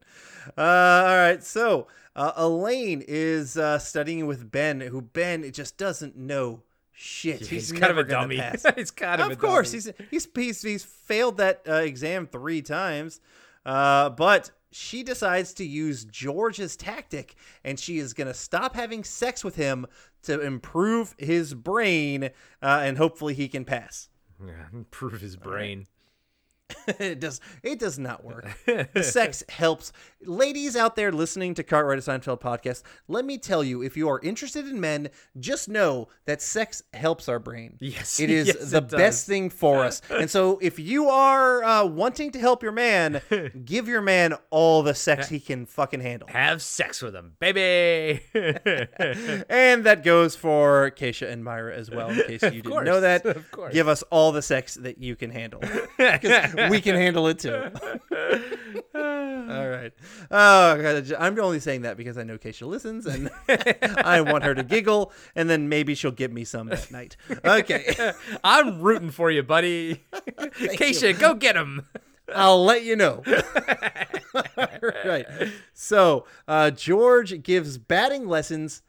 Uh, 0.59 0.61
all 0.61 1.16
right. 1.16 1.42
So 1.42 1.87
uh, 2.14 2.33
Elaine 2.37 3.03
is 3.09 3.57
uh, 3.57 3.79
studying 3.79 4.26
with 4.26 4.50
Ben, 4.50 4.83
who 4.83 5.00
Ben 5.00 5.50
just 5.50 5.79
doesn't 5.79 6.16
know 6.16 6.62
shit. 7.00 7.40
Yeah, 7.40 7.46
he's, 7.48 7.70
he's 7.70 7.72
kind 7.72 7.90
of 7.90 7.98
a 7.98 8.04
dummy. 8.04 8.36
He's 8.76 8.90
kind 8.90 9.20
of 9.20 9.28
of 9.28 9.32
a 9.32 9.36
course. 9.36 9.72
dummy. 9.72 9.94
He's, 10.10 10.26
he's 10.26 10.28
he's 10.34 10.62
he's 10.62 10.84
failed 10.84 11.38
that 11.38 11.62
uh, 11.68 11.74
exam 11.74 12.26
three 12.26 12.62
times. 12.62 13.20
Uh, 13.64 14.10
but 14.10 14.50
she 14.70 15.02
decides 15.02 15.54
to 15.54 15.64
use 15.64 16.04
George's 16.04 16.76
tactic, 16.76 17.34
and 17.64 17.78
she 17.78 17.98
is 17.98 18.12
gonna 18.12 18.34
stop 18.34 18.74
having 18.74 19.02
sex 19.02 19.42
with 19.42 19.56
him 19.56 19.86
to 20.22 20.40
improve 20.40 21.14
his 21.18 21.54
brain, 21.54 22.24
uh, 22.62 22.80
and 22.82 22.98
hopefully 22.98 23.34
he 23.34 23.48
can 23.48 23.64
pass. 23.64 24.08
Yeah, 24.44 24.52
improve 24.72 25.20
his 25.20 25.36
brain. 25.36 25.86
it 26.98 27.20
does 27.20 27.40
it 27.62 27.78
does 27.78 27.98
not 27.98 28.24
work. 28.24 28.46
The 28.66 29.02
sex 29.02 29.42
helps. 29.48 29.92
Ladies 30.22 30.76
out 30.76 30.96
there 30.96 31.11
listening 31.12 31.54
to 31.54 31.62
Cartwright 31.62 31.96
of 31.98 32.04
Seinfeld 32.04 32.40
podcast, 32.40 32.83
let 33.09 33.24
me 33.24 33.38
tell 33.38 33.64
you, 33.64 33.83
if 33.83 33.96
you 33.96 34.09
are 34.09 34.20
interested 34.20 34.66
in 34.68 34.78
men, 34.80 35.09
just 35.38 35.68
know 35.68 36.09
that 36.26 36.42
sex 36.42 36.83
helps 36.92 37.26
our 37.28 37.38
brain. 37.38 37.78
Yes, 37.80 38.20
It 38.20 38.28
is 38.30 38.48
yes, 38.48 38.70
the 38.70 38.78
it 38.78 38.90
best 38.90 39.26
thing 39.26 39.48
for 39.48 39.85
us. 39.85 40.02
And 40.11 40.28
so 40.30 40.59
if 40.61 40.78
you 40.78 41.09
are 41.09 41.64
uh, 41.64 41.85
wanting 41.87 42.33
to 42.33 42.38
help 42.38 42.62
your 42.62 42.72
man, 42.72 43.22
give 43.64 43.88
your 43.88 44.02
man 44.02 44.35
all 44.50 44.83
the 44.83 44.94
sex 44.94 45.28
he 45.28 45.40
can 45.40 45.64
fucking 45.64 46.00
handle. 46.00 46.28
Have 46.28 46.61
sex 46.61 47.00
with 47.00 47.14
him, 47.14 47.33
baby. 47.40 48.20
and 49.48 49.85
that 49.85 50.02
goes 50.04 50.37
for 50.37 50.90
Keisha 50.90 51.30
and 51.30 51.42
Myra 51.42 51.74
as 51.74 51.90
well, 51.90 52.11
in 52.11 52.16
case 52.24 52.42
you 52.42 52.50
didn't 52.50 52.70
course, 52.70 52.85
know 52.85 53.00
that. 53.00 53.24
of 53.24 53.50
course. 53.50 53.72
Give 53.72 53.88
us 53.88 54.02
all 54.11 54.33
the 54.33 54.42
sex 54.42 54.74
that 54.74 54.98
you 55.02 55.16
can 55.16 55.30
handle. 55.30 55.62
We 56.68 56.80
can 56.80 56.96
handle 56.96 57.26
it 57.28 57.38
too. 57.38 57.54
all 58.94 59.68
right. 59.68 59.92
Oh, 60.30 60.80
God, 60.80 61.12
I'm 61.18 61.38
only 61.40 61.60
saying 61.60 61.82
that 61.82 61.96
because 61.96 62.18
I 62.18 62.24
know 62.24 62.38
Keisha 62.38 62.66
listens 62.66 63.06
and 63.06 63.30
I 64.04 64.20
want 64.20 64.44
her 64.44 64.54
to 64.54 64.62
giggle, 64.62 65.12
and 65.34 65.48
then 65.48 65.68
maybe 65.68 65.94
she'll 65.94 66.10
give 66.10 66.32
me 66.32 66.44
some 66.44 66.68
that 66.68 66.90
night. 66.90 67.16
Okay. 67.44 68.12
I'm 68.44 68.80
rooting 68.80 69.10
for 69.10 69.30
you, 69.30 69.42
buddy. 69.42 70.04
Keisha, 70.12 71.18
go 71.18 71.34
get 71.34 71.56
him. 71.56 71.86
I'll 72.34 72.64
let 72.64 72.84
you 72.84 72.96
know. 72.96 73.22
right. 75.04 75.26
So 75.72 76.26
uh, 76.46 76.70
George 76.70 77.42
gives 77.42 77.78
batting 77.78 78.26
lessons 78.26 78.82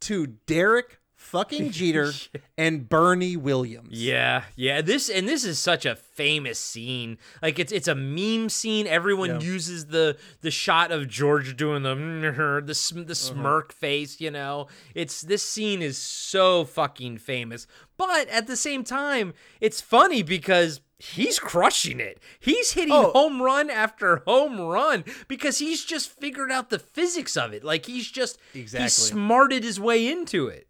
to 0.00 0.26
Derek 0.46 1.00
fucking 1.34 1.70
Jeter 1.78 2.12
and 2.56 2.88
Bernie 2.88 3.36
Williams. 3.36 3.90
Yeah, 3.92 4.44
yeah. 4.56 4.80
This 4.80 5.08
and 5.08 5.28
this 5.28 5.44
is 5.44 5.58
such 5.58 5.84
a 5.84 5.94
famous 5.96 6.58
scene. 6.58 7.18
Like 7.42 7.58
it's 7.58 7.72
it's 7.72 7.88
a 7.88 7.94
meme 7.94 8.48
scene. 8.48 8.86
Everyone 8.86 9.30
Yeah. 9.30 9.40
uses 9.40 9.86
the 9.86 10.16
the 10.40 10.50
shot 10.50 10.90
of 10.92 11.08
George 11.08 11.56
doing 11.56 11.82
the 11.82 12.62
the 12.66 12.74
sm- 12.74 13.00
Uh-huh. 13.00 13.14
smirk 13.14 13.72
face. 13.72 14.20
You 14.20 14.30
know, 14.30 14.68
it's 14.94 15.20
this 15.20 15.42
scene 15.42 15.82
is 15.82 15.98
so 15.98 16.64
fucking 16.64 17.18
famous. 17.18 17.66
But 17.96 18.28
at 18.28 18.46
the 18.46 18.56
same 18.56 18.84
time, 18.84 19.34
it's 19.60 19.80
funny 19.80 20.22
because. 20.22 20.80
He's 21.00 21.38
crushing 21.38 22.00
it. 22.00 22.18
He's 22.40 22.72
hitting 22.72 22.92
Oh. 22.94 23.10
home 23.10 23.42
run 23.42 23.68
after 23.68 24.22
home 24.26 24.58
run 24.58 25.04
because 25.28 25.58
he's 25.58 25.84
just 25.84 26.08
figured 26.08 26.50
out 26.50 26.70
the 26.70 26.78
physics 26.78 27.36
of 27.36 27.52
it. 27.52 27.62
Like 27.62 27.84
he's 27.84 28.10
just 28.10 28.38
Exactly. 28.54 28.84
he's 28.84 28.94
smarted 28.94 29.64
his 29.64 29.78
way 29.78 30.08
into 30.10 30.46
it. 30.46 30.66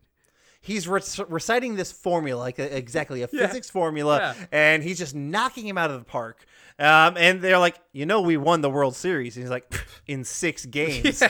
He's 0.64 0.88
re- 0.88 1.03
reciting 1.29 1.77
this 1.77 1.92
formula, 1.92 2.40
like 2.40 2.59
a, 2.59 2.74
exactly 2.77 3.22
a 3.22 3.29
Yeah. 3.33 3.46
physics 3.46 3.68
formula, 3.68 4.35
Yeah. 4.40 4.46
and 4.50 4.83
he's 4.83 4.96
just 4.98 5.14
knocking 5.14 5.66
him 5.66 5.77
out 5.77 5.90
of 5.90 5.98
the 5.98 6.05
park. 6.07 6.44
Um, 6.79 7.16
and 7.18 7.40
they're 7.42 7.59
like, 7.59 7.77
you 7.92 8.07
know, 8.07 8.22
we 8.22 8.37
won 8.38 8.62
the 8.62 8.70
World 8.70 8.96
Series. 8.96 9.37
And 9.37 9.44
he's 9.44 9.50
like, 9.50 9.72
in 10.07 10.24
six 10.24 10.64
games. 10.81 11.22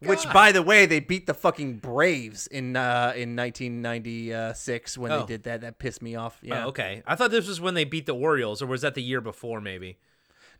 Which, 0.00 0.30
by 0.32 0.52
the 0.52 0.62
way, 0.62 0.86
they 0.86 1.00
beat 1.00 1.26
the 1.26 1.34
fucking 1.34 1.78
Braves 1.78 2.46
in 2.46 2.76
uh, 2.76 3.12
in 3.16 3.34
1996 3.36 4.98
when 4.98 5.12
Oh. 5.12 5.20
they 5.20 5.26
did 5.26 5.42
that. 5.44 5.60
That 5.62 5.78
pissed 5.78 6.02
me 6.02 6.14
off. 6.14 6.38
Yeah. 6.42 6.64
Oh, 6.64 6.68
okay. 6.68 7.02
I 7.06 7.14
thought 7.16 7.30
this 7.30 7.48
was 7.48 7.60
when 7.60 7.74
they 7.74 7.84
beat 7.84 8.06
the 8.06 8.14
Orioles, 8.14 8.62
or 8.62 8.66
was 8.66 8.82
that 8.82 8.94
the 8.94 9.02
year 9.02 9.20
before? 9.20 9.60
Maybe. 9.60 9.98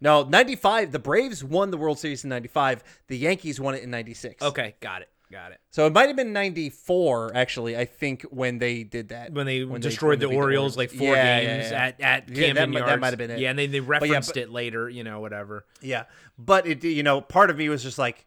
No, 0.01 0.23
95. 0.25 0.93
The 0.93 0.99
Braves 0.99 1.43
won 1.45 1.71
the 1.71 1.77
World 1.77 1.99
Series 1.99 2.25
in 2.25 2.31
95. 2.31 2.83
The 3.09 3.17
Yankees 3.19 3.61
won 3.61 3.75
it 3.75 3.83
in 3.83 3.91
96. 3.91 4.43
Okay, 4.43 4.75
got 4.81 5.03
it, 5.03 5.09
got 5.31 5.53
it. 5.53 5.61
So 5.71 5.87
it 5.87 5.93
might 5.93 6.07
have 6.09 6.17
been 6.17 6.33
94, 6.33 7.33
actually, 7.35 7.77
I 7.77 7.85
think, 7.85 8.23
when 8.31 8.59
they 8.59 8.83
did 8.85 9.11
that. 9.11 9.33
When 9.33 9.47
they 9.47 9.65
When 9.65 9.81
destroyed 9.81 10.21
when 10.21 10.29
they 10.31 10.35
the 10.35 10.41
Orioles 10.41 10.77
like 10.77 10.91
four 10.91 11.15
Yeah, 11.15 11.41
yeah, 11.41 11.41
games 11.59 11.71
yeah. 11.71 11.77
at 11.85 12.01
at 12.01 12.29
Yeah, 12.29 12.35
that 12.35 12.35
Camden 12.35 12.71
might- 12.73 12.87
that 12.87 13.01
might 13.01 13.09
have 13.11 13.19
been 13.19 13.31
it. 13.31 13.39
Yeah, 13.39 13.51
and 13.51 13.59
they 13.59 13.67
they 13.67 13.79
yeah, 13.79 13.85
referenced 13.87 14.31
but- 14.35 14.37
it 14.43 14.51
later. 14.51 14.89
You 14.89 15.05
know, 15.05 15.21
whatever. 15.21 15.65
Yeah. 15.81 16.05
But 16.39 16.67
it, 16.67 16.85
you 16.85 17.03
know, 17.03 17.21
part 17.21 17.51
of 17.51 17.57
me 17.57 17.69
was 17.69 17.83
just 17.83 17.99
like, 17.99 18.25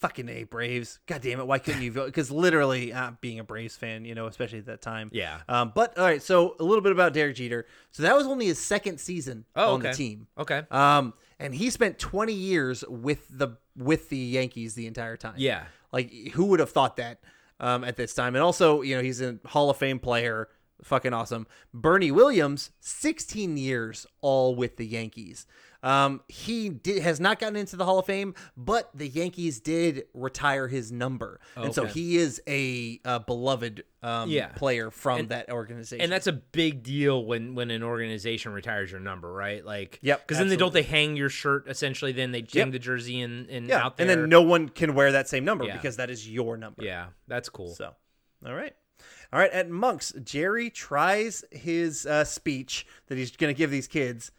fucking 0.00 0.28
A, 0.28 0.44
Braves. 0.44 0.98
God 1.06 1.22
damn 1.22 1.40
it. 1.40 1.46
Why 1.46 1.58
couldn't 1.58 1.82
you 1.82 1.90
vote? 1.90 2.06
Because 2.06 2.30
literally, 2.30 2.92
uh, 2.92 3.12
being 3.20 3.38
a 3.38 3.44
Braves 3.44 3.76
fan, 3.76 4.04
you 4.04 4.14
know, 4.14 4.26
especially 4.26 4.58
at 4.58 4.66
that 4.66 4.82
time. 4.82 5.08
Yeah. 5.12 5.38
Um, 5.48 5.72
but 5.74 5.96
all 5.98 6.04
right. 6.04 6.22
So 6.22 6.54
a 6.60 6.64
little 6.64 6.82
bit 6.82 6.92
about 6.92 7.14
Derek 7.14 7.36
Jeter. 7.36 7.66
So 7.92 8.02
that 8.02 8.14
was 8.14 8.26
only 8.26 8.46
his 8.46 8.58
second 8.58 9.00
season 9.00 9.44
Oh, 9.54 9.74
on 9.74 9.80
the 9.82 9.92
team. 9.92 10.26
Okay. 10.38 10.62
Um, 10.70 11.14
and 11.38 11.54
he 11.54 11.70
spent 11.70 11.98
20 11.98 12.32
years 12.32 12.84
with 12.88 13.26
the 13.30 13.56
with 13.76 14.08
the 14.08 14.16
Yankees 14.16 14.74
the 14.74 14.86
entire 14.86 15.16
time. 15.18 15.34
Yeah. 15.36 15.64
Like 15.92 16.12
who 16.34 16.46
would 16.46 16.60
have 16.60 16.70
thought 16.70 16.96
that 16.96 17.20
um, 17.60 17.84
at 17.84 17.96
this 17.96 18.14
time? 18.14 18.34
And 18.34 18.42
also, 18.42 18.82
you 18.82 18.96
know, 18.96 19.02
he's 19.02 19.20
a 19.20 19.38
Hall 19.46 19.70
of 19.70 19.76
Fame 19.76 19.98
player. 19.98 20.48
Fucking 20.82 21.14
awesome. 21.14 21.46
Bernie 21.72 22.10
Williams, 22.10 22.70
16 22.80 23.56
years 23.56 24.06
all 24.20 24.54
with 24.54 24.76
the 24.76 24.86
Yankees. 24.86 25.46
Um, 25.86 26.20
he 26.28 26.68
did, 26.68 27.00
has 27.02 27.20
not 27.20 27.38
gotten 27.38 27.54
into 27.56 27.76
the 27.76 27.84
Hall 27.84 27.98
of 28.00 28.06
Fame, 28.06 28.34
but 28.56 28.90
the 28.94 29.06
Yankees 29.06 29.60
did 29.60 30.04
retire 30.14 30.66
his 30.66 30.90
number, 30.90 31.40
and 31.54 31.72
so 31.74 31.84
he 31.84 32.16
is 32.16 32.42
a, 32.48 33.00
uh 33.04 33.20
beloved 33.20 33.84
um, 34.02 34.28
Yeah. 34.28 34.48
player 34.48 34.90
from 34.90 35.20
And- 35.20 35.28
that 35.28 35.48
organization. 35.50 36.02
And 36.02 36.10
that's 36.10 36.26
a 36.26 36.32
big 36.32 36.82
deal 36.82 37.24
when 37.24 37.54
when 37.54 37.70
an 37.70 37.82
organization 37.82 38.52
retires 38.52 38.90
your 38.90 39.00
number, 39.00 39.32
right? 39.32 39.64
Like, 39.64 39.98
Yep, 40.02 40.26
Because 40.26 40.38
then 40.38 40.48
they 40.48 40.56
don't 40.56 40.72
they 40.74 40.82
hang 40.82 41.16
your 41.16 41.28
shirt 41.28 41.68
essentially. 41.68 42.12
Then 42.12 42.32
they 42.32 42.40
hang 42.40 42.48
Yep. 42.66 42.70
the 42.72 42.78
jersey 42.80 43.20
and 43.20 43.48
and 43.48 43.68
yeah, 43.68 43.84
out 43.84 43.96
there. 43.96 44.08
and 44.10 44.22
then 44.22 44.28
no 44.28 44.42
one 44.42 44.68
can 44.68 44.94
wear 44.94 45.12
that 45.12 45.28
same 45.28 45.44
number 45.44 45.64
Yeah. 45.66 45.76
because 45.76 45.96
that 45.98 46.10
is 46.10 46.28
your 46.28 46.56
number. 46.56 46.82
Yeah, 46.84 47.06
that's 47.28 47.48
cool. 47.48 47.74
So, 47.74 47.94
all 48.44 48.54
right. 48.54 48.74
All 49.32 49.38
right. 49.40 49.50
At 49.50 49.68
Monk's, 49.70 50.12
Jerry 50.24 50.70
tries 50.70 51.44
his 51.52 52.06
uh, 52.06 52.24
speech 52.24 52.86
that 53.08 53.18
he's 53.18 53.30
going 53.36 53.52
to 53.54 53.58
give 53.58 53.70
these 53.70 53.86
kids 53.88 54.30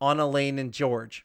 on 0.00 0.20
Elaine 0.20 0.58
and 0.58 0.72
George. 0.72 1.24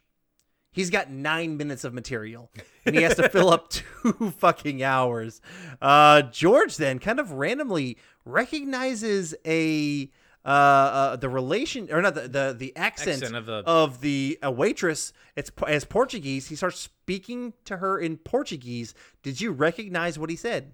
He's 0.70 0.88
got 0.88 1.10
nine 1.10 1.58
minutes 1.58 1.84
of 1.84 1.92
material 1.92 2.50
and 2.86 2.94
he 2.96 3.02
has 3.02 3.14
to 3.16 3.28
fill 3.28 3.50
up 3.50 3.68
two 3.70 4.32
fucking 4.38 4.82
hours. 4.82 5.42
Uh, 5.82 6.22
George 6.22 6.78
then 6.78 6.98
kind 6.98 7.20
of 7.20 7.32
randomly 7.32 7.98
recognizes 8.24 9.34
a 9.46 10.10
uh, 10.44 10.48
uh, 10.48 11.16
the 11.16 11.28
relation 11.28 11.88
or 11.92 12.00
not 12.02 12.14
the 12.14 12.22
the, 12.22 12.54
the 12.58 12.74
accent, 12.76 13.22
Accent 13.22 13.36
of 13.36 13.46
the- 13.46 13.62
of 13.66 14.00
the 14.00 14.38
uh, 14.44 14.50
waitress. 14.50 15.12
It's 15.36 15.50
as 15.68 15.84
Portuguese. 15.84 16.48
He 16.48 16.56
starts 16.56 16.80
speaking 16.80 17.52
to 17.66 17.76
her 17.76 17.98
in 17.98 18.16
Portuguese. 18.16 18.94
Did 19.22 19.40
you 19.40 19.52
recognize 19.52 20.18
what 20.18 20.30
he 20.30 20.36
said? 20.36 20.72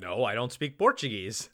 No, 0.00 0.24
I 0.24 0.34
don't 0.34 0.52
speak 0.52 0.78
Portuguese. 0.78 1.50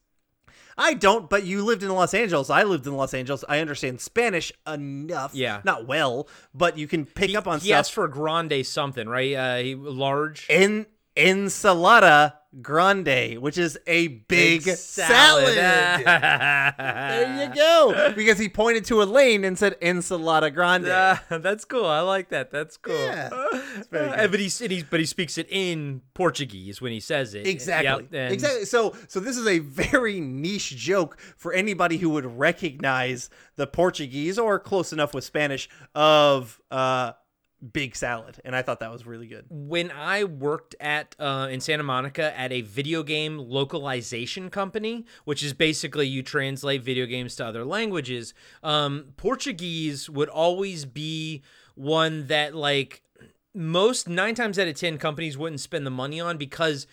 I 0.77 0.95
don't, 0.95 1.29
but 1.29 1.45
you 1.45 1.65
lived 1.65 1.83
in 1.83 1.89
Los 1.91 2.15
Angeles. 2.15 2.51
I 2.51 2.63
lived 2.63 2.87
in 2.87 2.95
Los 2.95 3.15
Angeles. 3.15 3.45
I 3.49 3.59
understand 3.61 4.01
Spanish 4.01 4.53
enough. 4.67 5.35
Yeah. 5.35 5.61
Not 5.65 5.87
well, 5.87 6.29
but 6.55 6.79
you 6.79 6.87
can 6.87 7.05
pick 7.05 7.35
up 7.35 7.47
on 7.47 7.61
He 7.61 7.69
stuff. 7.69 7.79
asked 7.79 7.93
for 7.93 8.05
a 8.05 8.11
grande 8.11 8.65
something, 8.67 9.09
right? 9.09 9.35
Uh, 9.35 9.57
he 9.59 9.75
large. 9.75 10.47
En 10.49 10.87
ensalada 11.17 12.35
grande, 12.61 13.39
which 13.39 13.57
is 13.57 13.79
a 13.87 14.09
big, 14.09 14.63
salad. 14.63 15.57
there 15.57 17.49
you 17.49 17.55
go. 17.55 18.13
Because 18.23 18.39
he 18.39 18.49
pointed 18.49 18.85
to 18.87 19.01
Elaine 19.03 19.45
and 19.45 19.59
said 19.59 19.77
ensalada 19.81 20.51
grande. 20.53 20.89
Uh, 20.89 21.17
that's 21.39 21.65
cool. 21.65 21.87
I 21.87 22.01
like 22.01 22.29
that. 22.29 22.51
That's 22.51 22.77
cool. 22.77 22.95
Yeah, 22.95 23.31
Uh, 23.93 24.27
but 24.29 24.39
he's, 24.39 24.59
he's 24.59 24.85
but 24.85 25.01
he 25.01 25.07
speaks 25.07 25.39
it 25.39 25.47
in 25.51 26.03
Portuguese 26.15 26.81
when 26.81 26.93
he 26.93 27.01
says 27.01 27.35
it. 27.35 27.47
Exactly. 27.47 28.05
Yep, 28.11 28.13
and- 28.13 28.33
exactly. 28.35 28.65
So 28.67 28.95
so 29.09 29.19
this 29.21 29.37
is 29.37 29.47
a 29.47 29.59
very 29.61 30.21
niche 30.21 30.77
joke 30.77 31.19
for 31.37 31.53
anybody 31.53 31.97
who 31.99 32.11
would 32.11 32.27
recognize 32.39 33.31
the 33.57 33.67
Portuguese 33.67 34.39
or 34.39 34.59
close 34.59 34.93
enough 34.93 35.15
with 35.15 35.25
Spanish 35.25 35.69
of 35.95 36.61
uh 36.71 37.13
big 37.63 37.95
salad. 37.95 38.41
And 38.45 38.57
I 38.57 38.63
thought 38.63 38.81
that 38.81 38.91
was 38.91 39.07
really 39.07 39.27
good. 39.27 39.45
when 39.49 39.91
I 39.91 40.25
worked 40.25 40.75
at 40.81 41.15
uh, 41.19 41.49
in 41.51 41.61
Santa 41.61 41.83
Monica 41.83 42.37
at 42.39 42.51
a 42.53 42.63
video 42.63 43.03
game 43.03 43.39
localization 43.39 44.51
company, 44.51 45.07
which 45.25 45.43
is 45.43 45.53
basically 45.53 46.07
you 46.09 46.23
translate 46.23 46.83
video 46.83 47.07
games 47.07 47.37
to 47.37 47.47
other 47.47 47.65
languages, 47.65 48.35
um, 48.63 49.13
Portuguese 49.17 50.11
would 50.11 50.29
always 50.29 50.85
be 50.85 51.43
one 51.75 52.27
that 52.27 52.55
like 52.55 53.03
most 53.55 54.09
nine 54.09 54.35
times 54.35 54.59
out 54.59 54.67
of 54.67 54.75
ten 54.75 54.99
companies 54.99 55.37
wouldn't 55.37 55.61
spend 55.61 55.87
the 55.87 55.91
money 55.91 56.21
on 56.21 56.39
because 56.39 56.87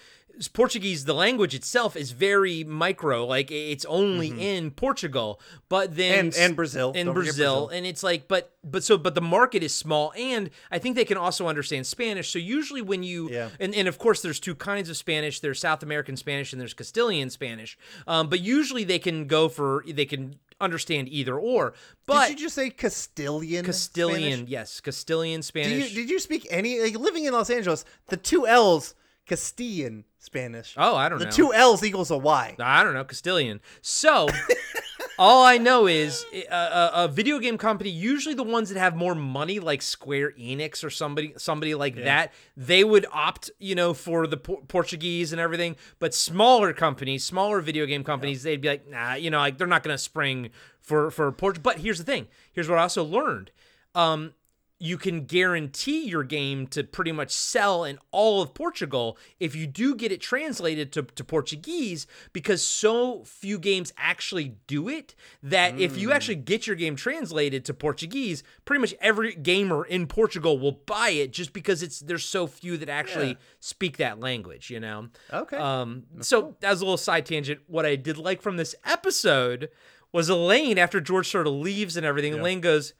Portuguese, 0.47 1.05
the 1.05 1.13
language 1.13 1.53
itself, 1.53 1.95
is 1.95 2.11
very 2.11 2.63
micro. 2.63 3.25
Like 3.25 3.51
it's 3.51 3.85
only 3.85 4.29
in 4.29 4.71
Portugal, 4.71 5.39
but 5.67 5.95
then 5.95 6.29
Mm-hmm. 6.29 6.39
And- 6.39 6.45
and 6.49 6.55
Brazil. 6.55 6.93
and 6.95 7.13
Brazil, 7.13 7.65
Brazil. 7.65 7.69
and 7.69 7.85
it's 7.85 8.03
like, 8.03 8.27
but 8.27 8.53
but 8.63 8.83
so 8.83 8.97
but 8.97 9.15
the 9.15 9.21
market 9.21 9.63
is 9.63 9.73
small, 9.73 10.13
and 10.17 10.49
I 10.71 10.79
think 10.79 10.95
they 10.95 11.05
can 11.05 11.17
also 11.17 11.47
understand 11.47 11.85
Spanish. 11.87 12.29
So 12.31 12.39
usually 12.39 12.81
when 12.81 13.03
you 13.03 13.29
Yeah. 13.29 13.49
and 13.59 13.73
and 13.75 13.87
of 13.87 13.97
course 13.97 14.21
there's 14.21 14.39
two 14.39 14.55
kinds 14.55 14.89
of 14.89 14.97
Spanish. 14.97 15.39
There's 15.39 15.59
South 15.59 15.83
American 15.83 16.15
Spanish 16.17 16.53
and 16.53 16.59
there's 16.61 16.73
Castilian 16.73 17.29
Spanish. 17.29 17.77
Um, 18.07 18.29
but 18.29 18.39
usually 18.39 18.83
they 18.83 18.99
can 18.99 19.27
go 19.27 19.49
for 19.49 19.83
they 19.87 20.05
can 20.05 20.35
understand 20.61 21.07
either 21.09 21.37
or. 21.39 21.73
But 22.05 22.27
did 22.27 22.39
you 22.39 22.45
just 22.47 22.55
say 22.55 22.69
Castilian? 22.69 23.63
Castilian, 23.65 24.31
Spanish? 24.33 24.49
yes, 24.49 24.81
Castilian 24.81 25.41
Spanish. 25.41 25.89
you, 25.91 26.01
did 26.01 26.09
you 26.09 26.19
speak 26.19 26.45
any 26.49 26.79
like 26.81 26.95
living 26.97 27.25
in 27.25 27.33
Los 27.33 27.49
Angeles? 27.49 27.85
The 28.09 28.17
two 28.17 28.45
L's 28.45 28.93
Castilian 29.29 30.05
Spanish. 30.17 30.73
Oh, 30.75 30.95
I 30.95 31.07
don't 31.07 31.19
know. 31.19 31.25
the 31.25 31.31
two 31.31 31.53
L's 31.53 31.83
equals 31.83 32.11
a 32.11 32.17
Y. 32.17 32.55
I 32.59 32.83
don't 32.83 32.95
know, 32.95 33.03
Castilian. 33.03 33.61
So, 33.81 34.27
all 35.19 35.43
I 35.43 35.57
know 35.59 35.85
is 35.85 36.25
a, 36.33 36.45
a, 36.51 36.91
a 37.03 37.07
video 37.07 37.37
game 37.37 37.57
company, 37.57 37.91
usually 37.91 38.33
the 38.33 38.43
ones 38.43 38.69
that 38.69 38.79
have 38.79 38.95
more 38.95 39.13
money, 39.13 39.59
like 39.59 39.81
Square 39.83 40.31
Enix 40.31 40.83
or 40.83 40.89
somebody, 40.89 41.33
somebody 41.37 41.75
like 41.75 41.95
that, 41.95 42.33
they 42.57 42.83
would 42.83 43.05
opt, 43.13 43.51
you 43.59 43.75
know, 43.75 43.93
for 43.93 44.25
the 44.25 44.37
Por- 44.37 44.61
Portuguese 44.67 45.31
and 45.31 45.39
everything. 45.39 45.75
But 45.99 46.15
smaller 46.15 46.73
companies, 46.73 47.23
smaller 47.23 47.61
video 47.61 47.85
game 47.85 48.03
companies, 48.03 48.43
they'd 48.43 48.61
be 48.61 48.69
like, 48.69 48.89
nah, 48.89 49.13
you 49.13 49.29
know, 49.29 49.37
like 49.37 49.57
they're 49.57 49.67
not 49.67 49.83
going 49.83 49.93
to 49.93 49.97
spring 50.01 50.49
for 50.81 51.11
for 51.11 51.31
Port. 51.31 51.61
But 51.61 51.77
here's 51.79 51.99
the 51.99 52.03
thing. 52.03 52.27
Here's 52.51 52.67
what 52.67 52.79
I 52.79 52.81
also 52.81 53.03
learned. 53.03 53.51
Um, 53.95 54.33
you 54.81 54.97
can 54.97 55.25
guarantee 55.25 56.05
your 56.07 56.23
game 56.23 56.65
to 56.65 56.83
pretty 56.85 57.11
much 57.11 57.31
sell 57.31 57.83
in 57.83 57.99
all 58.11 58.41
of 58.41 58.53
Portugal 58.53 59.17
if 59.37 59.53
you 59.53 59.67
do 59.67 59.93
get 59.93 60.09
it 60.09 60.21
translated 60.21 60.93
to, 60.93 61.03
to 61.03 61.23
Portuguese 61.23 62.07
because 62.31 62.63
so 62.63 63.21
few 63.25 63.59
games 63.59 63.91
actually 63.97 64.55
do 64.67 64.87
it 64.87 65.15
that 65.43 65.77
if 65.77 65.97
you 65.97 66.13
actually 66.13 66.35
get 66.35 66.65
your 66.65 66.77
game 66.77 66.95
translated 66.95 67.65
to 67.65 67.73
Portuguese, 67.73 68.41
pretty 68.63 68.79
much 68.79 68.93
every 69.01 69.35
gamer 69.35 69.83
in 69.83 70.07
Portugal 70.07 70.57
will 70.57 70.79
buy 70.85 71.09
it 71.09 71.33
just 71.33 71.51
because 71.51 71.83
it's 71.83 71.99
there's 71.99 72.23
so 72.23 72.47
few 72.47 72.77
that 72.77 72.87
actually 72.87 73.27
Yeah. 73.31 73.35
speak 73.59 73.97
that 73.97 74.21
language, 74.21 74.69
you 74.69 74.79
know. 74.79 75.09
Okay. 75.33 75.57
Um 75.57 76.03
so 76.21 76.55
as 76.63 76.79
a 76.79 76.85
little 76.85 76.95
side 76.97 77.25
tangent, 77.25 77.59
what 77.67 77.85
I 77.85 77.97
did 77.97 78.17
like 78.17 78.41
from 78.41 78.55
this 78.55 78.75
episode 78.85 79.69
was 80.13 80.29
Elaine 80.29 80.77
after 80.77 81.01
George 81.01 81.27
sort 81.27 81.47
of 81.47 81.53
leaves 81.53 81.97
and 81.97 82.05
everything, 82.05 82.33
Elaine 82.33 82.61
goes, 82.61 82.93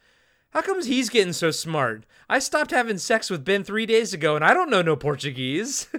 how 0.51 0.61
comes 0.61 0.85
he's 0.87 1.09
getting 1.09 1.33
so 1.33 1.51
smart? 1.51 2.05
I 2.29 2.39
stopped 2.39 2.71
having 2.71 2.97
sex 2.99 3.29
with 3.29 3.43
Ben 3.45 3.63
three 3.63 3.85
days 3.85 4.13
ago, 4.13 4.35
and 4.35 4.45
I 4.45 4.53
don't 4.53 4.69
know 4.69 4.81
no 4.81 4.95
Portuguese. 4.95 5.87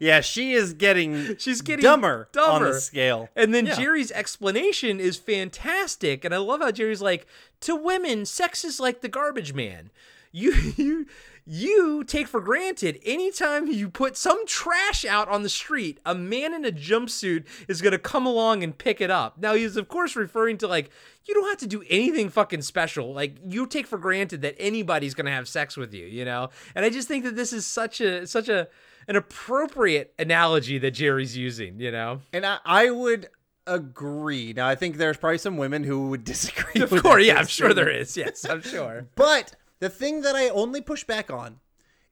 Yeah, 0.00 0.20
she 0.20 0.52
is 0.52 0.74
getting 0.74 1.36
She's 1.38 1.60
getting 1.62 1.82
dumber, 1.82 2.28
on 2.36 2.50
dumber. 2.60 2.72
the 2.74 2.80
scale. 2.80 3.28
And 3.36 3.54
then 3.54 3.66
Yeah. 3.66 3.74
Jerry's 3.76 4.10
explanation 4.10 4.98
is 5.00 5.16
fantastic, 5.16 6.24
and 6.24 6.34
I 6.34 6.38
love 6.38 6.60
how 6.60 6.70
Jerry's 6.72 7.00
like, 7.00 7.26
"To 7.60 7.76
women, 7.76 8.26
sex 8.26 8.64
is 8.64 8.80
like 8.80 9.00
the 9.00 9.08
garbage 9.08 9.54
man. 9.54 9.90
You 10.32 10.52
you 10.76 11.06
you 11.44 12.04
take 12.04 12.28
for 12.28 12.40
granted 12.40 13.00
anytime 13.04 13.66
you 13.66 13.88
put 13.88 14.16
some 14.16 14.46
trash 14.46 15.04
out 15.04 15.28
on 15.28 15.42
the 15.42 15.48
street, 15.48 15.98
a 16.06 16.14
man 16.14 16.54
in 16.54 16.64
a 16.64 16.72
jumpsuit 16.72 17.44
is 17.68 17.82
gonna 17.82 17.98
come 17.98 18.26
along 18.26 18.62
and 18.62 18.76
pick 18.76 19.00
it 19.00 19.10
up." 19.10 19.38
Now 19.38 19.54
he's 19.54 19.76
of 19.76 19.88
course 19.88 20.16
referring 20.16 20.58
to 20.58 20.68
like 20.68 20.90
you 21.24 21.34
don't 21.34 21.48
have 21.48 21.58
to 21.58 21.66
do 21.66 21.84
anything 21.88 22.28
fucking 22.28 22.62
special. 22.62 23.12
Like 23.12 23.36
you 23.46 23.66
take 23.66 23.86
for 23.86 23.98
granted 23.98 24.42
that 24.42 24.56
anybody's 24.58 25.14
gonna 25.14 25.30
have 25.30 25.48
sex 25.48 25.76
with 25.76 25.92
you, 25.94 26.06
you 26.06 26.24
know. 26.24 26.50
And 26.74 26.84
I 26.84 26.90
just 26.90 27.08
think 27.08 27.24
that 27.24 27.36
this 27.36 27.52
is 27.52 27.66
such 27.66 28.00
a 28.00 28.26
such 28.26 28.48
a 28.48 28.68
an 29.08 29.16
appropriate 29.16 30.14
analogy 30.18 30.78
that 30.78 30.92
Jerry's 30.92 31.36
using, 31.36 31.80
you 31.80 31.90
know. 31.90 32.20
And 32.32 32.46
I, 32.46 32.58
I 32.64 32.90
would 32.90 33.28
agree. 33.66 34.52
Now, 34.52 34.68
I 34.68 34.74
think 34.74 34.96
there's 34.96 35.16
probably 35.16 35.38
some 35.38 35.56
women 35.56 35.84
who 35.84 36.08
would 36.08 36.24
disagree. 36.32 36.82
Of 36.82 36.90
course, 37.02 37.24
yeah, 37.24 37.36
I'm 37.36 37.46
sure 37.46 37.74
there 37.74 37.90
is. 37.90 38.16
Yes, 38.16 38.44
I'm 38.48 38.62
sure. 38.62 39.06
But 39.14 39.56
the 39.82 39.90
thing 39.90 40.20
that 40.20 40.36
I 40.36 40.48
only 40.48 40.80
push 40.80 41.02
back 41.02 41.28
on, 41.28 41.58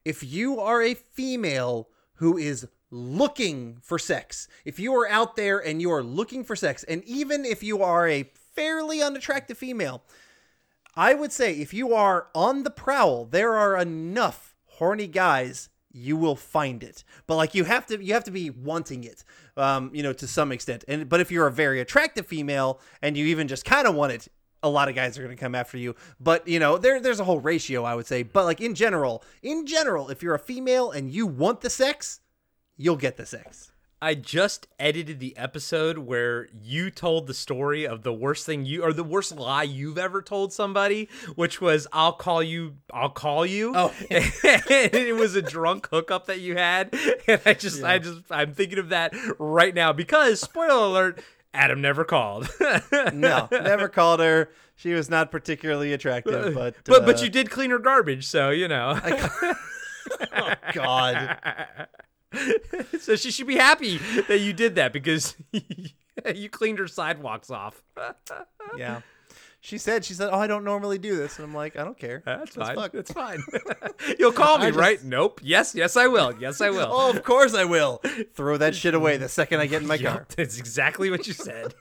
if 0.03 0.25
you 0.25 0.59
are 0.59 0.81
a 0.81 0.93
female 0.93 1.87
who 2.15 2.37
is 2.37 2.67
looking 2.89 3.77
for 3.81 3.97
sex, 3.97 4.49
if 4.65 4.77
you 4.77 4.93
are 4.93 5.07
out 5.07 5.37
there 5.37 5.57
and 5.57 5.81
you 5.81 5.89
are 5.89 6.03
looking 6.03 6.43
for 6.43 6.57
sex, 6.57 6.83
and 6.83 7.01
even 7.05 7.45
if 7.45 7.63
you 7.63 7.81
are 7.81 8.09
a 8.09 8.29
fairly 8.53 9.01
unattractive 9.01 9.57
female, 9.57 10.03
I 10.97 11.13
would 11.13 11.31
say 11.31 11.53
if 11.53 11.73
you 11.73 11.93
are 11.93 12.27
on 12.35 12.63
the 12.63 12.71
prowl, 12.71 13.23
there 13.23 13.55
are 13.55 13.77
enough 13.77 14.53
horny 14.65 15.07
guys 15.07 15.69
you 15.93 16.17
will 16.17 16.35
find 16.35 16.83
it. 16.83 17.05
But 17.25 17.37
like 17.37 17.55
you 17.55 17.63
have 17.63 17.85
to 17.85 18.03
you 18.03 18.13
have 18.13 18.25
to 18.25 18.31
be 18.31 18.49
wanting 18.49 19.05
it 19.05 19.23
um 19.55 19.91
you 19.93 20.03
know 20.03 20.13
to 20.13 20.27
some 20.27 20.51
extent. 20.51 20.83
And 20.89 21.07
but 21.07 21.21
if 21.21 21.31
you're 21.31 21.47
a 21.47 21.51
very 21.51 21.79
attractive 21.79 22.27
female 22.27 22.81
and 23.01 23.15
you 23.15 23.27
even 23.27 23.47
just 23.47 23.63
kind 23.63 23.87
of 23.87 23.95
want 23.95 24.11
it 24.11 24.27
a 24.63 24.69
lot 24.69 24.89
of 24.89 24.95
guys 24.95 25.17
are 25.17 25.23
going 25.23 25.35
to 25.35 25.41
come 25.41 25.55
after 25.55 25.77
you. 25.77 25.95
But 26.19 26.47
you 26.47 26.59
know 26.59 26.77
there 26.77 26.99
there's 26.99 27.19
a 27.19 27.23
whole 27.23 27.39
ratio 27.39 27.83
i 27.83 27.95
would 27.95 28.07
say. 28.07 28.23
But 28.23 28.45
like 28.45 28.61
in 28.61 28.75
general 28.75 29.23
in 29.41 29.65
general 29.65 30.09
if 30.09 30.21
you're 30.21 30.35
a 30.35 30.39
female 30.39 30.91
and 30.91 31.11
you 31.11 31.27
want 31.27 31.61
the 31.61 31.69
sex 31.69 32.21
you'll 32.77 32.97
get 32.97 33.17
the 33.17 33.25
sex. 33.25 33.71
I 34.03 34.15
just 34.15 34.67
edited 34.79 35.19
the 35.19 35.37
episode 35.37 35.99
where 35.99 36.47
you 36.59 36.89
told 36.89 37.27
the 37.27 37.35
story 37.35 37.85
of 37.85 38.01
the 38.01 38.11
worst 38.11 38.47
thing 38.47 38.65
you 38.65 38.81
or 38.81 38.93
the 38.93 39.03
worst 39.03 39.35
lie 39.35 39.61
you've 39.61 39.99
ever 39.99 40.23
told 40.23 40.51
somebody, 40.51 41.07
which 41.35 41.61
was 41.61 41.87
I'll 41.93 42.13
call 42.13 42.41
you, 42.41 42.77
I'll 42.91 43.11
call 43.11 43.45
you. 43.45 43.73
Oh. 43.75 43.93
and 44.09 44.25
it 44.43 45.15
was 45.15 45.35
a 45.35 45.41
drunk 45.43 45.87
hookup 45.91 46.25
that 46.25 46.39
you 46.39 46.55
had, 46.55 46.95
and 47.27 47.41
I 47.45 47.53
just, 47.53 47.83
I 47.83 47.99
just, 47.99 48.21
I'm 48.31 48.55
thinking 48.55 48.79
of 48.79 48.89
that 48.89 49.13
right 49.37 49.75
now 49.75 49.93
because 49.93 50.41
spoiler 50.41 50.87
alert, 50.87 51.23
Adam 51.53 51.81
never 51.81 52.03
called. 52.03 52.49
no 53.13 53.47
never 53.51 53.89
called 53.89 54.19
her 54.19 54.49
she 54.81 54.93
was 54.93 55.09
not 55.09 55.31
particularly 55.31 55.93
attractive 55.93 56.53
but 56.55 56.75
but 56.85 57.05
but 57.05 57.19
uh, 57.19 57.23
you 57.23 57.29
did 57.29 57.51
clean 57.51 57.69
her 57.69 57.79
garbage, 57.79 58.25
so 58.25 58.49
you 58.49 58.67
know. 58.67 58.99
oh 60.35 60.53
god 60.73 61.37
so 62.99 63.15
she 63.15 63.29
should 63.29 63.47
be 63.47 63.57
happy 63.57 63.97
that 64.27 64.39
you 64.39 64.53
did 64.53 64.75
that 64.75 64.91
because 64.91 65.35
you 66.33 66.49
cleaned 66.49 66.79
her 66.79 66.87
sidewalks 66.87 67.51
off. 67.51 67.83
yeah 68.75 69.01
she 69.63 69.77
said 69.77 70.03
she 70.03 70.13
said 70.13 70.29
oh 70.31 70.39
i 70.39 70.47
don't 70.47 70.63
normally 70.63 70.97
do 70.97 71.15
this 71.15 71.37
and 71.37 71.45
i'm 71.47 71.53
like 71.53 71.77
i 71.77 71.83
don't 71.83 71.97
care 71.97 72.21
That's 72.25 72.55
fine. 72.55 72.75
fuck. 72.75 72.91
That's 72.91 73.11
fine. 73.11 73.43
You'll 74.19 74.31
call 74.31 74.57
me, 74.57 74.67
just- 74.67 74.79
right? 74.79 75.03
Nope. 75.03 75.39
Yes, 75.43 75.75
yes, 75.75 75.95
I 75.95 76.07
will. 76.07 76.33
Yes, 76.39 76.59
I 76.61 76.69
will. 76.71 76.87
Oh, 76.91 77.09
of 77.11 77.23
course 77.23 77.53
I 77.53 77.65
will. 77.65 78.01
Throw 78.33 78.57
that 78.57 78.73
shit 78.75 78.93
away 78.95 79.17
the 79.17 79.29
second 79.29 79.59
I 79.59 79.67
get 79.67 79.81
in 79.83 79.87
my 79.87 79.95
Yup, 80.01 80.13
car. 80.13 80.27
that's 80.35 80.57
exactly 80.57 81.09
what 81.11 81.27
you 81.27 81.33
said. 81.33 81.73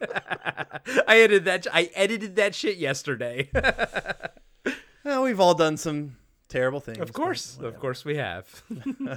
I 1.09 1.19
edited 1.21 1.45
that. 1.47 1.67
I 1.73 1.91
edited 1.95 2.37
that 2.37 2.55
shit 2.55 2.77
yesterday. 2.77 3.49
Well, 5.05 5.23
we've 5.23 5.41
all 5.41 5.55
done 5.55 5.77
some 5.79 6.17
terrible 6.49 6.81
things. 6.81 6.99
of 6.99 7.13
course, 7.15 7.59
of 7.63 7.79
course, 7.79 8.05
we 8.05 8.17
have. 8.17 8.63
all 8.71 9.17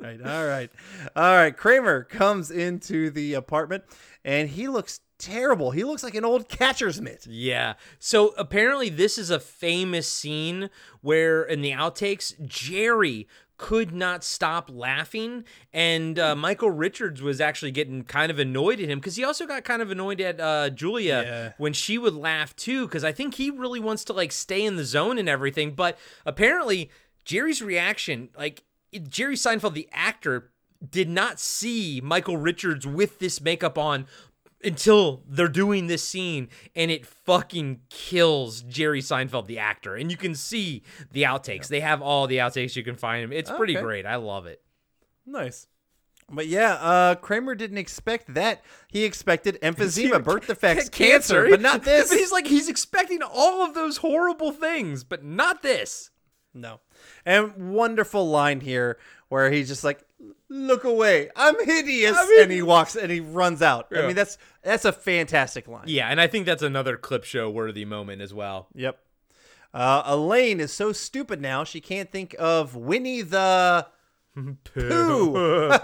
right, 0.00 0.20
all 0.24 0.46
right, 0.46 0.70
all 1.16 1.34
right. 1.34 1.56
Kramer 1.56 2.04
comes 2.04 2.50
into 2.52 3.10
the 3.10 3.34
apartment 3.34 3.82
and 4.24 4.48
he 4.48 4.68
looks 4.68 5.00
terrible. 5.18 5.70
He 5.70 5.84
looks 5.84 6.02
like 6.02 6.14
an 6.14 6.24
old 6.24 6.48
catcher's 6.48 7.00
mitt. 7.00 7.26
Yeah. 7.26 7.74
So 7.98 8.34
apparently, 8.36 8.88
this 8.88 9.18
is 9.18 9.30
a 9.30 9.40
famous 9.40 10.06
scene 10.10 10.70
where 11.00 11.42
in 11.42 11.60
the 11.62 11.72
outtakes, 11.72 12.34
Jerry 12.46 13.26
could 13.58 13.94
not 13.94 14.22
stop 14.22 14.68
laughing. 14.70 15.42
And 15.72 16.18
uh, 16.18 16.36
Michael 16.36 16.70
Richards 16.70 17.22
was 17.22 17.40
actually 17.40 17.70
getting 17.70 18.04
kind 18.04 18.30
of 18.30 18.38
annoyed 18.38 18.80
at 18.80 18.88
him 18.90 18.98
because 18.98 19.16
he 19.16 19.24
also 19.24 19.46
got 19.46 19.64
kind 19.64 19.80
of 19.80 19.90
annoyed 19.90 20.20
at 20.20 20.38
uh, 20.38 20.68
Julia 20.68 21.22
Yeah. 21.26 21.52
when 21.56 21.72
she 21.72 21.96
would 21.96 22.14
laugh 22.14 22.54
too. 22.54 22.86
Because 22.86 23.02
I 23.02 23.12
think 23.12 23.34
he 23.36 23.50
really 23.50 23.80
wants 23.80 24.04
to 24.04 24.12
like 24.12 24.32
stay 24.32 24.62
in 24.64 24.76
the 24.76 24.84
zone 24.84 25.16
and 25.16 25.28
everything. 25.28 25.72
But 25.72 25.96
apparently, 26.26 26.90
Jerry's 27.24 27.62
reaction, 27.62 28.28
like 28.36 28.64
Jerry 29.08 29.36
Seinfeld, 29.36 29.72
the 29.72 29.88
actor, 29.90 30.50
did 30.86 31.08
not 31.08 31.40
see 31.40 32.02
Michael 32.04 32.36
Richards 32.36 32.86
with 32.86 33.18
this 33.18 33.40
makeup 33.40 33.78
on 33.78 34.06
until 34.64 35.22
they're 35.28 35.48
doing 35.48 35.86
this 35.86 36.02
scene 36.02 36.48
and 36.74 36.90
it 36.90 37.06
fucking 37.06 37.80
kills 37.90 38.62
Jerry 38.62 39.00
Seinfeld 39.00 39.46
the 39.46 39.58
actor 39.58 39.94
and 39.94 40.10
you 40.10 40.16
can 40.16 40.34
see 40.34 40.82
the 41.12 41.22
outtakes 41.24 41.68
they 41.68 41.80
have 41.80 42.00
all 42.02 42.26
the 42.26 42.38
outtakes 42.38 42.74
you 42.74 42.82
can 42.82 42.96
find 42.96 43.22
him 43.24 43.32
it's 43.32 43.50
pretty 43.50 43.76
Okay. 43.76 43.82
great 43.84 44.06
I 44.06 44.16
love 44.16 44.46
it 44.46 44.62
Nice. 45.26 45.66
But 46.28 46.46
yeah, 46.48 46.72
uh, 46.74 47.14
Kramer 47.16 47.54
didn't 47.54 47.78
expect 47.78 48.34
that. 48.34 48.64
He 48.90 49.04
expected 49.04 49.60
emphysema, 49.62 50.24
birth 50.24 50.46
defects, 50.48 50.88
cancer, 50.90 51.48
but 51.48 51.60
not 51.60 51.84
this. 51.84 52.08
but 52.08 52.18
he's 52.18 52.32
like 52.32 52.46
he's 52.48 52.68
expecting 52.68 53.20
all 53.22 53.62
of 53.64 53.74
those 53.74 53.98
horrible 53.98 54.50
things 54.52 55.04
but 55.04 55.22
not 55.24 55.62
this 55.62 56.10
No. 56.54 56.80
And 57.24 57.72
wonderful 57.74 58.28
line 58.28 58.60
here 58.60 58.98
where 59.28 59.50
he's 59.50 59.68
just 59.68 59.84
like, 59.84 60.02
"Look 60.48 60.84
away, 60.84 61.30
I'm 61.36 61.54
hideous," 61.64 62.16
I'm 62.16 62.42
and 62.42 62.52
he 62.52 62.62
walks 62.62 62.94
and 62.96 63.10
he 63.10 63.20
runs 63.20 63.62
out. 63.62 63.88
I 63.96 64.06
mean, 64.06 64.16
that's 64.16 64.38
that's 64.62 64.84
a 64.84 64.92
fantastic 64.92 65.68
line. 65.68 65.84
yeah 65.86 66.08
and 66.08 66.20
I 66.20 66.26
think 66.26 66.46
that's 66.46 66.62
another 66.62 66.96
clip 66.96 67.24
show 67.24 67.48
worthy 67.50 67.84
moment 67.84 68.20
as 68.22 68.32
well 68.34 68.68
Yep. 68.74 68.98
Uh, 69.74 70.02
Elaine 70.06 70.58
is 70.60 70.72
so 70.72 70.92
stupid 70.92 71.40
now 71.40 71.62
she 71.64 71.80
can't 71.80 72.10
think 72.10 72.34
of 72.38 72.74
Winnie 72.74 73.22
the 73.22 73.86
Pooh. 74.34 74.56
Pooh. 74.64 75.36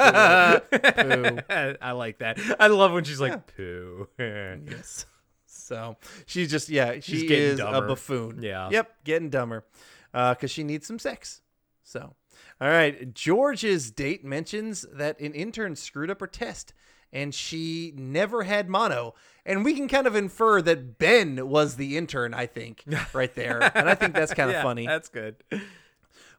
I 1.81 1.93
like 1.93 2.19
that 2.19 2.39
I 2.59 2.67
love 2.69 2.93
when 2.93 3.05
she's 3.05 3.21
like 3.21 3.55
poo 3.57 4.09
yes. 4.19 5.07
So 5.47 5.97
she's 6.27 6.51
just 6.51 6.69
yeah, 6.69 6.95
she 6.95 7.01
She's 7.01 7.23
getting 7.23 7.55
is 7.55 7.61
a 7.61 7.81
buffoon. 7.83 8.43
Yeah. 8.43 8.69
Yep, 8.71 9.05
getting 9.05 9.31
dumber. 9.31 9.65
Uh, 10.13 10.35
cuz 10.35 10.51
she 10.51 10.65
needs 10.65 10.87
some 10.87 10.99
sex. 10.99 11.41
So, 11.83 12.15
all 12.63 12.69
right, 12.69 13.13
George's 13.13 13.91
date 13.91 14.25
mentions 14.25 14.87
that 14.93 15.19
an 15.19 15.35
intern 15.35 15.75
screwed 15.75 16.11
up 16.11 16.21
her 16.21 16.27
test 16.29 16.73
and 17.13 17.35
she 17.35 17.93
never 17.97 18.45
had 18.45 18.69
mono. 18.69 19.15
And 19.45 19.65
we 19.65 19.75
can 19.75 19.89
kind 19.89 20.07
of 20.07 20.15
infer 20.15 20.63
that 20.63 20.99
Ben 20.99 21.49
was 21.49 21.75
the 21.75 21.97
intern, 21.97 22.33
I 22.35 22.47
think, 22.47 22.85
right 23.13 23.35
there. 23.35 23.61
and 23.75 23.89
I 23.89 23.95
think 23.97 24.15
that's 24.15 24.33
kind 24.33 24.49
of 24.49 24.55
Yeah, 24.55 24.63
funny. 24.63 24.87
that's 24.87 25.09
good 25.09 25.37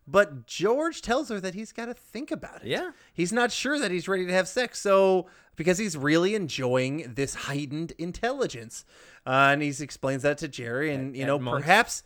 But 0.07 0.45
George 0.47 1.01
tells 1.01 1.30
her 1.30 1.39
that 1.39 1.53
he's 1.53 1.71
got 1.71 1.86
to 1.86 1.93
think 1.93 2.32
about 2.32 2.63
it. 2.63 2.67
Yeah. 2.69 2.91
He's 3.13 3.32
not 3.32 3.51
sure 3.51 3.78
that 3.80 3.91
he's 3.91 4.07
ready 4.07 4.26
to 4.26 4.34
have 4.34 4.47
sex. 4.47 4.80
So, 4.80 5.28
because 5.55 5.78
he's 5.78 5.95
really 5.95 6.36
enjoying 6.36 7.13
this 7.15 7.36
heightened 7.36 7.93
intelligence. 7.97 8.84
Uh, 9.26 9.49
and 9.51 9.61
he 9.61 9.69
explains 9.82 10.24
that 10.24 10.38
to 10.39 10.47
Jerry. 10.47 10.93
And, 10.93 11.15
you 11.15 11.26
know, 11.26 11.38
perhaps, 11.39 12.03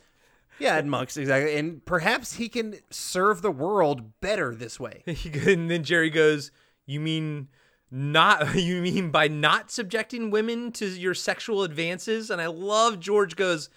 yeah, 0.58 0.76
Ed 0.76 0.86
Monk's, 0.86 1.16
exactly. 1.16 1.56
And 1.56 1.84
perhaps 1.84 2.34
he 2.34 2.48
can 2.48 2.76
serve 2.90 3.42
the 3.42 3.50
world 3.50 4.20
better 4.20 4.54
this 4.54 4.78
way. 4.78 5.02
and 5.06 5.70
then 5.70 5.84
Jerry 5.84 6.10
goes, 6.10 6.50
"You 6.86 7.00
mean 7.00 7.48
not? 7.90 8.54
You 8.54 8.82
mean 8.82 9.10
by 9.10 9.28
not 9.28 9.70
subjecting 9.70 10.30
women 10.30 10.72
to 10.72 10.86
your 10.86 11.14
sexual 11.14 11.62
advances?" 11.62 12.30
And 12.30 12.40
I 12.40 12.46
love 12.46 13.00
George 13.00 13.36
goes, 13.36 13.68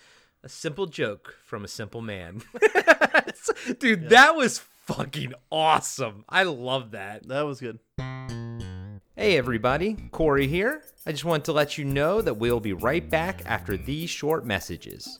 "A 0.43 0.49
simple 0.49 0.87
joke 0.87 1.35
from 1.43 1.63
a 1.63 1.67
simple 1.67 2.01
man." 2.01 2.41
Dude, 3.79 4.09
that 4.09 4.35
was 4.35 4.59
fucking 4.85 5.33
awesome. 5.51 6.25
I 6.27 6.43
love 6.43 6.91
that. 6.91 7.27
That 7.27 7.43
was 7.43 7.61
good. 7.61 7.79
Hey 9.15 9.37
everybody, 9.37 9.97
Corey 10.11 10.47
here. 10.47 10.83
I 11.05 11.11
just 11.11 11.25
want 11.25 11.45
to 11.45 11.51
let 11.51 11.77
you 11.77 11.85
know 11.85 12.21
that 12.21 12.37
we'll 12.37 12.59
be 12.59 12.73
right 12.73 13.07
back 13.07 13.43
after 13.45 13.77
these 13.77 14.09
short 14.09 14.45
messages. 14.45 15.19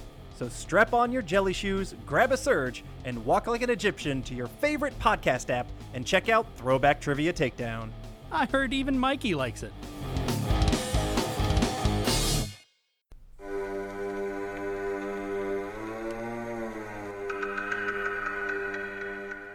So 0.41 0.49
strap 0.49 0.95
on 0.95 1.11
your 1.11 1.21
jelly 1.21 1.53
shoes, 1.53 1.93
grab 2.03 2.31
a 2.31 2.37
surge, 2.37 2.83
and 3.05 3.23
walk 3.27 3.45
like 3.45 3.61
an 3.61 3.69
Egyptian 3.69 4.23
to 4.23 4.33
your 4.33 4.47
favorite 4.47 4.97
podcast 4.97 5.51
app 5.51 5.67
and 5.93 6.03
check 6.03 6.29
out 6.29 6.47
Throwback 6.57 6.99
Trivia 6.99 7.31
Takedown. 7.31 7.91
I 8.31 8.47
heard 8.47 8.73
even 8.73 8.97
Mikey 8.97 9.35
likes 9.35 9.61
it. 9.61 9.71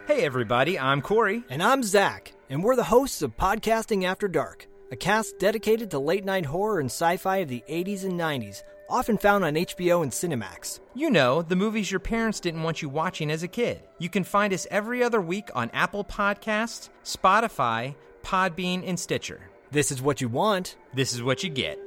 Hey 0.07 0.23
everybody, 0.23 0.79
I'm 0.79 1.01
Corey. 1.01 1.43
And 1.49 1.61
I'm 1.61 1.83
Zach, 1.83 2.31
and 2.49 2.63
we're 2.63 2.77
the 2.77 2.85
hosts 2.85 3.21
of 3.21 3.35
Podcasting 3.35 4.05
After 4.05 4.29
Dark, 4.29 4.67
a 4.89 4.95
cast 4.95 5.37
dedicated 5.37 5.91
to 5.91 5.99
late 5.99 6.23
night 6.23 6.45
horror 6.45 6.79
and 6.79 6.89
sci 6.89 7.17
fi 7.17 7.39
of 7.39 7.49
the 7.49 7.61
80s 7.67 8.05
and 8.05 8.17
90s, 8.17 8.63
often 8.89 9.17
found 9.17 9.43
on 9.43 9.55
HBO 9.55 10.03
and 10.03 10.11
Cinemax. 10.11 10.79
You 10.93 11.09
know, 11.09 11.41
the 11.41 11.55
movies 11.55 11.91
your 11.91 11.99
parents 11.99 12.39
didn't 12.39 12.63
want 12.63 12.81
you 12.81 12.89
watching 12.89 13.31
as 13.31 13.43
a 13.43 13.47
kid. 13.47 13.81
You 13.99 14.09
can 14.09 14.23
find 14.23 14.53
us 14.53 14.67
every 14.71 15.03
other 15.03 15.21
week 15.21 15.49
on 15.55 15.69
Apple 15.71 16.03
Podcasts, 16.03 16.89
Spotify, 17.03 17.95
Podbean, 18.23 18.87
and 18.87 18.99
Stitcher. 18.99 19.41
This 19.71 19.91
is 19.91 20.01
what 20.01 20.21
you 20.21 20.29
want. 20.29 20.77
This 20.93 21.13
is 21.13 21.21
what 21.21 21.43
you 21.43 21.49
get. 21.49 21.86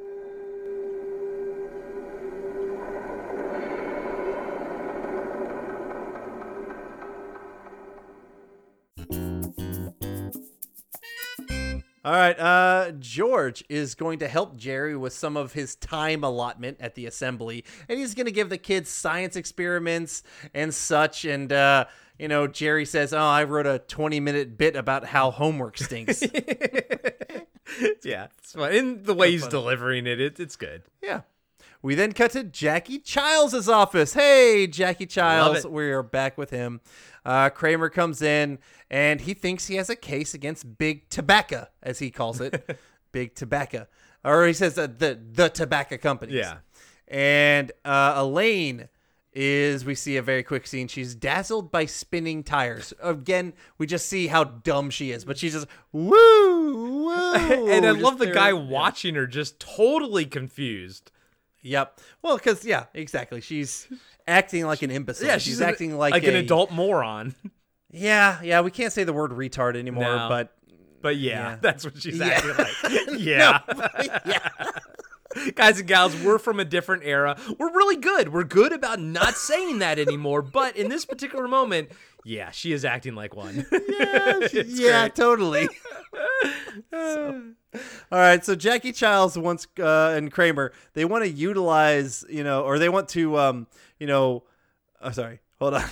All 12.10 12.16
right, 12.16 12.36
uh, 12.40 12.90
George 12.98 13.62
is 13.68 13.94
going 13.94 14.18
to 14.18 14.26
help 14.26 14.56
Jerry 14.56 14.96
with 14.96 15.12
some 15.12 15.36
of 15.36 15.52
his 15.52 15.76
time 15.76 16.24
allotment 16.24 16.78
at 16.80 16.96
the 16.96 17.06
assembly, 17.06 17.64
and 17.88 18.00
he's 18.00 18.14
going 18.14 18.26
to 18.26 18.32
give 18.32 18.48
the 18.48 18.58
kids 18.58 18.90
science 18.90 19.36
experiments 19.36 20.24
and 20.52 20.74
such. 20.74 21.24
And 21.24 21.52
uh, 21.52 21.84
you 22.18 22.26
know, 22.26 22.48
Jerry 22.48 22.84
says, 22.84 23.12
"Oh, 23.12 23.20
I 23.20 23.44
wrote 23.44 23.68
a 23.68 23.78
twenty-minute 23.78 24.58
bit 24.58 24.74
about 24.74 25.04
how 25.04 25.30
homework 25.30 25.78
stinks." 25.78 26.20
yeah, 28.02 28.26
it's 28.38 28.54
fun. 28.54 28.74
And 28.74 29.04
the 29.04 29.14
way 29.14 29.30
he's 29.30 29.46
delivering 29.46 30.08
it, 30.08 30.20
it, 30.20 30.40
it's 30.40 30.56
good. 30.56 30.82
yeah. 31.00 31.20
We 31.82 31.94
then 31.94 32.12
cut 32.12 32.32
to 32.32 32.44
Jackie 32.44 32.98
Chiles' 32.98 33.66
office. 33.66 34.12
Hey, 34.12 34.66
Jackie 34.66 35.06
Chiles, 35.06 35.64
we're 35.64 36.02
back 36.02 36.36
with 36.36 36.50
him. 36.50 36.82
Uh, 37.24 37.50
Kramer 37.50 37.88
comes 37.88 38.22
in 38.22 38.58
and 38.90 39.20
he 39.20 39.34
thinks 39.34 39.66
he 39.66 39.76
has 39.76 39.90
a 39.90 39.96
case 39.96 40.34
against 40.34 40.78
Big 40.78 41.08
Tobacco, 41.10 41.66
as 41.82 41.98
he 41.98 42.10
calls 42.10 42.40
it. 42.40 42.78
Big 43.12 43.34
Tobacco. 43.34 43.86
Or 44.24 44.46
he 44.46 44.52
says 44.52 44.76
uh, 44.78 44.86
the 44.86 45.18
the 45.32 45.48
tobacco 45.48 45.96
companies. 45.96 46.36
Yeah. 46.36 46.58
And 47.08 47.72
uh, 47.84 48.14
Elaine 48.16 48.88
is 49.32 49.84
we 49.84 49.94
see 49.94 50.16
a 50.16 50.22
very 50.22 50.42
quick 50.42 50.66
scene. 50.66 50.88
She's 50.88 51.14
dazzled 51.14 51.70
by 51.70 51.86
spinning 51.86 52.42
tires. 52.42 52.92
Again, 53.02 53.52
we 53.78 53.86
just 53.86 54.06
see 54.06 54.26
how 54.26 54.44
dumb 54.44 54.90
she 54.90 55.10
is, 55.10 55.24
but 55.24 55.38
she's 55.38 55.52
just 55.52 55.68
woo 55.92 57.04
woo. 57.04 57.34
and 57.70 57.86
I 57.86 57.90
love 57.92 58.18
the 58.18 58.32
guy 58.32 58.52
watching 58.52 59.14
her 59.14 59.26
just 59.26 59.60
totally 59.60 60.26
confused. 60.26 61.10
Yep. 61.62 62.00
Well, 62.22 62.36
because 62.36 62.64
yeah, 62.64 62.86
exactly. 62.94 63.40
She's 63.40 63.86
acting 64.26 64.66
like 64.66 64.82
an 64.82 64.90
imbecile. 64.90 65.26
Yeah, 65.26 65.34
she's, 65.34 65.44
she's 65.44 65.60
an- 65.60 65.68
acting 65.68 65.96
like 65.98 66.12
like 66.12 66.24
an 66.24 66.36
adult 66.36 66.70
moron. 66.70 67.34
Yeah, 67.92 68.40
yeah. 68.44 68.60
We 68.60 68.70
can't 68.70 68.92
say 68.92 69.02
the 69.02 69.12
word 69.12 69.32
retard 69.32 69.74
anymore, 69.76 70.04
No. 70.04 70.28
but 70.28 70.54
But 71.02 71.16
yeah, 71.16 71.30
Yeah. 71.50 71.56
that's 71.60 71.84
what 71.84 72.00
she's 72.00 72.18
Yeah. 72.18 72.26
acting 72.26 72.54
like. 72.56 73.08
Yeah. 73.18 73.58
yeah. 74.24 75.50
Guys 75.56 75.80
and 75.80 75.88
gals, 75.88 76.14
we're 76.22 76.38
from 76.38 76.60
a 76.60 76.64
different 76.64 77.02
era. 77.04 77.36
We're 77.58 77.72
really 77.72 77.96
good. 77.96 78.32
We're 78.32 78.44
good 78.44 78.72
about 78.72 79.00
not 79.00 79.34
saying 79.34 79.80
that 79.80 79.98
anymore. 79.98 80.40
But 80.42 80.76
in 80.76 80.88
this 80.88 81.04
particular 81.04 81.48
moment, 81.48 81.90
yeah, 82.24 82.50
she 82.52 82.72
is 82.72 82.84
acting 82.84 83.16
like 83.16 83.34
one. 83.34 83.66
yeah, 83.72 84.38
yeah, 84.52 85.02
great. 85.08 85.14
totally. 85.16 85.68
So- 86.90 87.42
all 88.10 88.18
right, 88.18 88.44
so 88.44 88.54
Jackie 88.56 88.92
Chiles 88.92 89.38
wants 89.38 89.66
uh, 89.78 90.14
and 90.16 90.32
Kramer 90.32 90.72
they 90.94 91.04
want 91.04 91.24
to 91.24 91.30
utilize 91.30 92.24
you 92.28 92.42
know 92.44 92.62
or 92.64 92.78
they 92.78 92.88
want 92.88 93.08
to 93.10 93.38
um 93.38 93.66
you 93.98 94.06
know 94.06 94.42
I'm 95.00 95.08
oh 95.10 95.12
sorry 95.12 95.40
hold 95.60 95.74
on 95.74 95.84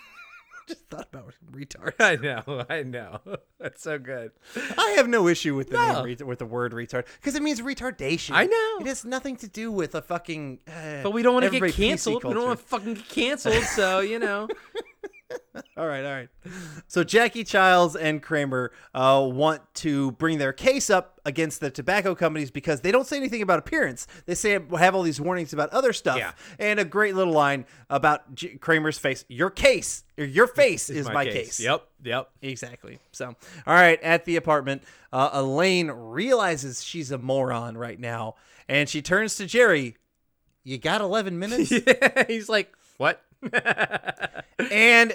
just 0.68 0.86
thought 0.88 1.08
about 1.12 1.34
retard 1.52 1.92
I 2.00 2.16
know, 2.16 2.64
I 2.70 2.82
know. 2.84 3.20
That's 3.58 3.82
so 3.82 3.98
good. 3.98 4.30
I 4.78 4.94
have 4.96 5.08
no 5.08 5.26
issue 5.28 5.54
with 5.56 5.68
the 5.70 5.76
No. 5.76 6.04
name 6.04 6.26
with 6.26 6.38
the 6.38 6.46
word 6.46 6.72
retard 6.72 7.04
because 7.20 7.34
it 7.34 7.42
means 7.42 7.60
retardation. 7.60 8.30
I 8.34 8.46
know. 8.46 8.78
it 8.80 8.86
has 8.86 9.04
nothing 9.04 9.36
to 9.38 9.48
do 9.48 9.70
with 9.72 9.94
a 9.94 10.00
fucking. 10.00 10.60
Uh, 10.66 11.02
But 11.02 11.10
we 11.12 11.22
don't 11.22 11.34
want 11.34 11.52
to 11.52 11.60
get 11.60 11.74
canceled. 11.74 12.24
We 12.24 12.32
don't 12.32 12.46
want 12.46 12.58
to 12.58 12.64
fucking 12.64 12.94
get 12.94 13.08
canceled. 13.08 13.64
So 13.64 14.00
you 14.00 14.18
know. 14.18 14.48
All 15.76 15.86
right, 15.86 16.04
all 16.04 16.12
right. 16.12 16.28
So 16.88 17.02
Jackie 17.04 17.44
Chiles 17.44 17.96
and 17.96 18.22
Kramer 18.22 18.72
uh, 18.94 19.26
want 19.30 19.62
to 19.76 20.12
bring 20.12 20.38
their 20.38 20.52
case 20.52 20.90
up 20.90 21.20
against 21.24 21.60
the 21.60 21.70
tobacco 21.70 22.14
companies 22.14 22.50
because 22.50 22.80
they 22.82 22.92
don't 22.92 23.06
say 23.06 23.16
anything 23.16 23.40
about 23.42 23.58
appearance. 23.58 24.06
They 24.26 24.34
say 24.34 24.58
have 24.78 24.94
all 24.94 25.02
these 25.02 25.20
warnings 25.20 25.52
about 25.52 25.70
other 25.70 25.92
stuff, 25.92 26.18
Yeah. 26.18 26.32
and 26.58 26.78
a 26.80 26.84
great 26.84 27.14
little 27.14 27.32
line 27.32 27.64
about 27.88 28.34
J- 28.34 28.56
Kramer's 28.56 28.98
face. 28.98 29.24
Your 29.28 29.50
case, 29.50 30.04
or 30.18 30.24
your 30.24 30.46
face, 30.46 30.90
is 30.90 31.08
my, 31.08 31.24
case. 31.24 31.58
Yep, 31.60 31.86
yep. 32.04 32.30
Exactly. 32.42 32.98
So, 33.12 33.26
all 33.66 33.74
right, 33.74 34.00
at 34.02 34.24
the 34.24 34.36
apartment, 34.36 34.82
uh, 35.12 35.30
Elaine 35.32 35.90
realizes 35.90 36.82
she's 36.84 37.10
a 37.10 37.18
moron 37.18 37.76
right 37.78 37.98
now, 37.98 38.34
and 38.68 38.88
she 38.88 39.00
turns 39.02 39.36
to 39.36 39.46
Jerry. 39.46 39.96
You 40.64 40.76
got 40.78 41.00
11 41.00 41.38
minutes? 41.38 41.72
He's 42.28 42.48
like, 42.50 42.76
what? 42.98 43.22
And 44.70 45.12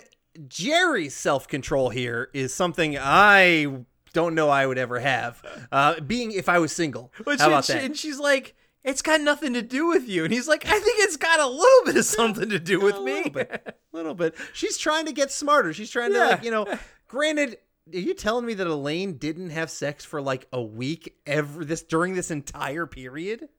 Jerry's 0.47 1.15
self 1.15 1.47
control 1.47 1.89
here 1.89 2.29
is 2.33 2.53
something 2.53 2.97
I 2.99 3.83
don't 4.13 4.35
know 4.35 4.49
I 4.49 4.65
would 4.65 4.77
ever 4.77 4.99
have. 4.99 5.41
Uh, 5.71 5.99
being 6.01 6.31
if 6.31 6.47
I 6.49 6.59
was 6.59 6.71
single. 6.71 7.11
How 7.25 7.35
she- 7.37 7.43
about 7.43 7.65
she- 7.65 7.73
that? 7.73 7.83
And 7.83 7.97
she's 7.97 8.19
like, 8.19 8.55
it's 8.83 9.01
got 9.01 9.19
nothing 9.21 9.53
to 9.53 9.61
do 9.63 9.87
with 9.87 10.07
you. 10.07 10.23
And 10.25 10.31
he's 10.33 10.47
like, 10.47 10.65
I 10.65 10.79
think 10.79 10.99
it's 10.99 11.17
got 11.17 11.39
a 11.39 11.47
little 11.47 11.85
bit 11.85 11.97
of 11.97 12.05
something 12.05 12.49
to 12.49 12.59
do 12.59 12.79
with 12.79 12.95
a 12.95 13.01
me. 13.01 13.13
little 13.13 13.31
bit, 13.31 13.77
little 13.91 14.13
bit. 14.13 14.35
She's 14.53 14.77
trying 14.77 15.07
to 15.07 15.11
get 15.11 15.31
smarter. 15.31 15.73
She's 15.73 15.89
trying 15.89 16.13
to 16.13 16.19
like, 16.19 16.43
you 16.43 16.51
know, 16.51 16.67
granted, 17.07 17.57
are 17.93 17.97
you 17.99 18.13
telling 18.13 18.45
me 18.45 18.53
that 18.53 18.67
Elaine 18.67 19.17
didn't 19.17 19.49
have 19.51 19.69
sex 19.71 20.05
for 20.05 20.21
like 20.21 20.47
a 20.53 20.61
week 20.61 21.15
every 21.25 21.65
this 21.65 21.81
during 21.81 22.13
this 22.13 22.29
entire 22.29 22.85
period? 22.85 23.49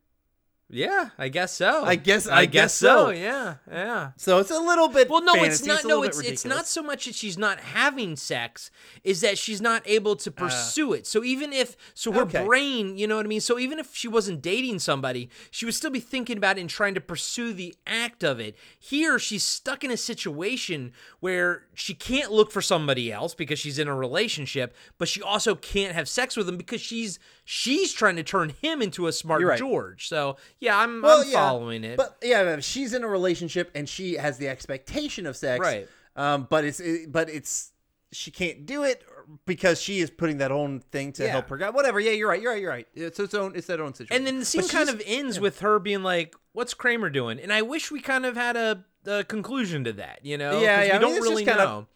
Yeah, 0.68 1.10
I 1.16 1.28
guess 1.28 1.52
so. 1.52 1.84
I 1.84 1.94
guess- 1.94 2.26
I, 2.26 2.40
I 2.40 2.44
guess, 2.46 2.52
guess 2.52 2.74
so. 2.74 3.06
so. 3.06 3.10
Yeah, 3.10 3.54
yeah. 3.70 4.10
So 4.16 4.38
it's 4.40 4.50
a 4.50 4.58
little 4.58 4.88
bit 4.88 5.08
Well, 5.08 5.22
no, 5.22 5.34
fantasy. 5.34 5.50
it's 5.62 5.66
not. 5.66 5.84
a 5.84 5.88
no, 5.88 6.02
it's 6.02 6.18
it's 6.20 6.44
not 6.44 6.66
so 6.66 6.82
much 6.82 7.04
that 7.06 7.14
she's 7.14 7.38
not 7.38 7.60
having 7.60 8.16
sex; 8.16 8.72
is 9.04 9.20
that 9.20 9.38
she's 9.38 9.60
not 9.60 9.82
able 9.86 10.16
to 10.16 10.30
pursue 10.32 10.92
it. 10.92 11.06
So 11.06 11.22
even 11.22 11.52
if, 11.52 11.76
so 11.94 12.10
her 12.10 12.22
Uh. 12.22 12.24
Okay. 12.24 12.44
brain, 12.44 12.98
you 12.98 13.06
know 13.06 13.14
what 13.16 13.24
I 13.26 13.28
mean. 13.28 13.40
So 13.40 13.60
even 13.60 13.78
if 13.78 13.94
she 13.94 14.08
wasn't 14.08 14.42
dating 14.42 14.80
somebody, 14.80 15.30
she 15.52 15.66
would 15.66 15.74
still 15.74 15.90
be 15.92 16.00
thinking 16.00 16.36
about 16.36 16.58
it 16.58 16.62
and 16.62 16.68
trying 16.70 16.94
to 16.94 17.00
pursue 17.00 17.52
the 17.52 17.72
act 17.86 18.24
of 18.24 18.40
it. 18.40 18.56
Here, 18.76 19.20
she's 19.20 19.44
stuck 19.44 19.84
in 19.84 19.92
a 19.92 19.96
situation 19.96 20.92
where 21.20 21.62
she 21.74 21.94
can't 21.94 22.32
look 22.32 22.50
for 22.50 22.60
somebody 22.60 23.12
else 23.12 23.36
because 23.36 23.60
she's 23.60 23.78
in 23.78 23.86
a 23.86 23.94
relationship, 23.94 24.74
but 24.98 25.06
she 25.06 25.22
also 25.22 25.54
can't 25.54 25.94
have 25.94 26.08
sex 26.08 26.36
with 26.36 26.48
him 26.48 26.56
because 26.56 26.80
she's 26.80 27.20
she's 27.48 27.92
trying 27.94 28.16
to 28.16 28.22
turn 28.22 28.52
him 28.60 28.82
into 28.82 29.06
a 29.06 29.12
smart 29.12 29.42
right. 29.42 29.58
George. 29.58 30.08
So 30.08 30.36
yeah, 30.60 30.76
I'm, 30.78 31.00
Well, 31.00 31.22
I'm 31.22 31.28
yeah, 31.28 31.32
following 31.34 31.84
it. 31.84 31.96
But 31.96 32.16
yeah, 32.22 32.58
she's 32.60 32.92
in 32.92 33.02
a 33.04 33.08
relationship 33.08 33.70
and 33.74 33.88
she 33.88 34.14
has 34.14 34.36
the 34.36 34.48
expectation 34.48 35.24
of 35.26 35.36
sex, 35.36 35.60
Right. 35.60 35.88
Um, 36.16 36.46
but 36.50 36.64
it's 36.64 36.80
it, 36.80 37.12
but 37.12 37.30
it's 37.30 37.72
she 38.12 38.30
can't 38.30 38.66
do 38.66 38.82
it 38.84 39.02
because 39.44 39.80
she 39.80 39.98
is 40.00 40.10
putting 40.10 40.38
that 40.38 40.50
own 40.50 40.80
thing 40.80 41.12
to 41.12 41.24
Yeah. 41.24 41.30
help 41.30 41.48
her. 41.50 41.56
guy. 41.56 41.70
Whatever. 41.70 42.00
Yeah, 42.00 42.12
you're 42.12 42.28
right. 42.28 42.40
You're 42.40 42.52
right. 42.52 42.60
You're 42.62 42.70
right. 42.70 42.88
It's 42.94 43.18
its 43.20 43.34
own. 43.34 43.54
It's 43.54 43.66
that 43.68 43.80
own 43.80 43.92
situation. 43.94 44.16
And 44.16 44.26
then 44.26 44.38
the 44.40 44.44
scene 44.44 44.62
But 44.62 44.70
kind 44.70 44.88
of 44.88 45.02
ends 45.04 45.38
with 45.40 45.60
her 45.60 45.78
being 45.78 46.02
like, 46.02 46.34
"What's 46.52 46.74
Kramer 46.74 47.10
doing?" 47.10 47.38
And 47.38 47.52
I 47.52 47.62
wish 47.62 47.90
we 47.90 48.00
kind 48.00 48.24
of 48.24 48.34
had 48.36 48.56
a, 48.56 48.84
a 49.06 49.24
conclusion 49.24 49.84
to 49.84 49.92
that. 49.94 50.20
You 50.24 50.38
know? 50.38 50.60
Yeah, 50.60 50.82
yeah, 50.84 50.94
I 50.94 50.98
We 50.98 50.98
mean, 50.98 51.00
don't 51.00 51.10
it's 51.10 51.18
just 51.18 51.30
really 51.30 51.44
kind 51.44 51.60
of- 51.60 51.68
know. 51.68 51.86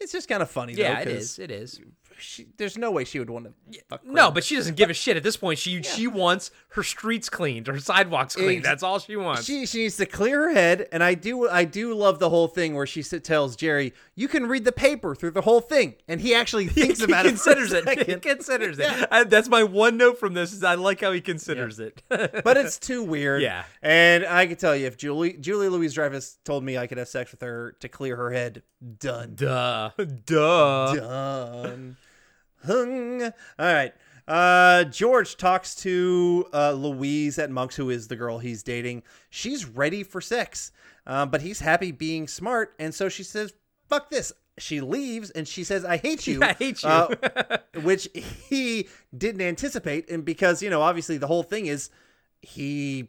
It's 0.00 0.12
just 0.12 0.28
kind 0.28 0.42
of 0.42 0.50
funny. 0.50 0.74
yeah, 0.74 0.94
though, 1.04 1.10
it 1.10 1.16
is. 1.16 1.38
It 1.38 1.50
is. 1.50 1.80
She, 2.20 2.46
there's 2.56 2.76
no 2.76 2.90
way 2.90 3.04
she 3.04 3.18
would 3.18 3.30
want 3.30 3.46
to. 3.46 4.00
No, 4.04 4.30
but 4.30 4.44
she 4.44 4.56
doesn't 4.56 4.76
give 4.76 4.90
a 4.90 4.94
shit 4.94 5.16
at 5.16 5.22
this 5.22 5.36
point. 5.36 5.58
She 5.58 5.82
she 5.82 6.06
wants 6.06 6.50
her 6.70 6.82
streets 6.82 7.28
cleaned, 7.28 7.66
her 7.66 7.78
sidewalks 7.78 8.34
cleaned. 8.36 8.64
That's 8.64 8.82
all 8.82 8.98
she 8.98 9.16
wants. 9.16 9.44
She 9.44 9.66
she 9.66 9.78
needs 9.78 9.96
to 9.96 10.06
clear 10.06 10.48
her 10.48 10.54
head, 10.54 10.88
and 10.92 11.02
I 11.02 11.14
do 11.14 11.48
I 11.48 11.64
do 11.64 11.94
love 11.94 12.18
the 12.18 12.30
whole 12.30 12.48
thing 12.48 12.74
where 12.74 12.86
she 12.86 13.02
tells 13.02 13.56
Jerry, 13.56 13.92
"You 14.14 14.28
can 14.28 14.46
read 14.46 14.64
the 14.64 14.72
paper 14.72 15.14
through 15.14 15.32
the 15.32 15.42
whole 15.42 15.60
thing," 15.60 15.94
and 16.06 16.20
he 16.20 16.34
actually 16.34 16.66
thinks 16.68 17.00
about 17.00 17.24
he 17.24 17.30
it. 17.30 17.32
considers 17.32 17.72
it. 17.72 18.06
He 18.06 18.14
considers 18.16 18.78
it. 18.78 19.08
I, 19.10 19.24
that's 19.24 19.48
my 19.48 19.64
one 19.64 19.96
note 19.96 20.18
from 20.18 20.34
this. 20.34 20.52
Is 20.52 20.64
I 20.64 20.74
like 20.74 21.00
how 21.00 21.12
he 21.12 21.20
considers 21.20 21.78
it. 21.80 22.02
but 22.08 22.56
it's 22.56 22.78
too 22.78 23.02
weird. 23.02 23.42
Yeah. 23.42 23.64
And 23.82 24.24
I 24.24 24.46
can 24.46 24.56
tell 24.56 24.76
you, 24.76 24.86
if 24.86 24.96
Julie 24.96 25.34
Julie 25.34 25.68
Louise 25.68 25.94
Dreyfus 25.94 26.38
told 26.44 26.64
me 26.64 26.76
I 26.78 26.86
could 26.86 26.98
have 26.98 27.08
sex 27.08 27.30
with 27.30 27.42
her 27.42 27.76
to 27.80 27.88
clear 27.88 28.16
her 28.16 28.30
head, 28.30 28.62
done. 28.98 29.34
duh, 29.34 29.90
duh. 30.24 30.94
Done. 30.94 31.96
Hung. 32.66 33.22
All 33.22 33.32
right. 33.72 33.92
Uh, 34.26 34.84
George 34.84 35.36
talks 35.38 35.74
to 35.76 36.46
uh, 36.52 36.72
Louise 36.72 37.38
at 37.38 37.50
Monk's, 37.50 37.76
who 37.76 37.88
is 37.88 38.08
the 38.08 38.16
girl 38.16 38.38
he's 38.38 38.62
dating. 38.62 39.02
She's 39.30 39.64
ready 39.64 40.02
for 40.02 40.20
sex, 40.20 40.70
uh, 41.06 41.24
but 41.24 41.40
he's 41.40 41.60
happy 41.60 41.92
being 41.92 42.28
smart, 42.28 42.74
and 42.78 42.94
so 42.94 43.08
she 43.08 43.22
says, 43.22 43.54
"Fuck 43.88 44.10
this." 44.10 44.32
She 44.58 44.82
leaves, 44.82 45.30
and 45.30 45.48
she 45.48 45.64
says, 45.64 45.82
"I 45.84 45.96
hate 45.96 46.26
you." 46.26 46.42
I 46.42 46.52
hate 46.52 46.82
you. 46.82 46.90
uh, 46.90 47.58
which 47.82 48.06
he 48.14 48.88
didn't 49.16 49.40
anticipate, 49.40 50.10
and 50.10 50.26
because 50.26 50.62
you 50.62 50.68
know, 50.68 50.82
obviously, 50.82 51.16
the 51.16 51.26
whole 51.26 51.42
thing 51.42 51.64
is 51.64 51.88
he 52.42 53.08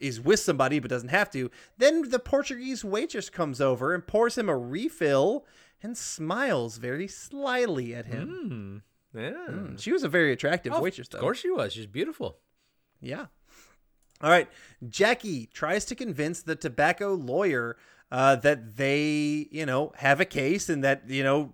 is 0.00 0.20
with 0.20 0.40
somebody 0.40 0.80
but 0.80 0.90
doesn't 0.90 1.10
have 1.10 1.30
to. 1.30 1.48
Then 1.78 2.10
the 2.10 2.18
Portuguese 2.18 2.84
waitress 2.84 3.30
comes 3.30 3.60
over 3.60 3.94
and 3.94 4.04
pours 4.04 4.36
him 4.36 4.48
a 4.48 4.56
refill 4.56 5.46
and 5.82 5.96
smiles 5.96 6.78
very 6.78 7.06
slyly 7.08 7.94
at 7.94 8.06
him. 8.06 8.82
yeah. 9.14 9.30
Mm, 9.50 9.80
She 9.80 9.92
was 9.92 10.02
a 10.02 10.08
very 10.08 10.32
attractive 10.32 10.72
Oh, 10.72 10.80
waitress, 10.80 11.08
though. 11.08 11.18
Of 11.18 11.22
course 11.22 11.38
she 11.38 11.50
was. 11.50 11.72
She's 11.72 11.86
beautiful. 11.86 12.38
Yeah. 13.00 13.26
All 14.20 14.30
right. 14.30 14.48
Jackie 14.88 15.46
tries 15.52 15.84
to 15.86 15.94
convince 15.94 16.42
the 16.42 16.56
tobacco 16.56 17.14
lawyer 17.14 17.76
uh, 18.10 18.36
that 18.36 18.76
they, 18.76 19.48
you 19.50 19.66
know, 19.66 19.92
have 19.96 20.20
a 20.20 20.24
case 20.24 20.68
and 20.68 20.82
that, 20.84 21.08
you 21.08 21.22
know, 21.22 21.52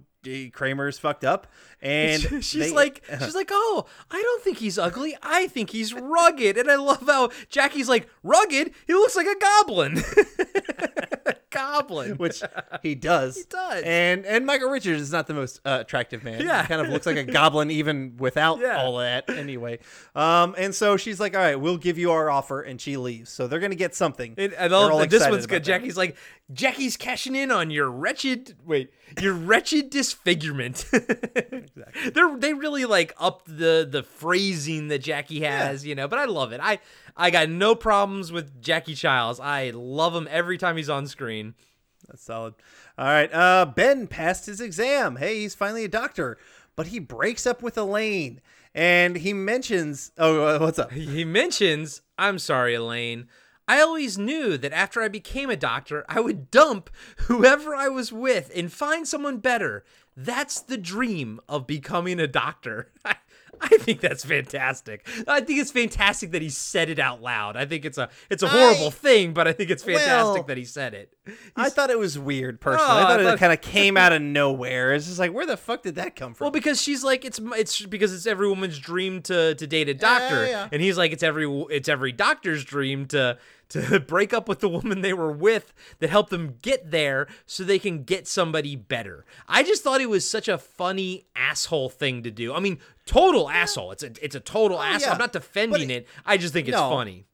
Kramer's 0.53 0.99
fucked 1.01 1.25
up. 1.25 1.49
And 1.81 2.23
she's 2.45 2.53
they- 2.53 2.71
like, 2.73 3.03
she's 3.21 3.35
like, 3.35 3.49
oh, 3.51 3.87
I 4.11 4.23
don't 4.23 4.43
think 4.45 4.59
he's 4.59 4.79
ugly. 4.79 5.17
I 5.23 5.49
think 5.49 5.71
he's 5.71 5.93
rugged. 5.93 6.57
And 6.57 6.71
I 6.71 6.77
love 6.77 7.05
how 7.07 7.31
Jackie's 7.49 7.89
like, 7.89 8.09
rugged. 8.23 8.73
He 8.87 8.93
looks 8.95 9.17
like 9.17 9.27
a 9.27 9.39
goblin. 9.39 10.03
goblin. 11.53 12.17
which 12.17 12.43
he 12.83 12.95
does. 12.95 13.37
He 13.37 13.45
does. 13.49 13.83
And 13.85 14.27
and 14.27 14.45
Michael 14.45 14.71
Richards 14.71 15.01
is 15.01 15.13
not 15.13 15.27
the 15.27 15.35
most 15.35 15.61
uh, 15.65 15.79
attractive 15.83 16.25
man. 16.25 16.41
Yeah. 16.45 16.63
He 16.63 16.69
kind 16.69 16.81
of 16.81 16.89
looks 16.89 17.07
like 17.07 17.17
a 17.17 17.25
goblin 17.25 17.71
even 17.71 18.17
without 18.19 18.59
Yeah. 18.61 18.83
all 18.83 18.99
that 18.99 19.29
anyway. 19.31 19.79
Um 20.15 20.55
and 20.59 20.75
so 20.75 20.97
she's 20.97 21.21
like, 21.21 21.35
"All 21.37 21.41
right, 21.43 21.59
we'll 21.61 21.77
give 21.79 21.99
you 21.99 22.11
our 22.11 22.31
offer." 22.31 22.61
And 22.63 22.81
she 22.81 22.97
leaves. 22.97 23.31
So 23.31 23.47
they're 23.47 23.61
to 23.71 23.77
get 23.77 23.95
something. 23.95 24.35
And, 24.37 24.53
and 24.55 24.73
all 24.73 24.91
all 24.91 25.07
this 25.07 25.29
one's 25.29 25.47
good. 25.47 25.63
that. 25.63 25.67
Jackie's 25.67 25.97
like, 25.97 26.17
Jackie's 26.53 26.97
cashing 26.97 27.35
in 27.37 27.51
on 27.51 27.71
your 27.71 27.91
wretched 27.91 28.57
wait, 28.65 28.93
your 29.21 29.35
wretched 29.35 29.91
disfigurement. 29.91 30.85
exactly. 30.93 32.11
They're 32.11 32.37
they 32.37 32.55
really 32.55 32.85
like 32.85 33.13
up 33.19 33.45
the 33.47 33.87
the 33.91 34.03
phrasing 34.03 34.89
that 34.89 34.99
Jackie 35.01 35.41
has, 35.41 35.87
you 35.87 35.95
know. 35.95 36.09
But 36.09 36.19
I 36.19 36.25
love 36.27 36.53
it. 36.53 36.61
I 36.63 36.79
I 37.17 37.31
got 37.31 37.49
no 37.49 37.75
problems 37.75 38.33
with 38.33 38.63
Jackie 38.63 38.95
Chiles. 38.95 39.41
I 39.41 39.71
love 39.71 40.15
him 40.15 40.29
every 40.31 40.59
time 40.59 40.77
he's 40.77 40.91
on 40.91 41.07
screen. 41.07 41.55
That's 42.09 42.23
solid. 42.23 42.55
All 42.99 43.07
right. 43.07 43.33
Uh, 43.33 43.67
ben 43.67 44.07
passed 44.07 44.47
his 44.47 44.61
exam. 44.61 45.17
Hey, 45.17 45.41
he's 45.41 45.55
finally 45.55 45.85
a 45.85 45.89
doctor, 45.89 46.39
but 46.77 46.89
he 46.89 46.99
breaks 46.99 47.47
up 47.47 47.63
with 47.63 47.79
Elaine, 47.79 48.41
and 48.75 49.17
he 49.17 49.33
mentions, 49.33 50.13
"Oh, 50.19 50.45
uh, 50.45 50.59
what's 50.59 50.79
up?" 50.79 50.93
He 50.93 51.25
mentions, 51.25 52.03
I'm 52.19 52.39
sorry, 52.39 52.75
Elaine. 52.75 53.29
I 53.69 53.81
always 53.81 54.19
knew 54.19 54.59
that 54.59 54.73
after 54.73 55.01
I 55.03 55.09
became 55.09 55.49
a 55.49 55.57
doctor, 55.57 56.05
I 56.09 56.21
would 56.21 56.51
dump 56.51 56.91
whoever 57.29 57.75
I 57.75 57.89
was 57.89 58.13
with 58.13 58.51
and 58.55 58.73
find 58.73 59.07
someone 59.07 59.39
better. 59.39 59.85
That's 60.17 60.61
the 60.61 60.77
dream 60.77 61.41
of 61.49 61.67
becoming 61.67 62.21
a 62.21 62.27
doctor. 62.27 62.93
I, 63.61 63.79
think 63.79 64.01
that's 64.01 64.25
fantastic. 64.25 65.07
I 65.29 65.41
think 65.41 65.61
it's 65.61 65.71
fantastic 65.71 66.33
that 66.33 66.43
he 66.43 66.49
said 66.49 66.89
it 66.89 66.99
out 66.99 67.23
loud. 67.23 67.57
I 67.57 67.65
think 67.67 67.85
it's 67.85 67.99
a 67.99 68.09
it's 68.31 68.43
a 68.43 68.49
horrible 68.49 68.89
I- 68.89 68.91
thing, 68.91 69.33
but 69.35 69.47
I 69.47 69.53
think 69.53 69.71
it's 69.71 69.83
fantastic 69.83 70.35
Well, 70.35 70.43
that 70.45 70.57
he 70.57 70.65
said 70.65 70.95
it. 70.95 71.13
I 71.55 71.69
thought 71.69 71.91
it 71.91 71.99
was 71.99 72.19
weird 72.19 72.57
oh, 72.57 72.65
personally. 72.65 72.91
Oh, 72.91 72.99
I 72.99 73.03
thought 73.03 73.21
I 73.21 73.33
it 73.35 73.39
kind 73.39 73.53
of 73.53 73.61
came 73.73 73.97
out 73.97 74.13
of 74.13 74.23
nowhere. 74.23 74.95
It's 74.95 75.07
just 75.07 75.19
like, 75.19 75.33
where 75.33 75.47
the 75.47 75.57
fuck 75.57 75.83
did 75.83 75.95
that 75.97 76.17
come 76.17 76.35
from? 76.35 76.47
Well, 76.47 76.51
because 76.51 76.81
she's 76.81 77.05
like 77.05 77.25
it's 77.25 77.41
it's 77.43 77.85
because 77.87 78.13
it's 78.13 78.27
every 78.27 78.49
woman's 78.49 78.79
dream 78.79 79.23
to 79.23 79.55
to 79.55 79.67
date 79.67 79.89
a 79.89 79.95
doctor, 79.95 80.47
yeah. 80.47 80.69
and 80.73 80.83
he's 80.83 80.99
like 80.99 81.13
it's 81.13 81.23
every 81.23 81.47
it's 81.71 81.89
every 81.89 82.13
doctor's 82.13 82.65
dream 82.65 83.07
to 83.07 83.39
to 83.73 84.01
break 84.07 84.35
up 84.35 84.49
with 84.49 84.61
the 84.61 84.69
woman 84.69 85.01
they 85.01 85.13
were 85.13 85.33
with 85.33 85.73
that 85.99 86.11
helped 86.11 86.31
them 86.31 86.59
get 86.63 86.91
there 86.91 87.27
so 87.47 87.65
they 87.65 87.79
can 87.79 88.05
get 88.05 88.29
somebody 88.29 88.77
better. 88.77 89.25
I 89.49 89.63
just 89.63 89.83
thought 89.83 90.01
it 90.01 90.11
was 90.11 90.29
such 90.29 90.47
a 90.47 90.59
funny 90.59 91.27
asshole 91.35 91.89
thing 91.89 92.23
to 92.23 92.31
do. 92.31 92.53
I 92.53 92.61
mean, 92.61 92.79
total 93.13 93.49
asshole. 93.51 93.93
It's 93.93 94.03
a 94.03 94.13
it's 94.25 94.35
a 94.35 94.41
total 94.41 94.81
asshole. 94.81 95.01
Oh, 95.03 95.07
yeah. 95.09 95.13
I'm 95.13 95.19
not 95.19 95.33
defending 95.33 95.91
it. 95.91 96.07
I 96.25 96.37
just 96.37 96.53
think 96.53 96.69
it's 96.69 96.77
No. 96.77 96.91
funny. 96.91 97.27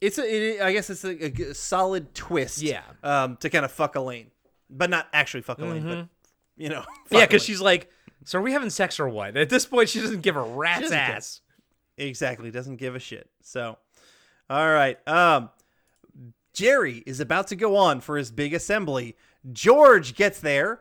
It's 0.00 0.18
a, 0.18 0.22
it, 0.22 0.60
I 0.60 0.72
guess 0.72 0.90
it's 0.90 1.04
a 1.04 1.54
solid 1.54 2.14
twist. 2.14 2.60
Yeah. 2.60 2.82
Um, 3.02 3.36
to 3.38 3.48
kind 3.48 3.64
of 3.64 3.72
fuck 3.72 3.94
Elaine, 3.96 4.30
but 4.68 4.90
not 4.90 5.06
actually 5.12 5.42
fuck 5.42 5.58
Elaine, 5.58 5.82
but 5.84 6.08
you 6.56 6.68
know. 6.68 6.84
Yeah, 7.10 7.24
because 7.26 7.42
she's 7.44 7.60
like, 7.60 7.90
"So 8.24 8.38
are 8.38 8.42
we 8.42 8.52
having 8.52 8.70
sex 8.70 8.98
or 9.00 9.08
what?" 9.08 9.36
At 9.36 9.48
this 9.48 9.64
point, 9.66 9.88
she 9.88 10.00
doesn't 10.00 10.20
give 10.22 10.36
a 10.36 10.42
rat's 10.42 10.82
doesn't 10.82 10.96
care. 10.98 11.16
ass. 11.16 11.40
Exactly, 11.96 12.50
doesn't 12.50 12.76
give 12.76 12.94
a 12.96 12.98
shit. 12.98 13.30
So, 13.40 13.78
all 14.50 14.68
right. 14.72 14.98
Um, 15.08 15.50
Jerry 16.52 17.02
is 17.06 17.20
about 17.20 17.48
to 17.48 17.56
go 17.56 17.76
on 17.76 18.00
for 18.00 18.16
his 18.16 18.30
big 18.30 18.52
assembly. 18.54 19.16
George 19.52 20.14
gets 20.14 20.40
there, 20.40 20.80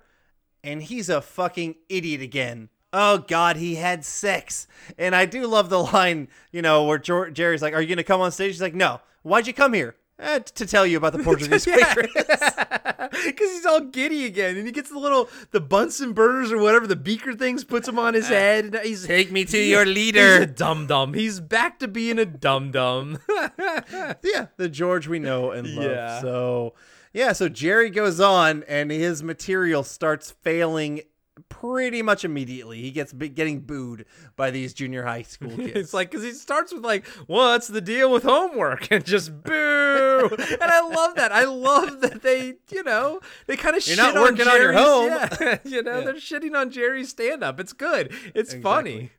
and 0.64 0.82
he's 0.84 1.10
a 1.10 1.22
fucking 1.22 1.76
idiot 1.89 2.22
again. 2.22 2.70
Oh 2.94 3.18
God, 3.18 3.56
he 3.58 3.76
had 3.76 4.06
sex, 4.06 4.68
and 5.00 5.16
I 5.16 5.26
do 5.26 5.48
love 5.48 5.70
the 5.70 5.80
line, 5.84 6.28
you 6.52 6.62
know, 6.62 6.84
where 6.86 7.00
Jerry's 7.00 7.62
like, 7.64 7.74
"Are 7.74 7.82
you 7.82 7.88
gonna 7.89 8.04
come 8.04 8.22
on 8.22 8.32
stage?" 8.32 8.52
He's 8.54 8.62
like, 8.62 8.76
"No." 8.76 9.02
Why'd 9.24 9.48
you 9.48 9.54
come 9.54 9.74
here? 9.74 9.96
"Eh, 10.20 10.39
to 10.39 10.66
tell 10.68 10.86
you 10.86 10.98
about 10.98 11.14
the 11.14 11.20
Portuguese 11.24 11.66
waitress. 11.66 12.12
Because 12.14 13.52
he's 13.52 13.66
all 13.66 13.80
giddy 13.82 14.26
again, 14.26 14.58
and 14.58 14.66
he 14.68 14.72
gets 14.72 14.89
the 14.91 15.00
little 15.00 15.28
the 15.52 15.60
Bunsen 15.60 16.14
burners 16.14 16.52
or 16.52 16.58
whatever 16.60 16.86
the 16.86 16.96
beaker 16.96 17.34
things, 17.34 17.64
puts 17.64 17.88
them 17.88 17.98
on 17.98 18.14
his 18.14 18.28
head. 18.28 18.66
And 18.76 18.76
he's 18.86 19.08
Take 19.08 19.32
me 19.32 19.44
to 19.46 19.58
he's- 19.58 19.70
your 19.72 19.86
He's 19.86 19.96
leader. 19.96 20.41
a 20.41 20.46
dum 20.46 20.86
dum. 20.88 21.14
He's 21.16 21.39
back 21.39 21.80
to 21.80 21.88
being 21.88 22.20
a 22.20 22.26
dum 22.26 22.70
dum. 22.72 23.18
yeah, 23.58 24.48
the 24.58 24.70
George 24.70 25.08
we 25.08 25.20
know 25.20 25.52
and 25.52 25.68
love. 25.76 25.86
Yeah. 25.89 26.22
So, 26.22 26.74
yeah, 27.14 27.34
so 27.34 27.50
Jerry 27.50 27.89
goes 27.89 28.20
on 28.20 28.64
and 28.68 28.91
his 28.91 29.24
material 29.24 29.84
starts 29.84 30.32
failing 30.32 31.02
pretty 31.50 32.02
much 32.02 32.24
immediately. 32.26 32.82
He 32.82 32.92
gets 32.92 33.12
getting 33.14 33.62
booed 33.62 34.06
by 34.36 34.52
these 34.52 34.74
junior 34.74 35.04
high 35.04 35.24
school 35.24 35.50
kids. 35.58 35.72
it's 35.76 35.94
like 35.94 36.12
because 36.12 36.24
he 36.24 36.32
starts 36.34 36.74
with 36.74 36.84
like, 36.84 37.06
"What's 37.28 37.68
the 37.68 37.82
deal 37.82 38.12
with 38.12 38.24
homework?" 38.24 38.88
and 38.92 39.04
just 39.06 39.44
boo. 39.44 40.30
and 40.40 40.64
I 40.64 40.82
love 40.88 41.16
that. 41.16 41.32
I 41.32 41.46
love 41.46 42.02
that 42.02 42.22
they, 42.22 42.56
you 42.72 42.84
know, 42.84 43.20
they 43.48 43.56
kind 43.58 43.76
of 43.76 43.86
You're 43.88 43.96
shit 43.96 44.14
not 44.14 44.16
working 44.16 44.48
on 44.48 44.62
your 44.62 44.74
home. 44.74 45.08
Yeah, 45.08 45.60
you 45.64 45.84
know, 45.84 46.00
Yeah. 46.00 46.06
they're 46.06 46.14
shitting 46.16 46.56
on 46.56 46.72
Jerry's 46.72 47.10
stand 47.10 47.44
up. 47.44 47.60
It's 47.60 47.74
good. 47.74 48.14
It's 48.36 48.54
funny. 48.54 49.12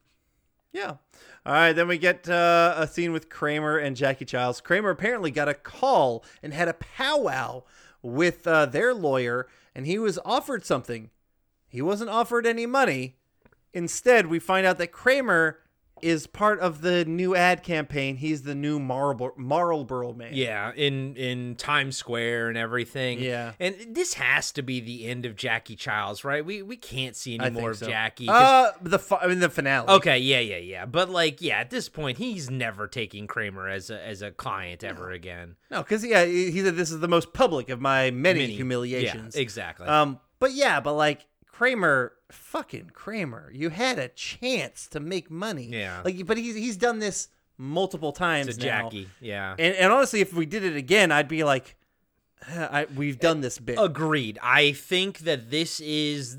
Yeah. 0.72 0.96
All 1.46 1.52
right, 1.52 1.72
then 1.74 1.88
we 1.88 1.98
get 1.98 2.26
uh, 2.28 2.74
a 2.76 2.86
scene 2.86 3.12
with 3.12 3.28
Kramer 3.28 3.76
and 3.76 3.94
Jackie 3.96 4.24
Chiles. 4.24 4.62
Kramer 4.62 4.88
apparently 4.90 5.30
got 5.30 5.46
a 5.48 5.52
call 5.54 6.24
and 6.42 6.54
had 6.54 6.68
a 6.68 6.72
powwow 6.74 7.64
with 8.02 8.46
uh, 8.46 8.64
their 8.66 8.94
lawyer, 8.94 9.46
and 9.74 9.86
he 9.86 9.98
was 9.98 10.18
offered 10.24 10.64
something. 10.64 11.10
He 11.74 11.82
wasn't 11.82 12.08
offered 12.08 12.46
any 12.46 12.66
money. 12.66 13.16
Instead, 13.72 14.28
we 14.28 14.38
find 14.38 14.64
out 14.64 14.78
that 14.78 14.92
Kramer 14.92 15.58
is 16.02 16.28
part 16.28 16.60
of 16.60 16.82
the 16.82 17.04
new 17.04 17.34
ad 17.34 17.64
campaign. 17.64 18.14
He's 18.16 18.42
the 18.42 18.54
new 18.54 18.78
Marlboro, 18.78 19.32
Marlboro 19.36 20.12
man. 20.12 20.30
Yeah, 20.34 20.70
in 20.76 21.16
in 21.16 21.56
Times 21.56 21.96
Square 21.96 22.50
and 22.50 22.56
everything. 22.56 23.18
Yeah. 23.20 23.54
and 23.58 23.74
this 23.90 24.14
has 24.14 24.52
to 24.52 24.62
be 24.62 24.78
the 24.78 25.06
end 25.06 25.26
of 25.26 25.34
Jackie 25.34 25.74
Chiles, 25.74 26.22
right? 26.22 26.44
We 26.44 26.62
we 26.62 26.76
can't 26.76 27.16
see 27.16 27.36
any 27.38 27.50
more 27.50 27.70
of 27.70 27.78
so. 27.78 27.86
Jackie. 27.86 28.28
Uh, 28.28 28.70
the 28.80 29.00
I 29.20 29.26
mean 29.26 29.40
the 29.40 29.50
finale. 29.50 29.88
Okay, 29.88 30.18
yeah, 30.18 30.40
yeah, 30.40 30.58
yeah. 30.58 30.86
But 30.86 31.10
like, 31.10 31.42
yeah, 31.42 31.58
at 31.58 31.70
this 31.70 31.88
point, 31.88 32.18
he's 32.18 32.50
never 32.50 32.86
taking 32.86 33.26
Kramer 33.26 33.68
as 33.68 33.90
a 33.90 34.00
as 34.06 34.22
a 34.22 34.30
client 34.30 34.84
ever 34.84 35.10
again. 35.10 35.56
No, 35.72 35.82
because 35.82 36.04
yeah, 36.04 36.24
he 36.24 36.52
he 36.52 36.60
said 36.60 36.76
this 36.76 36.92
is 36.92 37.00
the 37.00 37.08
most 37.08 37.32
public 37.32 37.68
of 37.68 37.80
my 37.80 38.12
many, 38.12 38.40
Many. 38.40 38.54
humiliations. 38.54 39.34
Yeah, 39.34 39.42
exactly. 39.42 39.88
Um, 39.88 40.20
but 40.38 40.52
yeah, 40.52 40.80
but 40.80 40.92
like 40.92 41.26
Kramer, 41.54 42.14
fucking 42.32 42.90
Kramer, 42.94 43.48
you 43.54 43.68
had 43.68 43.96
a 43.96 44.08
chance 44.08 44.88
to 44.88 44.98
make 44.98 45.30
money. 45.30 45.68
Yeah. 45.70 46.02
Like, 46.04 46.26
but 46.26 46.36
he's 46.36 46.56
he's 46.56 46.76
done 46.76 46.98
this 46.98 47.28
multiple 47.56 48.10
times 48.10 48.56
To. 48.56 48.60
Jackie, 48.60 49.08
yeah. 49.20 49.54
And 49.56 49.76
and 49.76 49.92
honestly, 49.92 50.20
if 50.20 50.34
we 50.34 50.46
did 50.46 50.64
it 50.64 50.74
again, 50.74 51.12
I'd 51.12 51.28
be 51.28 51.44
like, 51.44 51.76
"Uh, 52.50 52.68
I, 52.70 52.86
we've 52.96 53.20
done 53.20 53.40
this 53.40 53.60
bit. 53.60 53.78
Agreed. 53.80 54.36
I 54.42 54.72
think 54.72 55.20
that 55.20 55.52
this 55.52 55.78
is 55.78 56.38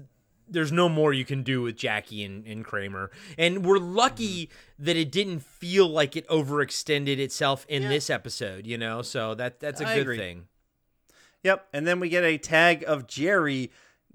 there's 0.49 0.73
no 0.73 0.89
more 0.89 1.13
you 1.13 1.23
can 1.23 1.43
do 1.43 1.61
with 1.61 1.77
Jackie 1.77 2.21
and, 2.25 2.45
and 2.45 2.65
Kramer. 2.65 3.09
And 3.37 3.65
we're 3.65 3.79
lucky 3.79 4.49
that 4.77 4.97
it 4.97 5.13
didn't 5.13 5.39
feel 5.39 5.87
like 5.87 6.17
it 6.17 6.27
overextended 6.27 7.19
itself 7.19 7.65
in 7.69 7.83
this 7.83 8.09
episode, 8.09 8.67
you 8.67 8.77
know? 8.77 9.01
So 9.01 9.33
that 9.35 9.59
that's 9.59 9.81
a 9.81 9.87
I 9.87 9.95
good 9.95 10.01
agree. 10.01 10.17
thing. 10.17 10.47
Yep. 11.43 11.67
And 11.73 11.87
then 11.87 11.99
we 11.99 12.09
get 12.09 12.23
a 12.23 12.37
tag 12.37 12.83
of 12.85 13.07
Jerry 13.07 13.71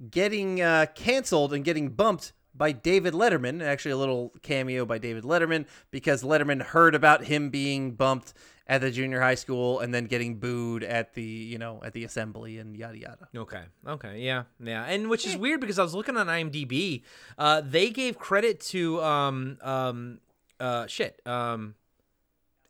getting 0.08 0.60
uh, 0.60 0.86
canceled 0.94 1.52
and 1.52 1.64
getting 1.64 1.90
bumped 1.90 2.32
by 2.54 2.72
David 2.72 3.14
Letterman. 3.14 3.62
Actually, 3.62 3.92
a 3.92 3.96
little 3.96 4.32
cameo 4.42 4.84
by 4.84 4.98
David 4.98 5.24
Letterman 5.24 5.66
because 5.90 6.22
Letterman 6.22 6.62
heard 6.62 6.94
about 6.94 7.24
him 7.24 7.50
being 7.50 7.92
bumped 7.92 8.34
at 8.66 8.80
the 8.80 8.90
junior 8.90 9.20
high 9.20 9.34
school 9.34 9.80
and 9.80 9.92
then 9.92 10.04
getting 10.04 10.38
booed 10.38 10.84
at 10.84 11.14
the 11.14 11.22
you 11.22 11.58
know 11.58 11.80
at 11.84 11.92
the 11.92 12.04
assembly 12.04 12.58
and 12.58 12.76
yada 12.76 12.98
yada. 12.98 13.28
Okay. 13.36 13.62
Okay. 13.86 14.20
Yeah. 14.20 14.44
Yeah. 14.62 14.84
And 14.84 15.10
which 15.10 15.26
is 15.26 15.36
weird 15.36 15.60
because 15.60 15.78
I 15.78 15.82
was 15.82 15.94
looking 15.94 16.16
on 16.16 16.28
IMDb. 16.28 17.02
Uh, 17.36 17.60
they 17.60 17.90
gave 17.90 18.18
credit 18.18 18.60
to 18.60 19.02
um 19.02 19.58
um 19.62 20.20
uh 20.60 20.86
shit 20.86 21.20
um 21.26 21.74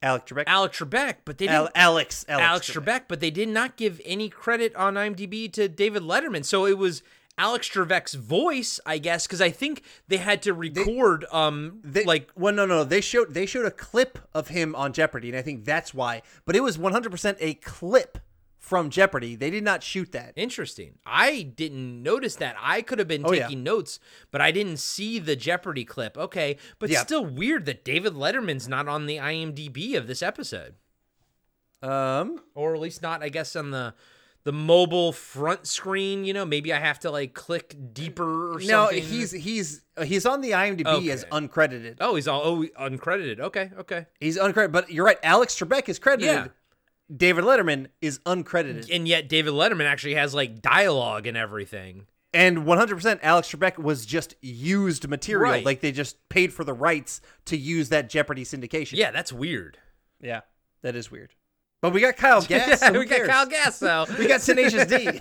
Alec 0.02 0.24
Trebek. 0.24 0.44
Alex 0.46 0.78
Trebek, 0.78 1.16
but 1.26 1.36
they 1.36 1.46
didn't. 1.46 1.72
Alex 1.74 2.24
Alex, 2.26 2.26
Alex 2.28 2.70
Trebek, 2.70 3.02
but 3.06 3.20
they 3.20 3.30
did 3.30 3.50
not 3.50 3.76
give 3.76 4.00
any 4.04 4.30
credit 4.30 4.74
on 4.74 4.94
IMDb 4.94 5.52
to 5.52 5.68
David 5.68 6.02
Letterman. 6.02 6.44
So 6.44 6.64
it 6.64 6.78
was 6.78 7.02
Alex 7.38 7.68
Trebek's 7.70 8.14
voice, 8.14 8.78
I 8.84 8.98
guess, 8.98 9.26
because 9.26 9.40
I 9.40 9.50
think 9.50 9.82
they 10.08 10.18
had 10.18 10.42
to 10.42 10.52
record 10.52 11.24
um 11.32 11.80
They, 11.82 12.04
like 12.04 12.30
well, 12.36 12.52
no, 12.54 12.66
no, 12.66 12.84
they 12.84 13.00
showed 13.00 13.32
they 13.34 13.46
showed 13.46 13.64
a 13.66 13.70
clip 13.70 14.18
of 14.34 14.48
him 14.48 14.74
on 14.74 14.92
Jeopardy, 14.92 15.28
and 15.30 15.38
I 15.38 15.42
think 15.42 15.64
that's 15.64 15.94
why. 15.94 16.22
But 16.44 16.56
it 16.56 16.60
was 16.60 16.76
100% 16.76 17.36
a 17.40 17.54
clip 17.54 18.18
from 18.58 18.90
Jeopardy. 18.90 19.36
They 19.36 19.48
did 19.50 19.64
not 19.64 19.82
shoot 19.82 20.12
that. 20.12 20.34
interesting. 20.36 20.98
I 21.06 21.42
didn't 21.42 22.02
notice 22.02 22.36
that. 22.36 22.56
I 22.60 22.82
could 22.82 22.98
have 22.98 23.08
been 23.08 23.24
Oh, 23.24 23.32
yeah. 23.32 23.44
taking 23.44 23.62
notes, 23.62 23.98
but 24.30 24.42
I 24.42 24.50
didn't 24.52 24.76
see 24.76 25.18
the 25.18 25.34
Jeopardy 25.34 25.84
clip. 25.86 26.18
Okay, 26.18 26.58
but 26.78 26.90
Yeah. 26.90 27.00
still 27.02 27.24
weird 27.24 27.64
that 27.64 27.84
David 27.84 28.12
Letterman's 28.12 28.68
not 28.68 28.86
on 28.86 29.06
the 29.06 29.16
IMDb 29.16 29.94
of 29.96 30.06
this 30.06 30.22
episode, 30.22 30.74
Um, 31.82 32.42
or 32.54 32.74
at 32.74 32.80
least 32.80 33.00
not, 33.00 33.22
I 33.22 33.30
guess, 33.30 33.56
on 33.56 33.70
the 33.70 33.94
the 34.44 34.52
mobile 34.52 35.12
front 35.12 35.66
screen. 35.66 36.24
You 36.24 36.32
know, 36.32 36.44
maybe 36.44 36.72
I 36.72 36.78
have 36.78 36.98
to 37.00 37.10
like 37.10 37.34
click 37.34 37.76
deeper 37.92 38.54
or 38.54 38.58
no, 38.60 38.86
something. 38.86 39.02
he's 39.02 39.30
he's 39.32 39.82
uh, 39.96 40.04
he's 40.04 40.26
on 40.26 40.40
the 40.40 40.52
IMDb 40.52 41.08
as 41.10 41.24
uncredited. 41.26 41.96
oh, 42.00 42.14
he's 42.14 42.28
all 42.28 42.42
oh 42.44 42.64
uncredited. 42.80 43.40
Okay, 43.40 43.70
okay. 43.78 44.06
He's 44.20 44.38
uncredited, 44.38 44.72
but 44.72 44.90
you're 44.90 45.04
right. 45.04 45.18
Alex 45.22 45.54
Trebek 45.58 45.88
is 45.88 45.98
credited. 45.98 46.26
Yeah. 46.26 46.46
David 47.14 47.42
Letterman 47.44 47.88
is 48.00 48.20
uncredited, 48.20 48.88
And 48.94 49.08
yet 49.08 49.28
David 49.28 49.52
Letterman 49.52 49.84
actually 49.86 50.14
has 50.14 50.32
like 50.32 50.62
dialogue 50.62 51.26
and 51.26 51.36
everything. 51.36 52.06
and 52.32 52.58
100% 52.58 53.18
Alex 53.22 53.50
Trebek 53.50 53.78
was 53.78 54.06
just 54.06 54.36
used 54.40 55.08
material. 55.08 55.50
Right. 55.50 55.64
Like 55.64 55.80
they 55.80 55.90
just 55.90 56.28
paid 56.28 56.52
for 56.52 56.62
the 56.62 56.72
rights 56.72 57.20
to 57.46 57.56
use 57.56 57.88
that 57.88 58.08
Jeopardy 58.08 58.44
syndication. 58.44 58.92
Yeah, 58.96 59.10
that's 59.10 59.32
weird. 59.32 59.76
yeah, 60.20 60.42
that 60.82 60.94
is 60.94 61.10
weird. 61.10 61.34
But 61.80 61.92
we 61.92 62.00
got 62.00 62.16
Kyle 62.16 62.42
Gass. 62.42 62.82
yeah, 62.82 62.90
we 62.90 63.06
got 63.06 63.16
cares? 63.16 63.28
Kyle 63.28 63.46
Gasso. 63.46 64.06
We 64.18 64.26
got 64.26 64.40
Tenacious 64.40 64.86
D. 64.86 65.08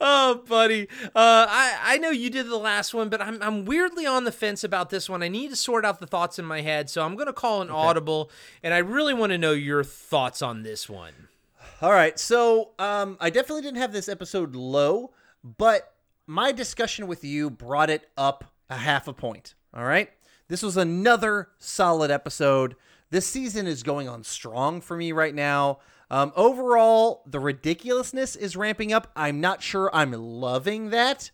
oh, 0.00 0.42
buddy. 0.46 0.88
Uh, 1.06 1.46
I 1.48 1.78
I 1.82 1.98
know 1.98 2.10
you 2.10 2.30
did 2.30 2.48
the 2.48 2.56
last 2.56 2.94
one, 2.94 3.08
but 3.08 3.20
I'm 3.20 3.42
I'm 3.42 3.64
weirdly 3.64 4.06
on 4.06 4.24
the 4.24 4.32
fence 4.32 4.62
about 4.62 4.90
this 4.90 5.08
one. 5.08 5.22
I 5.22 5.28
need 5.28 5.50
to 5.50 5.56
sort 5.56 5.84
out 5.84 6.00
the 6.00 6.06
thoughts 6.06 6.38
in 6.38 6.44
my 6.44 6.60
head, 6.60 6.88
so 6.88 7.04
I'm 7.04 7.16
gonna 7.16 7.32
call 7.32 7.62
an 7.62 7.70
audible, 7.70 8.30
and 8.62 8.72
I 8.72 8.78
really 8.78 9.14
want 9.14 9.32
to 9.32 9.38
know 9.38 9.52
your 9.52 9.82
thoughts 9.82 10.42
on 10.42 10.62
this 10.62 10.88
one. 10.88 11.28
All 11.82 11.92
right, 11.92 12.18
so 12.18 12.70
um, 12.78 13.16
I 13.20 13.30
definitely 13.30 13.62
didn't 13.62 13.78
have 13.78 13.92
this 13.92 14.08
episode 14.08 14.54
low, 14.54 15.12
but 15.42 15.92
my 16.26 16.52
discussion 16.52 17.06
with 17.06 17.24
you 17.24 17.50
brought 17.50 17.90
it 17.90 18.08
up 18.16 18.44
a 18.70 18.76
half 18.76 19.08
a 19.08 19.12
point. 19.12 19.54
All 19.74 19.84
right, 19.84 20.10
this 20.48 20.62
was 20.62 20.76
another 20.76 21.48
solid 21.58 22.10
episode. 22.10 22.76
This 23.14 23.28
season 23.28 23.68
is 23.68 23.84
going 23.84 24.08
on 24.08 24.24
strong 24.24 24.80
for 24.80 24.96
me 24.96 25.12
right 25.12 25.36
now. 25.36 25.78
Um, 26.10 26.32
overall, 26.34 27.22
the 27.26 27.38
ridiculousness 27.38 28.34
is 28.34 28.56
ramping 28.56 28.92
up. 28.92 29.12
I'm 29.14 29.40
not 29.40 29.62
sure 29.62 29.88
I'm 29.94 30.10
loving 30.10 30.90
that. 30.90 31.30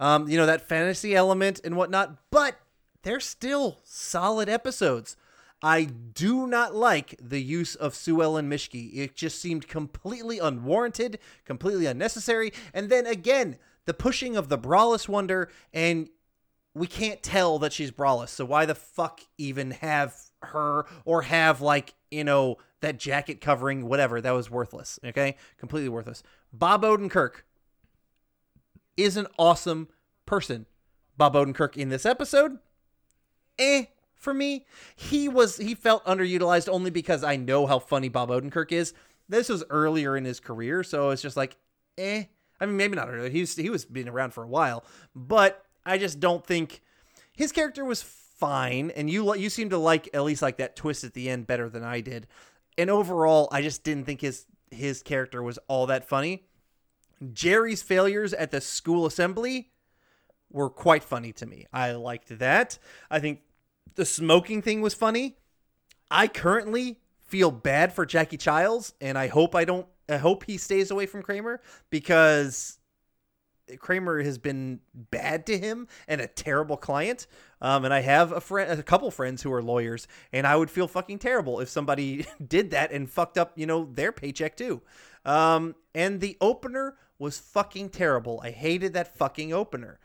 Um, 0.00 0.28
you 0.28 0.36
know 0.36 0.46
that 0.46 0.68
fantasy 0.68 1.14
element 1.14 1.60
and 1.62 1.76
whatnot, 1.76 2.16
but 2.32 2.56
they're 3.02 3.20
still 3.20 3.78
solid 3.84 4.48
episodes. 4.48 5.16
I 5.62 5.84
do 5.84 6.48
not 6.48 6.74
like 6.74 7.14
the 7.22 7.40
use 7.40 7.76
of 7.76 7.94
Sue 7.94 8.22
Ellen 8.22 8.50
Mischke. 8.50 8.90
It 8.92 9.14
just 9.14 9.40
seemed 9.40 9.68
completely 9.68 10.40
unwarranted, 10.40 11.20
completely 11.44 11.86
unnecessary. 11.86 12.52
And 12.74 12.90
then 12.90 13.06
again, 13.06 13.56
the 13.84 13.94
pushing 13.94 14.36
of 14.36 14.48
the 14.48 14.58
Braless 14.58 15.08
Wonder, 15.08 15.48
and 15.72 16.08
we 16.74 16.88
can't 16.88 17.22
tell 17.22 17.60
that 17.60 17.72
she's 17.72 17.92
Brawless. 17.92 18.32
So 18.32 18.44
why 18.44 18.66
the 18.66 18.74
fuck 18.74 19.20
even 19.38 19.70
have 19.70 20.29
her 20.42 20.86
or 21.04 21.22
have 21.22 21.60
like, 21.60 21.94
you 22.10 22.24
know, 22.24 22.58
that 22.80 22.98
jacket 22.98 23.40
covering 23.40 23.86
whatever 23.86 24.20
that 24.20 24.30
was 24.32 24.50
worthless. 24.50 24.98
Okay, 25.04 25.36
completely 25.58 25.88
worthless. 25.88 26.22
Bob 26.52 26.82
Odenkirk 26.82 27.42
is 28.96 29.16
an 29.16 29.26
awesome 29.38 29.88
person. 30.26 30.66
Bob 31.16 31.34
Odenkirk 31.34 31.76
in 31.76 31.90
this 31.90 32.06
episode, 32.06 32.58
eh, 33.58 33.84
for 34.14 34.32
me. 34.32 34.66
He 34.96 35.28
was 35.28 35.56
he 35.58 35.74
felt 35.74 36.04
underutilized 36.04 36.68
only 36.68 36.90
because 36.90 37.22
I 37.24 37.36
know 37.36 37.66
how 37.66 37.78
funny 37.78 38.08
Bob 38.08 38.30
Odenkirk 38.30 38.72
is. 38.72 38.94
This 39.28 39.48
was 39.48 39.64
earlier 39.70 40.16
in 40.16 40.24
his 40.24 40.40
career, 40.40 40.82
so 40.82 41.10
it's 41.10 41.22
just 41.22 41.36
like, 41.36 41.56
eh. 41.98 42.24
I 42.60 42.66
mean, 42.66 42.76
maybe 42.76 42.96
not 42.96 43.08
earlier. 43.08 43.30
He 43.30 43.40
was 43.40 43.56
he 43.56 43.70
was 43.70 43.84
been 43.84 44.08
around 44.08 44.34
for 44.34 44.44
a 44.44 44.48
while, 44.48 44.84
but 45.14 45.64
I 45.84 45.98
just 45.98 46.20
don't 46.20 46.44
think 46.44 46.82
his 47.32 47.52
character 47.52 47.84
was 47.84 48.02
fine. 48.40 48.90
And 48.90 49.08
you 49.08 49.34
you 49.36 49.50
seem 49.50 49.70
to 49.70 49.78
like 49.78 50.08
at 50.12 50.24
least 50.24 50.42
like 50.42 50.56
that 50.56 50.74
twist 50.74 51.04
at 51.04 51.14
the 51.14 51.30
end 51.30 51.46
better 51.46 51.68
than 51.68 51.84
I 51.84 52.00
did. 52.00 52.26
And 52.76 52.90
overall, 52.90 53.48
I 53.52 53.62
just 53.62 53.84
didn't 53.84 54.06
think 54.06 54.20
his 54.22 54.46
his 54.70 55.02
character 55.02 55.42
was 55.42 55.58
all 55.68 55.86
that 55.86 56.08
funny. 56.08 56.46
Jerry's 57.32 57.82
failures 57.82 58.32
at 58.32 58.50
the 58.50 58.60
school 58.60 59.04
assembly 59.06 59.70
were 60.50 60.70
quite 60.70 61.04
funny 61.04 61.32
to 61.34 61.46
me. 61.46 61.66
I 61.72 61.92
liked 61.92 62.38
that. 62.38 62.78
I 63.10 63.20
think 63.20 63.40
the 63.94 64.06
smoking 64.06 64.62
thing 64.62 64.80
was 64.80 64.94
funny. 64.94 65.36
I 66.10 66.26
currently 66.26 67.00
feel 67.20 67.50
bad 67.50 67.92
for 67.92 68.04
Jackie 68.04 68.36
Chiles, 68.36 68.94
and 69.00 69.16
I 69.16 69.28
hope 69.28 69.54
I 69.54 69.64
don't. 69.64 69.86
I 70.08 70.16
hope 70.16 70.44
he 70.44 70.56
stays 70.56 70.90
away 70.90 71.06
from 71.06 71.22
Kramer 71.22 71.60
because 71.90 72.79
Kramer 73.78 74.22
has 74.22 74.38
been 74.38 74.80
bad 74.94 75.46
to 75.46 75.58
him 75.58 75.88
and 76.08 76.20
a 76.20 76.26
terrible 76.26 76.76
client. 76.76 77.26
Um, 77.60 77.84
and 77.84 77.92
I 77.92 78.00
have 78.00 78.32
a 78.32 78.40
friend, 78.40 78.78
a 78.78 78.82
couple 78.82 79.10
friends 79.10 79.42
who 79.42 79.52
are 79.52 79.62
lawyers, 79.62 80.08
and 80.32 80.46
I 80.46 80.56
would 80.56 80.70
feel 80.70 80.88
fucking 80.88 81.18
terrible 81.18 81.60
if 81.60 81.68
somebody 81.68 82.26
did 82.46 82.70
that 82.70 82.92
and 82.92 83.10
fucked 83.10 83.38
up, 83.38 83.52
you 83.56 83.66
know, 83.66 83.88
their 83.92 84.12
paycheck 84.12 84.56
too. 84.56 84.82
Um, 85.24 85.74
and 85.94 86.20
the 86.20 86.36
opener 86.40 86.96
was 87.18 87.38
fucking 87.38 87.90
terrible. 87.90 88.40
I 88.42 88.50
hated 88.50 88.94
that 88.94 89.14
fucking 89.14 89.52
opener. 89.52 89.98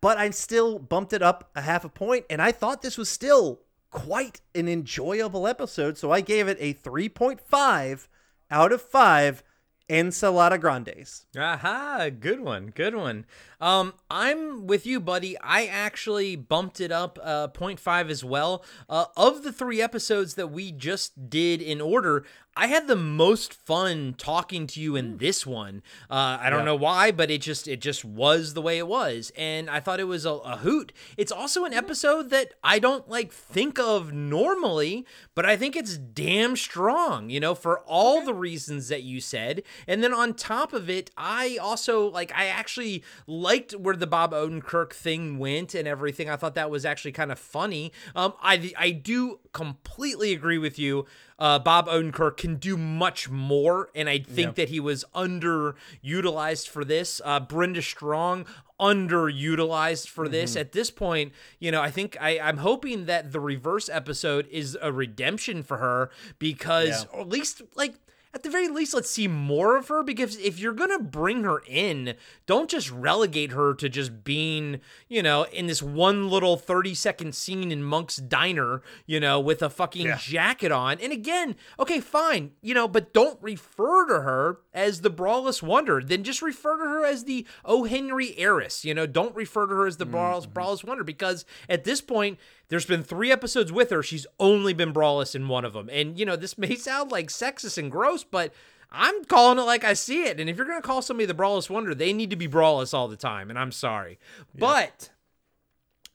But 0.00 0.18
I 0.18 0.30
still 0.30 0.78
bumped 0.78 1.12
it 1.12 1.22
up 1.22 1.50
a 1.54 1.62
half 1.62 1.84
a 1.84 1.88
point, 1.88 2.26
and 2.28 2.42
I 2.42 2.52
thought 2.52 2.82
this 2.82 2.98
was 2.98 3.08
still 3.08 3.60
quite 3.90 4.40
an 4.54 4.68
enjoyable 4.68 5.46
episode. 5.46 5.98
So 5.98 6.10
I 6.10 6.20
gave 6.20 6.48
it 6.48 6.56
a 6.60 6.74
3.5 6.74 8.08
out 8.50 8.72
of 8.72 8.82
5 8.82 9.42
ensalada 9.88 10.58
grandes. 10.58 11.26
Aha, 11.36 12.08
good 12.18 12.40
one, 12.40 12.68
good 12.74 12.94
one. 12.94 13.26
Um, 13.60 13.94
I'm 14.10 14.66
with 14.66 14.86
you, 14.86 14.98
buddy. 14.98 15.38
I 15.40 15.66
actually 15.66 16.34
bumped 16.36 16.80
it 16.80 16.90
up 16.90 17.18
uh, 17.22 17.48
0.5 17.48 18.10
as 18.10 18.24
well. 18.24 18.64
Uh, 18.88 19.06
of 19.16 19.44
the 19.44 19.52
three 19.52 19.80
episodes 19.80 20.34
that 20.34 20.48
we 20.48 20.72
just 20.72 21.30
did 21.30 21.62
in 21.62 21.80
order, 21.80 22.24
I 22.54 22.66
had 22.66 22.86
the 22.86 22.96
most 22.96 23.54
fun 23.54 24.14
talking 24.18 24.66
to 24.68 24.80
you 24.80 24.94
in 24.94 25.16
this 25.16 25.46
one. 25.46 25.82
Uh, 26.10 26.36
I 26.40 26.50
don't 26.50 26.60
Yeah. 26.60 26.64
know 26.66 26.76
why, 26.76 27.10
but 27.10 27.30
it 27.30 27.40
just 27.40 27.66
it 27.66 27.80
just 27.80 28.04
was 28.04 28.52
the 28.52 28.60
way 28.60 28.76
it 28.76 28.86
was, 28.86 29.32
and 29.36 29.70
I 29.70 29.80
thought 29.80 30.00
it 30.00 30.04
was 30.04 30.26
a, 30.26 30.32
a 30.32 30.58
hoot. 30.58 30.92
It's 31.16 31.32
also 31.32 31.64
an 31.64 31.72
episode 31.72 32.28
that 32.30 32.52
I 32.62 32.78
don't 32.78 33.08
like 33.08 33.32
think 33.32 33.78
of 33.78 34.12
normally, 34.12 35.06
but 35.34 35.46
I 35.46 35.56
think 35.56 35.76
it's 35.76 35.96
damn 35.96 36.54
strong. 36.56 37.30
You 37.30 37.40
know, 37.40 37.54
for 37.54 37.78
all 37.80 38.22
the 38.24 38.34
reasons 38.34 38.88
that 38.88 39.02
you 39.02 39.20
said, 39.20 39.62
and 39.86 40.04
then 40.04 40.12
on 40.12 40.34
top 40.34 40.74
of 40.74 40.90
it, 40.90 41.10
I 41.16 41.56
also 41.60 42.10
like 42.10 42.32
I 42.34 42.46
actually 42.46 43.02
liked 43.26 43.72
where 43.72 43.96
the 43.96 44.06
Bob 44.06 44.32
Odenkirk 44.32 44.92
thing 44.92 45.38
went 45.38 45.74
and 45.74 45.88
everything. 45.88 46.28
I 46.28 46.36
thought 46.36 46.54
that 46.56 46.70
was 46.70 46.84
actually 46.84 47.12
kind 47.12 47.32
of 47.32 47.38
funny. 47.38 47.92
Um, 48.14 48.34
I 48.42 48.72
I 48.76 48.90
do 48.90 49.40
completely 49.52 50.32
agree 50.32 50.58
with 50.58 50.78
you. 50.78 51.06
Uh, 51.42 51.58
Bob 51.58 51.88
Odenkirk 51.88 52.36
can 52.36 52.54
do 52.54 52.76
much 52.76 53.28
more, 53.28 53.90
and 53.96 54.08
I 54.08 54.18
think 54.20 54.50
Yeah. 54.50 54.64
that 54.64 54.68
he 54.68 54.78
was 54.78 55.04
underutilized 55.12 56.68
for 56.68 56.84
this. 56.84 57.20
Uh, 57.24 57.40
Brenda 57.40 57.82
Strong 57.82 58.46
underutilized 58.78 60.08
for 60.08 60.28
this. 60.28 60.54
Mhm. 60.54 60.60
At 60.60 60.72
this 60.72 60.90
point, 60.90 61.32
you 61.58 61.70
know, 61.72 61.80
I 61.82 61.90
think 61.90 62.16
I, 62.20 62.38
I'm 62.38 62.58
hoping 62.58 63.06
that 63.06 63.32
the 63.32 63.40
reverse 63.40 63.88
episode 63.88 64.46
is 64.50 64.76
a 64.80 64.92
redemption 64.92 65.62
for 65.62 65.78
her 65.78 66.10
because, 66.38 67.04
Yeah. 67.04 67.10
or 67.18 67.20
at 67.22 67.28
least 67.28 67.62
like. 67.74 67.94
At 68.34 68.42
the 68.42 68.50
very 68.50 68.68
least, 68.68 68.94
let's 68.94 69.10
see 69.10 69.28
more 69.28 69.76
of 69.76 69.88
her 69.88 70.02
because 70.02 70.36
if 70.38 70.58
you're 70.58 70.72
gonna 70.72 70.98
bring 70.98 71.44
her 71.44 71.62
in, 71.66 72.14
don't 72.46 72.70
just 72.70 72.90
relegate 72.90 73.52
her 73.52 73.74
to 73.74 73.90
just 73.90 74.24
being, 74.24 74.80
you 75.06 75.22
know, 75.22 75.42
in 75.52 75.66
this 75.66 75.82
one 75.82 76.30
little 76.30 76.56
30 76.56 76.94
second 76.94 77.34
scene 77.34 77.70
in 77.70 77.84
Monk's 77.84 78.16
diner, 78.16 78.80
you 79.04 79.20
know, 79.20 79.38
with 79.38 79.62
a 79.62 79.68
fucking 79.68 80.06
Yeah. 80.06 80.16
jacket 80.18 80.72
on. 80.72 80.98
And 81.00 81.12
again, 81.12 81.56
okay, 81.78 82.00
fine, 82.00 82.52
you 82.62 82.72
know, 82.72 82.88
but 82.88 83.12
don't 83.12 83.38
refer 83.42 84.06
to 84.06 84.22
her 84.22 84.60
as 84.72 85.02
the 85.02 85.10
Braless 85.10 85.62
Wonder. 85.62 86.00
Then 86.02 86.24
just 86.24 86.40
refer 86.40 86.78
to 86.78 86.84
her 86.84 87.04
as 87.04 87.24
the 87.24 87.46
O. 87.66 87.84
Henry 87.84 88.34
Heiress. 88.38 88.82
You 88.82 88.94
know, 88.94 89.04
don't 89.06 89.34
refer 89.36 89.66
to 89.66 89.74
her 89.74 89.86
as 89.86 89.98
the 89.98 90.06
Brawless, 90.06 90.46
mm-hmm. 90.46 90.58
Braless 90.58 90.84
Wonder 90.84 91.04
because 91.04 91.44
at 91.68 91.84
this 91.84 92.00
point, 92.00 92.38
there's 92.72 92.86
been 92.86 93.02
three 93.02 93.30
episodes 93.30 93.70
with 93.70 93.90
her. 93.90 94.02
She's 94.02 94.26
only 94.40 94.72
been 94.72 94.92
Brawless 94.92 95.34
in 95.34 95.46
one 95.46 95.66
of 95.66 95.74
them. 95.74 95.90
And, 95.92 96.18
you 96.18 96.24
know, 96.24 96.36
this 96.36 96.56
may 96.56 96.74
sound 96.74 97.12
like 97.12 97.28
sexist 97.28 97.76
and 97.76 97.90
gross, 97.90 98.24
but 98.24 98.54
I'm 98.90 99.26
calling 99.26 99.58
it 99.58 99.66
like 99.66 99.84
I 99.84 99.92
see 99.92 100.22
it. 100.22 100.40
And 100.40 100.48
if 100.48 100.56
you're 100.56 100.64
going 100.64 100.80
to 100.80 100.88
call 100.88 101.02
somebody 101.02 101.26
the 101.26 101.34
Braless 101.34 101.68
Wonder, 101.68 101.94
they 101.94 102.14
need 102.14 102.30
to 102.30 102.36
be 102.36 102.46
Brawless 102.46 102.94
all 102.94 103.08
the 103.08 103.16
time. 103.16 103.50
And 103.50 103.58
I'm 103.58 103.72
sorry. 103.72 104.18
But. 104.54 105.10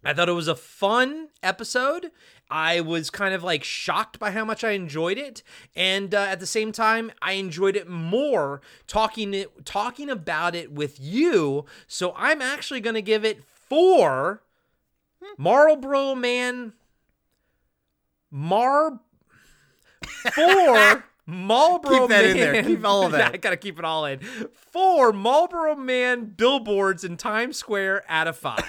I 0.04 0.16
thought 0.16 0.30
it 0.30 0.34
was 0.34 0.48
a 0.48 0.56
fun 0.56 1.28
episode. 1.44 2.10
I 2.50 2.82
was 2.82 3.12
kind 3.12 3.36
of 3.36 3.44
like 3.44 3.64
shocked 3.64 4.18
by 4.18 4.32
how 4.32 4.44
much 4.44 4.64
I 4.64 4.72
enjoyed 4.72 5.18
it, 5.18 5.44
and 5.76 6.16
uh, 6.16 6.20
at 6.20 6.40
the 6.40 6.46
same 6.46 6.72
time, 6.72 7.12
I 7.22 7.34
enjoyed 7.34 7.76
it 7.76 7.90
more 7.90 8.62
talking 8.86 9.34
it 9.34 9.66
talking 9.66 10.10
about 10.10 10.56
it 10.56 10.72
with 10.72 10.98
you. 11.00 11.66
So 11.88 12.14
I'm 12.16 12.42
actually 12.42 12.80
going 12.80 12.94
to 12.94 13.02
give 13.02 13.26
it 13.26 13.44
four 13.44 14.44
Marlboro 15.38 16.16
Man 16.16 16.74
Mar 18.32 19.00
four 20.34 21.04
Marlboro 21.26 22.00
Keep 22.02 22.10
that 22.10 22.22
Man. 22.24 22.30
in 22.32 22.38
there. 22.38 22.64
Keep 22.64 22.86
all 22.86 23.06
of 23.06 23.12
that. 23.14 23.34
I 23.34 23.38
gotta 23.38 23.58
keep 23.58 23.80
it 23.80 23.86
all 23.86 24.06
in. 24.06 24.20
Four 24.54 25.12
Marlboro 25.14 25.76
Man 25.76 26.26
billboards 26.26 27.04
in 27.04 27.18
Times 27.18 27.58
Square 27.58 28.04
out 28.08 28.28
of 28.28 28.38
five. 28.38 28.64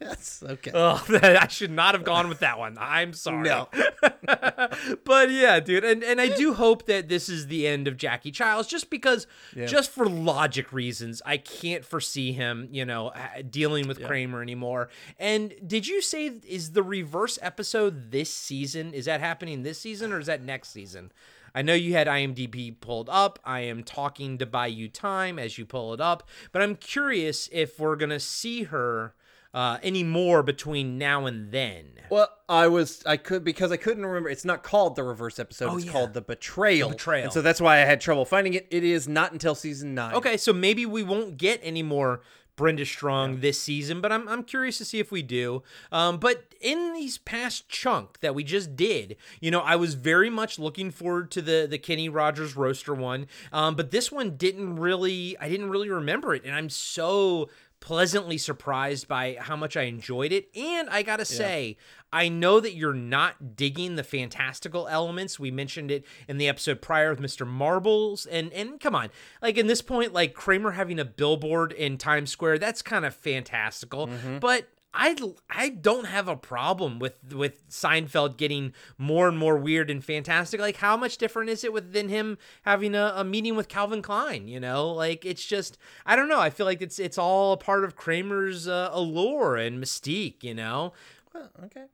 Yes, 0.00 0.42
okay. 0.46 0.70
Oh, 0.74 1.04
I 1.22 1.46
should 1.48 1.70
not 1.70 1.94
have 1.94 2.04
gone 2.04 2.28
with 2.28 2.40
that 2.40 2.58
one. 2.58 2.76
I'm 2.80 3.12
sorry. 3.12 3.48
No. 3.48 3.68
but 5.04 5.30
yeah, 5.30 5.60
dude, 5.60 5.84
and 5.84 6.02
and 6.02 6.20
I 6.20 6.28
do 6.28 6.54
hope 6.54 6.86
that 6.86 7.08
this 7.08 7.28
is 7.28 7.46
the 7.46 7.66
end 7.66 7.88
of 7.88 7.96
Jackie 7.96 8.30
Chiles, 8.30 8.66
just 8.66 8.90
because, 8.90 9.26
Yeah. 9.54 9.66
just 9.66 9.90
for 9.90 10.06
logic 10.06 10.72
reasons, 10.72 11.22
I 11.24 11.36
can't 11.36 11.84
foresee 11.84 12.32
him, 12.32 12.68
you 12.70 12.84
know, 12.84 13.12
dealing 13.50 13.88
with 13.88 14.04
Kramer 14.04 14.42
anymore. 14.42 14.88
And 15.18 15.54
did 15.66 15.86
you 15.86 16.00
say 16.02 16.26
is 16.46 16.72
the 16.72 16.82
reverse 16.82 17.38
episode 17.42 18.10
this 18.10 18.32
season? 18.32 18.94
Is 18.94 19.04
that 19.06 19.20
happening 19.20 19.62
this 19.62 19.80
season 19.80 20.12
or 20.12 20.18
is 20.18 20.26
that 20.26 20.42
next 20.42 20.70
season? 20.70 21.12
I 21.54 21.62
know 21.62 21.74
you 21.74 21.92
had 21.92 22.08
IMDb 22.08 22.74
pulled 22.80 23.08
up. 23.08 23.38
I 23.44 23.60
am 23.60 23.84
talking 23.84 24.38
to 24.38 24.46
buy 24.46 24.66
you 24.66 24.88
time 24.88 25.38
as 25.38 25.56
you 25.56 25.64
pull 25.64 25.94
it 25.94 26.00
up, 26.00 26.28
but 26.50 26.62
I'm 26.62 26.74
curious 26.74 27.48
if 27.52 27.78
we're 27.78 27.94
gonna 27.94 28.18
see 28.18 28.64
her 28.64 29.14
uh, 29.54 29.78
any 29.82 30.02
more 30.02 30.42
between 30.42 30.98
now 30.98 31.24
and 31.24 31.50
then. 31.52 31.86
Well, 32.10 32.28
I 32.48 32.68
was 32.68 33.02
I 33.06 33.16
could 33.16 33.44
because 33.44 33.72
I 33.72 33.78
couldn't 33.78 34.04
remember. 34.04 34.28
It's 34.28 34.44
not 34.44 34.62
called 34.62 34.96
the 34.96 35.02
reverse 35.02 35.38
episode. 35.38 35.70
Oh, 35.70 35.76
it's 35.76 35.86
yeah. 35.86 35.92
called 35.92 36.12
the 36.12 36.20
betrayal. 36.20 36.90
The 36.90 36.96
Betrayal. 36.96 37.24
And 37.24 37.32
so 37.32 37.40
that's 37.40 37.60
why 37.60 37.76
I 37.76 37.86
had 37.86 38.00
trouble 38.00 38.24
finding 38.26 38.54
it. 38.54 38.66
It 38.70 38.84
is 38.84 39.08
not 39.08 39.32
until 39.32 39.54
season 39.54 39.94
nine. 39.94 40.14
Okay, 40.14 40.36
so 40.36 40.52
maybe 40.52 40.84
we 40.84 41.02
won't 41.02 41.38
get 41.38 41.60
any 41.62 41.82
more 41.82 42.20
Brenda 42.56 42.84
Strong 42.84 43.40
this 43.40 43.60
season, 43.60 44.00
but 44.00 44.12
I'm, 44.12 44.28
I'm 44.28 44.44
curious 44.44 44.78
to 44.78 44.84
see 44.84 45.00
if 45.00 45.10
we 45.10 45.22
do. 45.22 45.62
Um, 45.90 46.18
but 46.18 46.54
in 46.60 46.92
these 46.92 47.18
past 47.18 47.68
chunk 47.68 48.20
that 48.20 48.34
we 48.34 48.44
just 48.44 48.76
did, 48.76 49.16
you 49.40 49.50
know, 49.50 49.60
I 49.60 49.76
was 49.76 49.94
very 49.94 50.30
much 50.30 50.58
looking 50.58 50.90
forward 50.90 51.30
to 51.32 51.42
the 51.42 51.66
the 51.68 51.78
Kenny 51.78 52.08
Rogers 52.08 52.54
roaster 52.54 52.94
one, 52.94 53.26
um, 53.52 53.74
but 53.74 53.90
this 53.90 54.12
one 54.12 54.36
didn't 54.36 54.76
really, 54.76 55.36
I 55.40 55.48
didn't 55.48 55.70
really 55.70 55.90
remember 55.90 56.34
it, 56.34 56.44
and 56.44 56.54
I'm 56.54 56.68
so 56.68 57.48
pleasantly 57.84 58.38
surprised 58.38 59.06
by 59.06 59.36
how 59.38 59.54
much 59.54 59.76
I 59.76 59.82
enjoyed 59.82 60.32
it. 60.32 60.48
And 60.56 60.88
I 60.88 61.02
gotta 61.02 61.26
say, 61.26 61.76
I 62.10 62.30
know 62.30 62.58
that 62.58 62.74
you're 62.74 62.94
not 62.94 63.56
digging 63.56 63.96
the 63.96 64.02
fantastical 64.02 64.88
elements. 64.88 65.38
We 65.38 65.50
mentioned 65.50 65.90
it 65.90 66.06
in 66.26 66.38
the 66.38 66.48
episode 66.48 66.80
prior 66.80 67.10
with 67.10 67.20
Mr. 67.20 67.46
Marbles. 67.46 68.24
And 68.24 68.50
and 68.54 68.80
come 68.80 68.94
on, 68.94 69.10
like 69.42 69.58
in 69.58 69.66
this 69.66 69.82
point, 69.82 70.14
like 70.14 70.32
Kramer 70.32 70.70
having 70.70 70.98
a 70.98 71.04
billboard 71.04 71.72
in 71.72 71.98
Times 71.98 72.30
Square, 72.30 72.58
that's 72.58 72.80
kind 72.80 73.04
of 73.04 73.14
fantastical. 73.14 74.06
Mm-hmm. 74.06 74.38
But 74.38 74.66
I 74.96 75.16
I 75.50 75.70
don't 75.70 76.06
have 76.06 76.28
a 76.28 76.36
problem 76.36 76.98
with 77.00 77.34
with 77.34 77.68
Seinfeld 77.68 78.36
getting 78.36 78.72
more 78.96 79.26
and 79.28 79.36
more 79.36 79.56
weird 79.56 79.90
and 79.90 80.04
fantastic. 80.04 80.60
Like 80.60 80.76
how 80.76 80.96
much 80.96 81.18
different 81.18 81.50
is 81.50 81.64
it 81.64 81.72
within 81.72 82.08
him 82.08 82.38
having 82.62 82.94
a, 82.94 83.12
a 83.16 83.24
meeting 83.24 83.56
with 83.56 83.68
Calvin 83.68 84.02
Klein? 84.02 84.46
You 84.46 84.60
know, 84.60 84.90
like 84.92 85.24
it's 85.24 85.44
just 85.44 85.78
I 86.06 86.14
don't 86.16 86.28
know. 86.28 86.40
I 86.40 86.50
feel 86.50 86.64
like 86.66 86.80
it's 86.80 86.98
it's 86.98 87.18
all 87.18 87.52
a 87.52 87.56
part 87.56 87.84
of 87.84 87.96
Kramer's 87.96 88.68
uh, 88.68 88.90
allure 88.92 89.56
and 89.56 89.82
mystique. 89.82 90.42
You 90.44 90.54
know, 90.54 90.92
Well, 91.34 91.50
okay. 91.64 91.86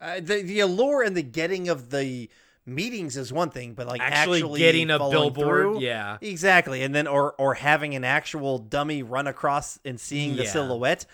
Uh, 0.00 0.20
the 0.20 0.42
the 0.42 0.60
allure 0.60 1.02
and 1.02 1.16
the 1.16 1.22
getting 1.24 1.68
of 1.68 1.90
the 1.90 2.30
meetings 2.64 3.16
is 3.16 3.32
one 3.32 3.50
thing, 3.50 3.72
but 3.72 3.86
like 3.88 4.00
Actually 4.00 4.38
actually, 4.42 4.58
getting 4.60 4.90
a 4.90 4.98
billboard, 4.98 5.34
through- 5.34 5.80
yeah. 5.80 6.18
exactly. 6.20 6.82
And 6.82 6.94
then 6.94 7.06
or 7.08 7.32
or 7.38 7.54
having 7.54 7.96
an 7.96 8.04
actual 8.04 8.58
dummy 8.58 9.02
run 9.02 9.26
across 9.26 9.78
and 9.84 9.98
seeing 9.98 10.36
the 10.36 10.44
Yeah. 10.44 10.50
silhouette. 10.50 11.06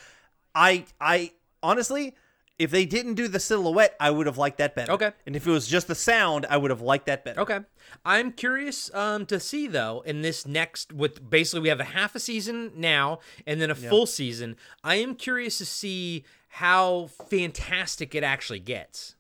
I 0.55 0.85
I 1.01 1.33
honestly, 1.63 2.15
if 2.59 2.71
they 2.71 2.85
didn't 2.87 3.15
do 3.15 3.27
the 3.29 3.41
silhouette, 3.41 3.97
I 3.99 4.11
would 4.11 4.27
have 4.27 4.39
liked 4.39 4.59
that 4.59 4.75
better. 4.77 4.93
Okay. 4.93 5.11
And 5.27 5.35
if 5.35 5.47
it 5.47 5.51
was 5.51 5.67
just 5.67 5.89
the 5.89 5.95
sound, 5.95 6.47
I 6.49 6.57
would 6.57 6.71
have 6.71 6.81
liked 6.81 7.07
that 7.07 7.25
better. 7.25 7.41
Okay. 7.41 7.61
I'm 8.05 8.31
curious 8.33 8.93
um, 8.95 9.27
to 9.27 9.41
see 9.41 9.67
though 9.67 10.03
in 10.07 10.23
this 10.23 10.47
next 10.47 10.93
with 10.93 11.29
basically 11.29 11.61
we 11.61 11.69
have 11.69 11.81
a 11.81 11.85
half 11.85 12.15
a 12.15 12.21
season 12.21 12.71
now 12.77 13.19
and 13.47 13.61
then 13.61 13.71
a 13.71 13.75
Yeah. 13.75 13.89
full 13.91 14.07
season. 14.07 14.57
I 14.85 14.97
am 14.97 15.15
curious 15.17 15.59
to 15.59 15.67
see 15.67 16.25
how 16.49 17.09
fantastic 17.31 18.15
it 18.15 18.23
actually 18.23 18.61
gets. 18.61 19.17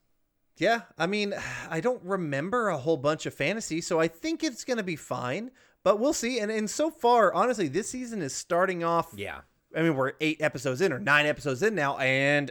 Yeah, 0.56 0.82
I 0.96 1.06
mean, 1.08 1.34
I 1.70 1.80
don't 1.80 2.02
remember 2.04 2.68
a 2.68 2.78
whole 2.78 2.96
bunch 2.96 3.26
of 3.26 3.34
fantasy, 3.34 3.80
so 3.80 3.98
I 3.98 4.06
think 4.08 4.44
it's 4.44 4.64
going 4.64 4.76
to 4.76 4.84
be 4.84 4.94
fine, 4.96 5.50
but 5.82 5.98
we'll 5.98 6.12
see. 6.12 6.38
And 6.38 6.50
and 6.52 6.70
so 6.70 6.90
far, 6.90 7.34
honestly, 7.34 7.66
this 7.68 7.90
season 7.90 8.22
is 8.22 8.34
starting 8.34 8.84
off 8.84 9.08
Yeah. 9.16 9.40
I 9.76 9.82
mean, 9.82 9.94
we're 9.96 10.12
8 10.20 10.40
episodes 10.40 10.80
in 10.80 10.92
or 10.92 10.98
9 10.98 11.26
episodes 11.26 11.62
in 11.62 11.74
now 11.74 11.96
and 11.98 12.50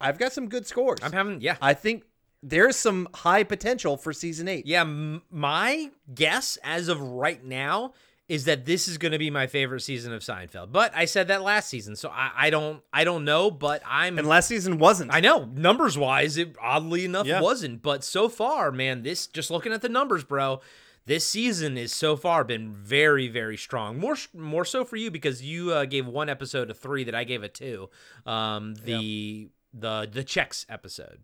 I've 0.00 0.18
got 0.18 0.32
some 0.32 0.48
good 0.48 0.66
scores. 0.66 0.98
I'm 1.02 1.12
having 1.12 1.40
yeah. 1.40 1.56
I 1.60 1.74
think 1.74 2.04
there's 2.42 2.76
some 2.76 3.06
high 3.14 3.44
potential 3.44 3.96
for 3.98 4.12
season 4.14 4.48
8. 4.48 4.66
Yeah, 4.66 4.80
m- 4.82 5.22
my 5.30 5.90
guess 6.14 6.56
as 6.64 6.88
of 6.88 7.00
right 7.00 7.44
now 7.44 7.92
is 8.28 8.44
that 8.44 8.64
this 8.64 8.86
is 8.88 8.96
going 8.96 9.10
to 9.12 9.18
be 9.18 9.28
my 9.28 9.46
favorite 9.48 9.80
season 9.80 10.12
of 10.12 10.22
Seinfeld. 10.22 10.70
But 10.72 10.92
I 10.94 11.04
said 11.04 11.26
that 11.28 11.42
last 11.42 11.68
season, 11.68 11.96
so 11.96 12.08
I, 12.10 12.30
I 12.36 12.50
don't 12.50 12.80
I 12.92 13.04
don't 13.04 13.24
know. 13.24 13.50
But 13.50 13.82
I'm 13.84 14.18
And 14.18 14.26
last 14.28 14.46
season 14.46 14.78
wasn't. 14.78 15.12
I 15.12 15.20
know 15.20 15.44
numbers 15.46 15.98
wise, 15.98 16.38
it 16.38 16.54
oddly 16.62 17.04
enough 17.04 17.26
Yeah. 17.26 17.40
wasn't. 17.42 17.82
But 17.82 18.02
so 18.04 18.28
far, 18.30 18.70
man, 18.72 19.02
this 19.02 19.26
just 19.26 19.50
looking 19.50 19.72
at 19.72 19.82
the 19.82 19.88
numbers, 19.90 20.24
bro. 20.24 20.60
This 21.06 21.26
season 21.26 21.76
is 21.78 21.92
so 21.92 22.16
far 22.16 22.44
been 22.44 22.72
very, 22.72 23.26
very 23.26 23.56
strong. 23.56 23.98
More, 23.98 24.16
more 24.34 24.64
so 24.64 24.84
for 24.84 24.96
you 24.96 25.10
because 25.10 25.42
you 25.42 25.72
uh, 25.72 25.84
gave 25.84 26.06
one 26.06 26.28
episode 26.28 26.70
a 26.70 26.74
three 26.74 27.04
that 27.04 27.14
I 27.14 27.24
gave 27.24 27.42
a 27.42 27.48
two. 27.48 27.88
Um, 28.26 28.74
the 28.74 29.48
the 29.74 30.08
the 30.10 30.22
checks 30.24 30.66
episode. 30.68 31.18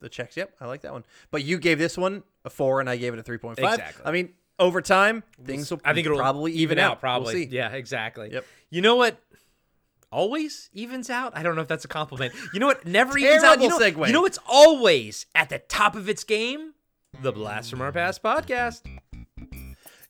The 0.00 0.08
checks, 0.08 0.36
yep, 0.36 0.52
I 0.60 0.66
like 0.66 0.82
that 0.82 0.92
one. 0.92 1.04
But 1.30 1.44
you 1.44 1.58
gave 1.58 1.78
this 1.78 1.96
one 1.96 2.24
a 2.44 2.50
4 2.50 2.80
and 2.80 2.90
I 2.90 2.96
gave 2.96 3.14
it 3.14 3.20
a 3.20 3.22
3.5. 3.22 3.52
Exactly. 3.58 4.02
I 4.04 4.10
mean, 4.10 4.30
over 4.58 4.82
time, 4.82 5.22
things 5.44 5.70
will 5.70 5.80
I 5.84 5.94
think 5.94 6.06
it'll 6.06 6.18
probably 6.18 6.50
even 6.54 6.80
out. 6.80 6.98
Probably, 6.98 7.34
We'll 7.34 7.44
see. 7.44 7.48
yeah, 7.54 7.68
exactly. 7.70 8.32
Yep. 8.32 8.44
You 8.70 8.80
know 8.82 8.96
what? 8.96 9.18
Always 10.10 10.70
evens 10.74 11.08
out. 11.08 11.36
I 11.36 11.44
don't 11.44 11.54
know 11.54 11.62
if 11.62 11.68
that's 11.68 11.84
a 11.84 11.88
compliment. 11.88 12.34
You 12.52 12.58
know 12.58 12.66
what? 12.66 12.84
Never 12.84 13.16
evens 13.16 13.44
out. 13.44 13.62
You 13.62 13.68
know, 13.68 13.78
segue. 13.78 14.06
you 14.08 14.12
know 14.12 14.22
what's 14.22 14.40
always 14.46 15.26
at 15.36 15.48
the 15.48 15.60
top 15.60 15.94
of 15.94 16.08
its 16.08 16.24
game? 16.24 16.74
The 17.22 17.30
Blast 17.32 17.70
from 17.70 17.80
Our 17.80 17.92
Past 17.92 18.22
podcast. 18.22 18.82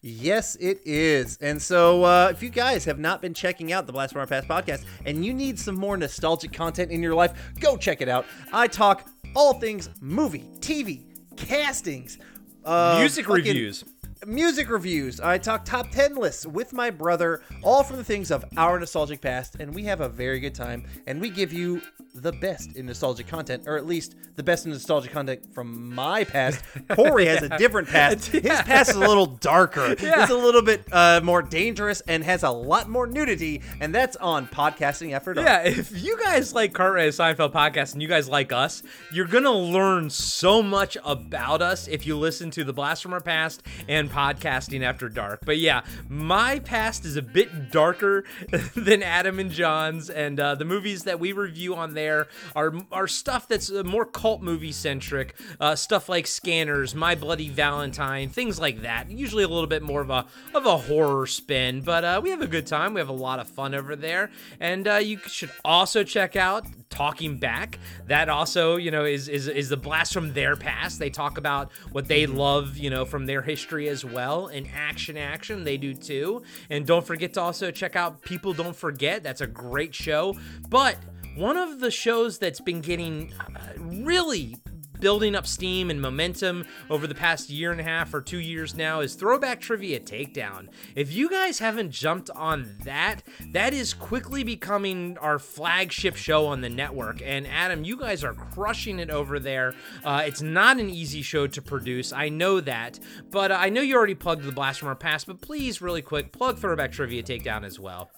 Yes, 0.04 0.56
it 0.56 0.80
is. 0.84 1.38
And 1.40 1.62
so, 1.62 2.02
uh, 2.02 2.28
if 2.32 2.42
you 2.42 2.48
guys 2.50 2.84
have 2.86 2.98
not 2.98 3.22
been 3.22 3.34
checking 3.34 3.72
out 3.72 3.86
the 3.86 3.92
Blast 3.92 4.12
from 4.12 4.20
Our 4.20 4.26
Past 4.26 4.48
podcast 4.48 4.84
and 5.06 5.24
you 5.24 5.32
need 5.32 5.58
some 5.60 5.76
more 5.76 5.96
nostalgic 5.96 6.52
content 6.52 6.90
in 6.90 7.00
your 7.02 7.14
life, 7.14 7.32
go 7.60 7.76
check 7.76 8.00
it 8.00 8.08
out. 8.08 8.26
I 8.52 8.66
talk 8.66 9.08
all 9.36 9.54
things 9.54 9.88
movie, 10.00 10.50
TV, 10.58 11.04
castings, 11.36 12.18
uh, 12.64 12.96
Music 12.98 13.26
fucking- 13.26 13.44
reviews. 13.44 13.84
Music 14.26 14.70
reviews. 14.70 15.20
I 15.20 15.36
talk 15.38 15.64
top 15.64 15.90
10 15.90 16.14
lists 16.14 16.46
with 16.46 16.72
my 16.72 16.90
brother, 16.90 17.42
all 17.62 17.82
from 17.82 17.96
the 17.96 18.04
things 18.04 18.30
of 18.30 18.44
our 18.56 18.78
nostalgic 18.78 19.20
past, 19.20 19.56
and 19.58 19.74
we 19.74 19.82
have 19.84 20.00
a 20.00 20.08
very 20.08 20.38
good 20.38 20.54
time. 20.54 20.84
And 21.08 21.20
we 21.20 21.28
give 21.28 21.52
you 21.52 21.82
the 22.14 22.30
best 22.32 22.76
in 22.76 22.86
nostalgic 22.86 23.26
content, 23.26 23.64
or 23.66 23.76
at 23.76 23.84
least 23.84 24.14
the 24.36 24.42
best 24.42 24.64
in 24.64 24.70
nostalgic 24.72 25.10
content 25.10 25.52
from 25.52 25.92
my 25.92 26.22
past. 26.22 26.62
Corey 26.94 27.26
has 27.26 27.42
a 27.42 27.58
different 27.58 27.88
past. 27.88 28.26
His 28.28 28.42
past 28.42 28.90
is 28.90 28.96
a 28.96 29.00
little 29.00 29.26
darker. 29.26 29.96
Yeah. 30.02 30.22
It's 30.22 30.32
a 30.32 30.36
little 30.36 30.62
bit 30.62 30.84
uh, 30.90 31.20
more 31.22 31.42
dangerous 31.42 32.00
and 32.02 32.24
has 32.24 32.42
a 32.42 32.50
lot 32.50 32.88
more 32.88 33.06
nudity, 33.06 33.62
and 33.80 33.94
that's 33.94 34.16
on 34.16 34.48
podcasting 34.48 35.12
after 35.12 35.32
dark. 35.32 35.46
Yeah, 35.46 35.62
if 35.62 36.02
you 36.02 36.18
guys 36.18 36.52
like 36.52 36.72
Cartwright 36.72 37.06
and 37.06 37.14
Seinfeld 37.14 37.52
podcast 37.52 37.92
and 37.92 38.02
you 38.02 38.08
guys 38.08 38.28
like 38.28 38.52
us, 38.52 38.82
you're 39.12 39.26
gonna 39.26 39.52
learn 39.52 40.10
so 40.10 40.60
much 40.62 40.96
about 41.04 41.62
us 41.62 41.86
if 41.88 42.04
you 42.04 42.18
listen 42.18 42.50
to 42.52 42.64
the 42.64 42.72
Blast 42.72 43.02
from 43.02 43.12
Our 43.12 43.20
Past 43.20 43.62
and 43.88 44.10
podcasting 44.12 44.82
after 44.82 45.08
dark. 45.08 45.40
But 45.44 45.58
yeah, 45.58 45.82
my 46.08 46.58
past 46.58 47.04
is 47.04 47.16
a 47.16 47.22
bit 47.22 47.70
darker 47.70 48.24
than 48.76 49.02
Adam 49.02 49.38
and 49.38 49.50
John's, 49.50 50.10
and 50.10 50.38
uh, 50.38 50.54
the 50.54 50.64
movies 50.64 51.04
that 51.04 51.18
we 51.18 51.32
review 51.32 51.74
on 51.74 51.94
there 51.94 52.28
are 52.54 52.72
are 52.92 53.08
stuff 53.08 53.48
that's 53.48 53.70
uh, 53.70 53.82
more 53.84 54.04
cult 54.04 54.42
movie 54.42 54.72
centric, 54.72 55.34
uh, 55.60 55.74
stuff 55.74 56.08
like 56.08 56.26
Scanners, 56.26 56.94
My 56.94 57.14
Bloody 57.14 57.48
Valentine, 57.48 58.28
things 58.28 58.60
like 58.60 58.82
that. 58.82 59.10
Usually 59.10 59.44
a 59.44 59.48
little 59.48 59.66
bit 59.66 59.82
more 59.82 60.00
of 60.00 60.10
a 60.10 60.26
of 60.54 60.66
a 60.66 60.76
horror 60.76 61.26
spin, 61.26 61.80
but 61.80 62.04
uh, 62.04 62.20
we 62.22 62.30
have 62.30 62.42
a 62.42 62.46
good 62.46 62.66
time. 62.66 62.94
We 62.94 63.00
have 63.00 63.08
a 63.08 63.12
lot 63.12 63.38
of 63.38 63.48
fun 63.48 63.74
over 63.74 63.96
there, 63.96 64.30
and 64.60 64.86
uh, 64.86 64.96
you 64.96 65.18
should 65.26 65.50
also 65.64 66.04
check 66.04 66.36
out 66.36 66.66
Talking 66.90 67.38
Back. 67.38 67.78
That 68.06 68.28
also, 68.28 68.76
you 68.76 68.90
know, 68.90 69.04
is 69.04 69.28
is 69.28 69.48
is 69.48 69.68
the 69.70 69.76
blast 69.76 70.12
from 70.12 70.34
their 70.34 70.56
past. 70.56 70.98
They 70.98 71.10
talk 71.10 71.38
about 71.38 71.70
what 71.90 72.08
they 72.08 72.26
love, 72.26 72.76
you 72.76 72.90
know, 72.90 73.04
from 73.04 73.26
their 73.26 73.42
history 73.42 73.88
as 73.88 74.01
well. 74.04 74.48
And 74.48 74.68
action, 74.74 75.16
action, 75.16 75.64
they 75.64 75.76
do 75.76 75.94
too. 75.94 76.42
And 76.70 76.86
don't 76.86 77.06
forget 77.06 77.34
to 77.34 77.40
also 77.40 77.70
check 77.70 77.96
out 77.96 78.22
People 78.22 78.52
Don't 78.52 78.76
Forget. 78.76 79.22
That's 79.22 79.40
a 79.40 79.46
great 79.46 79.94
show, 79.94 80.36
but. 80.68 80.96
One 81.34 81.56
of 81.56 81.80
the 81.80 81.90
shows 81.90 82.36
that's 82.36 82.60
been 82.60 82.82
getting 82.82 83.32
uh, 83.40 83.72
really 83.78 84.58
building 85.02 85.34
up 85.34 85.48
steam 85.48 85.90
and 85.90 86.00
momentum 86.00 86.64
over 86.88 87.08
the 87.08 87.14
past 87.14 87.50
year 87.50 87.72
and 87.72 87.80
a 87.80 87.84
half 87.84 88.14
or 88.14 88.20
two 88.22 88.38
years 88.38 88.76
now 88.76 89.00
is 89.00 89.14
Throwback 89.14 89.60
Trivia 89.60 89.98
Takedown. 89.98 90.68
If 90.94 91.12
you 91.12 91.28
guys 91.28 91.58
haven't 91.58 91.90
jumped 91.90 92.30
on 92.30 92.76
that, 92.84 93.22
that 93.50 93.74
is 93.74 93.92
quickly 93.92 94.44
becoming 94.44 95.18
our 95.18 95.40
flagship 95.40 96.14
show 96.14 96.46
on 96.46 96.60
the 96.60 96.68
network. 96.68 97.20
And 97.20 97.48
Adam, 97.48 97.84
you 97.84 97.96
guys 97.96 98.22
are 98.22 98.32
crushing 98.32 99.00
it 99.00 99.10
over 99.10 99.40
there. 99.40 99.74
Uh, 100.04 100.22
it's 100.24 100.40
not 100.40 100.78
an 100.78 100.88
easy 100.88 101.20
show 101.20 101.48
to 101.48 101.60
produce, 101.60 102.12
I 102.12 102.28
know 102.28 102.60
that, 102.60 103.00
but 103.28 103.50
uh, 103.50 103.56
I 103.58 103.70
know 103.70 103.80
you 103.80 103.96
already 103.96 104.14
plugged 104.14 104.44
the 104.44 104.52
Blast 104.52 104.78
from 104.78 104.88
Our 104.88 104.94
Past, 104.94 105.26
but 105.26 105.40
please, 105.40 105.82
really 105.82 106.02
quick, 106.02 106.32
plug 106.32 106.58
Throwback 106.58 106.92
Trivia 106.92 107.24
Takedown 107.24 107.64
as 107.64 107.80
well. 107.80 108.08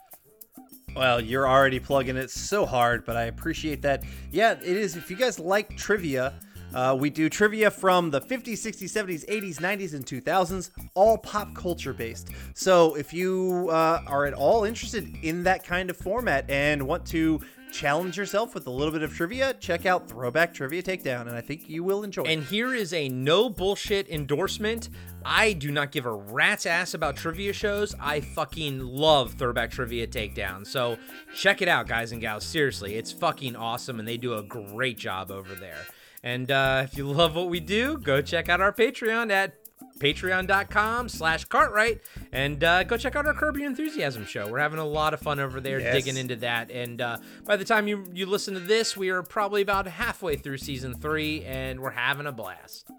Well, 0.95 1.21
you're 1.21 1.49
already 1.49 1.81
plugging 1.81 2.17
it 2.17 2.31
so 2.31 2.65
hard, 2.65 3.05
but 3.05 3.17
I 3.17 3.23
appreciate 3.25 3.83
that. 3.83 4.05
Yeah, 4.31 4.53
it 4.53 4.63
is. 4.63 4.97
If 4.97 5.11
you 5.11 5.17
guys 5.17 5.41
like 5.41 5.77
trivia, 5.77 6.35
uh, 6.75 6.95
we 6.99 7.09
do 7.09 7.29
trivia 7.29 7.71
from 7.71 8.11
the 8.11 8.21
50s, 8.21 8.55
60s, 8.55 8.91
70s, 8.91 9.25
80s, 9.27 9.57
90s, 9.59 9.95
and 9.95 10.05
2000s, 10.05 10.71
all 10.95 11.17
pop 11.17 11.55
culture 11.55 11.93
based. 11.93 12.29
So 12.55 12.97
if 12.97 13.13
you 13.13 13.69
uh, 13.71 14.03
are 14.07 14.27
at 14.27 14.35
all 14.35 14.65
interested 14.65 15.17
in 15.23 15.45
that 15.45 15.65
kind 15.65 15.89
of 15.89 15.97
format 15.97 16.51
and 16.51 16.87
want 16.87 17.07
to 17.07 17.41
challenge 17.75 18.17
yourself 18.17 18.55
with 18.55 18.67
a 18.67 18.71
little 18.71 18.93
bit 18.93 19.03
of 19.03 19.13
trivia, 19.13 19.53
check 19.55 19.85
out 19.85 20.09
Throwback 20.09 20.55
Trivia 20.55 20.83
Takedown, 20.83 21.23
and 21.23 21.33
I 21.33 21.41
think 21.41 21.69
you 21.69 21.83
will 21.83 22.05
enjoy 22.05 22.23
it. 22.23 22.29
And 22.29 22.45
here 22.45 22.73
is 22.73 22.93
a 22.93 23.09
no 23.09 23.51
bullshit 23.51 24.09
endorsement. 24.09 24.91
I 25.25 25.55
do 25.55 25.71
not 25.71 25.91
give 25.91 26.07
a 26.07 26.13
rat's 26.13 26.67
ass 26.67 26.95
about 26.95 27.17
trivia 27.17 27.53
shows. 27.53 27.95
I 28.01 28.21
fucking 28.21 28.81
love 28.81 29.35
Throwback 29.35 29.73
Trivia 29.73 30.07
Takedown. 30.07 30.67
So 30.67 30.99
check 31.35 31.63
it 31.63 31.69
out, 31.69 31.89
guys 31.89 32.13
and 32.13 32.21
gals. 32.21 32.45
Seriously, 32.45 32.95
it's 32.95 33.11
fucking 33.11 33.57
awesome, 33.57 33.99
and 33.99 34.07
they 34.07 34.17
do 34.17 34.35
a 34.35 34.43
great 34.43 34.99
job 34.99 35.31
over 35.31 35.55
there. 35.55 35.81
And 36.25 36.51
uh, 36.51 36.87
if 36.91 36.97
you 36.99 37.07
love 37.13 37.37
what 37.37 37.49
we 37.49 37.61
do, 37.61 37.99
go 37.99 38.21
check 38.21 38.49
out 38.49 38.61
our 38.61 38.73
Patreon 38.73 39.31
at 39.31 39.55
patreon.com 40.01 41.09
slash 41.09 41.45
cartwright 41.45 42.01
and 42.33 42.65
uh, 42.65 42.83
go 42.83 42.97
check 42.97 43.15
out 43.15 43.27
our 43.27 43.33
curb 43.35 43.57
your 43.57 43.67
enthusiasm 43.67 44.25
show 44.25 44.49
we're 44.49 44.59
having 44.59 44.81
a 44.81 44.85
lot 44.85 45.15
of 45.15 45.21
fun 45.21 45.39
over 45.39 45.61
there 45.61 45.79
Yes. 45.79 45.95
digging 45.95 46.17
into 46.21 46.35
that 46.37 46.69
and 46.73 47.01
uh, 47.01 47.19
by 47.45 47.57
the 47.57 47.65
time 47.65 47.87
you, 47.87 48.05
you 48.13 48.27
listen 48.27 48.55
to 48.55 48.61
this 48.61 48.97
we 48.97 49.11
are 49.11 49.23
probably 49.23 49.63
about 49.63 49.87
halfway 49.87 50.35
through 50.37 50.59
season 50.59 50.95
three 50.95 51.45
and 51.45 51.79
we're 51.79 51.91
having 51.91 52.27
a 52.27 52.33
blast 52.33 52.91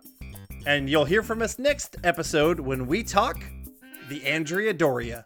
And 0.66 0.90
you'll 0.90 1.04
hear 1.06 1.22
from 1.22 1.42
us 1.42 1.60
next 1.60 1.98
episode 2.06 2.62
when 2.62 2.88
we 2.88 3.04
talk 3.04 3.44
the 4.08 4.24
Andrea 4.26 4.72
Doria. 4.74 5.26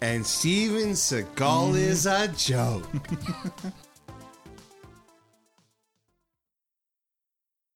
And 0.00 0.24
Steven 0.24 0.92
Seagal 0.92 1.76
is 1.76 2.06
a 2.06 2.28
joke. 2.28 2.86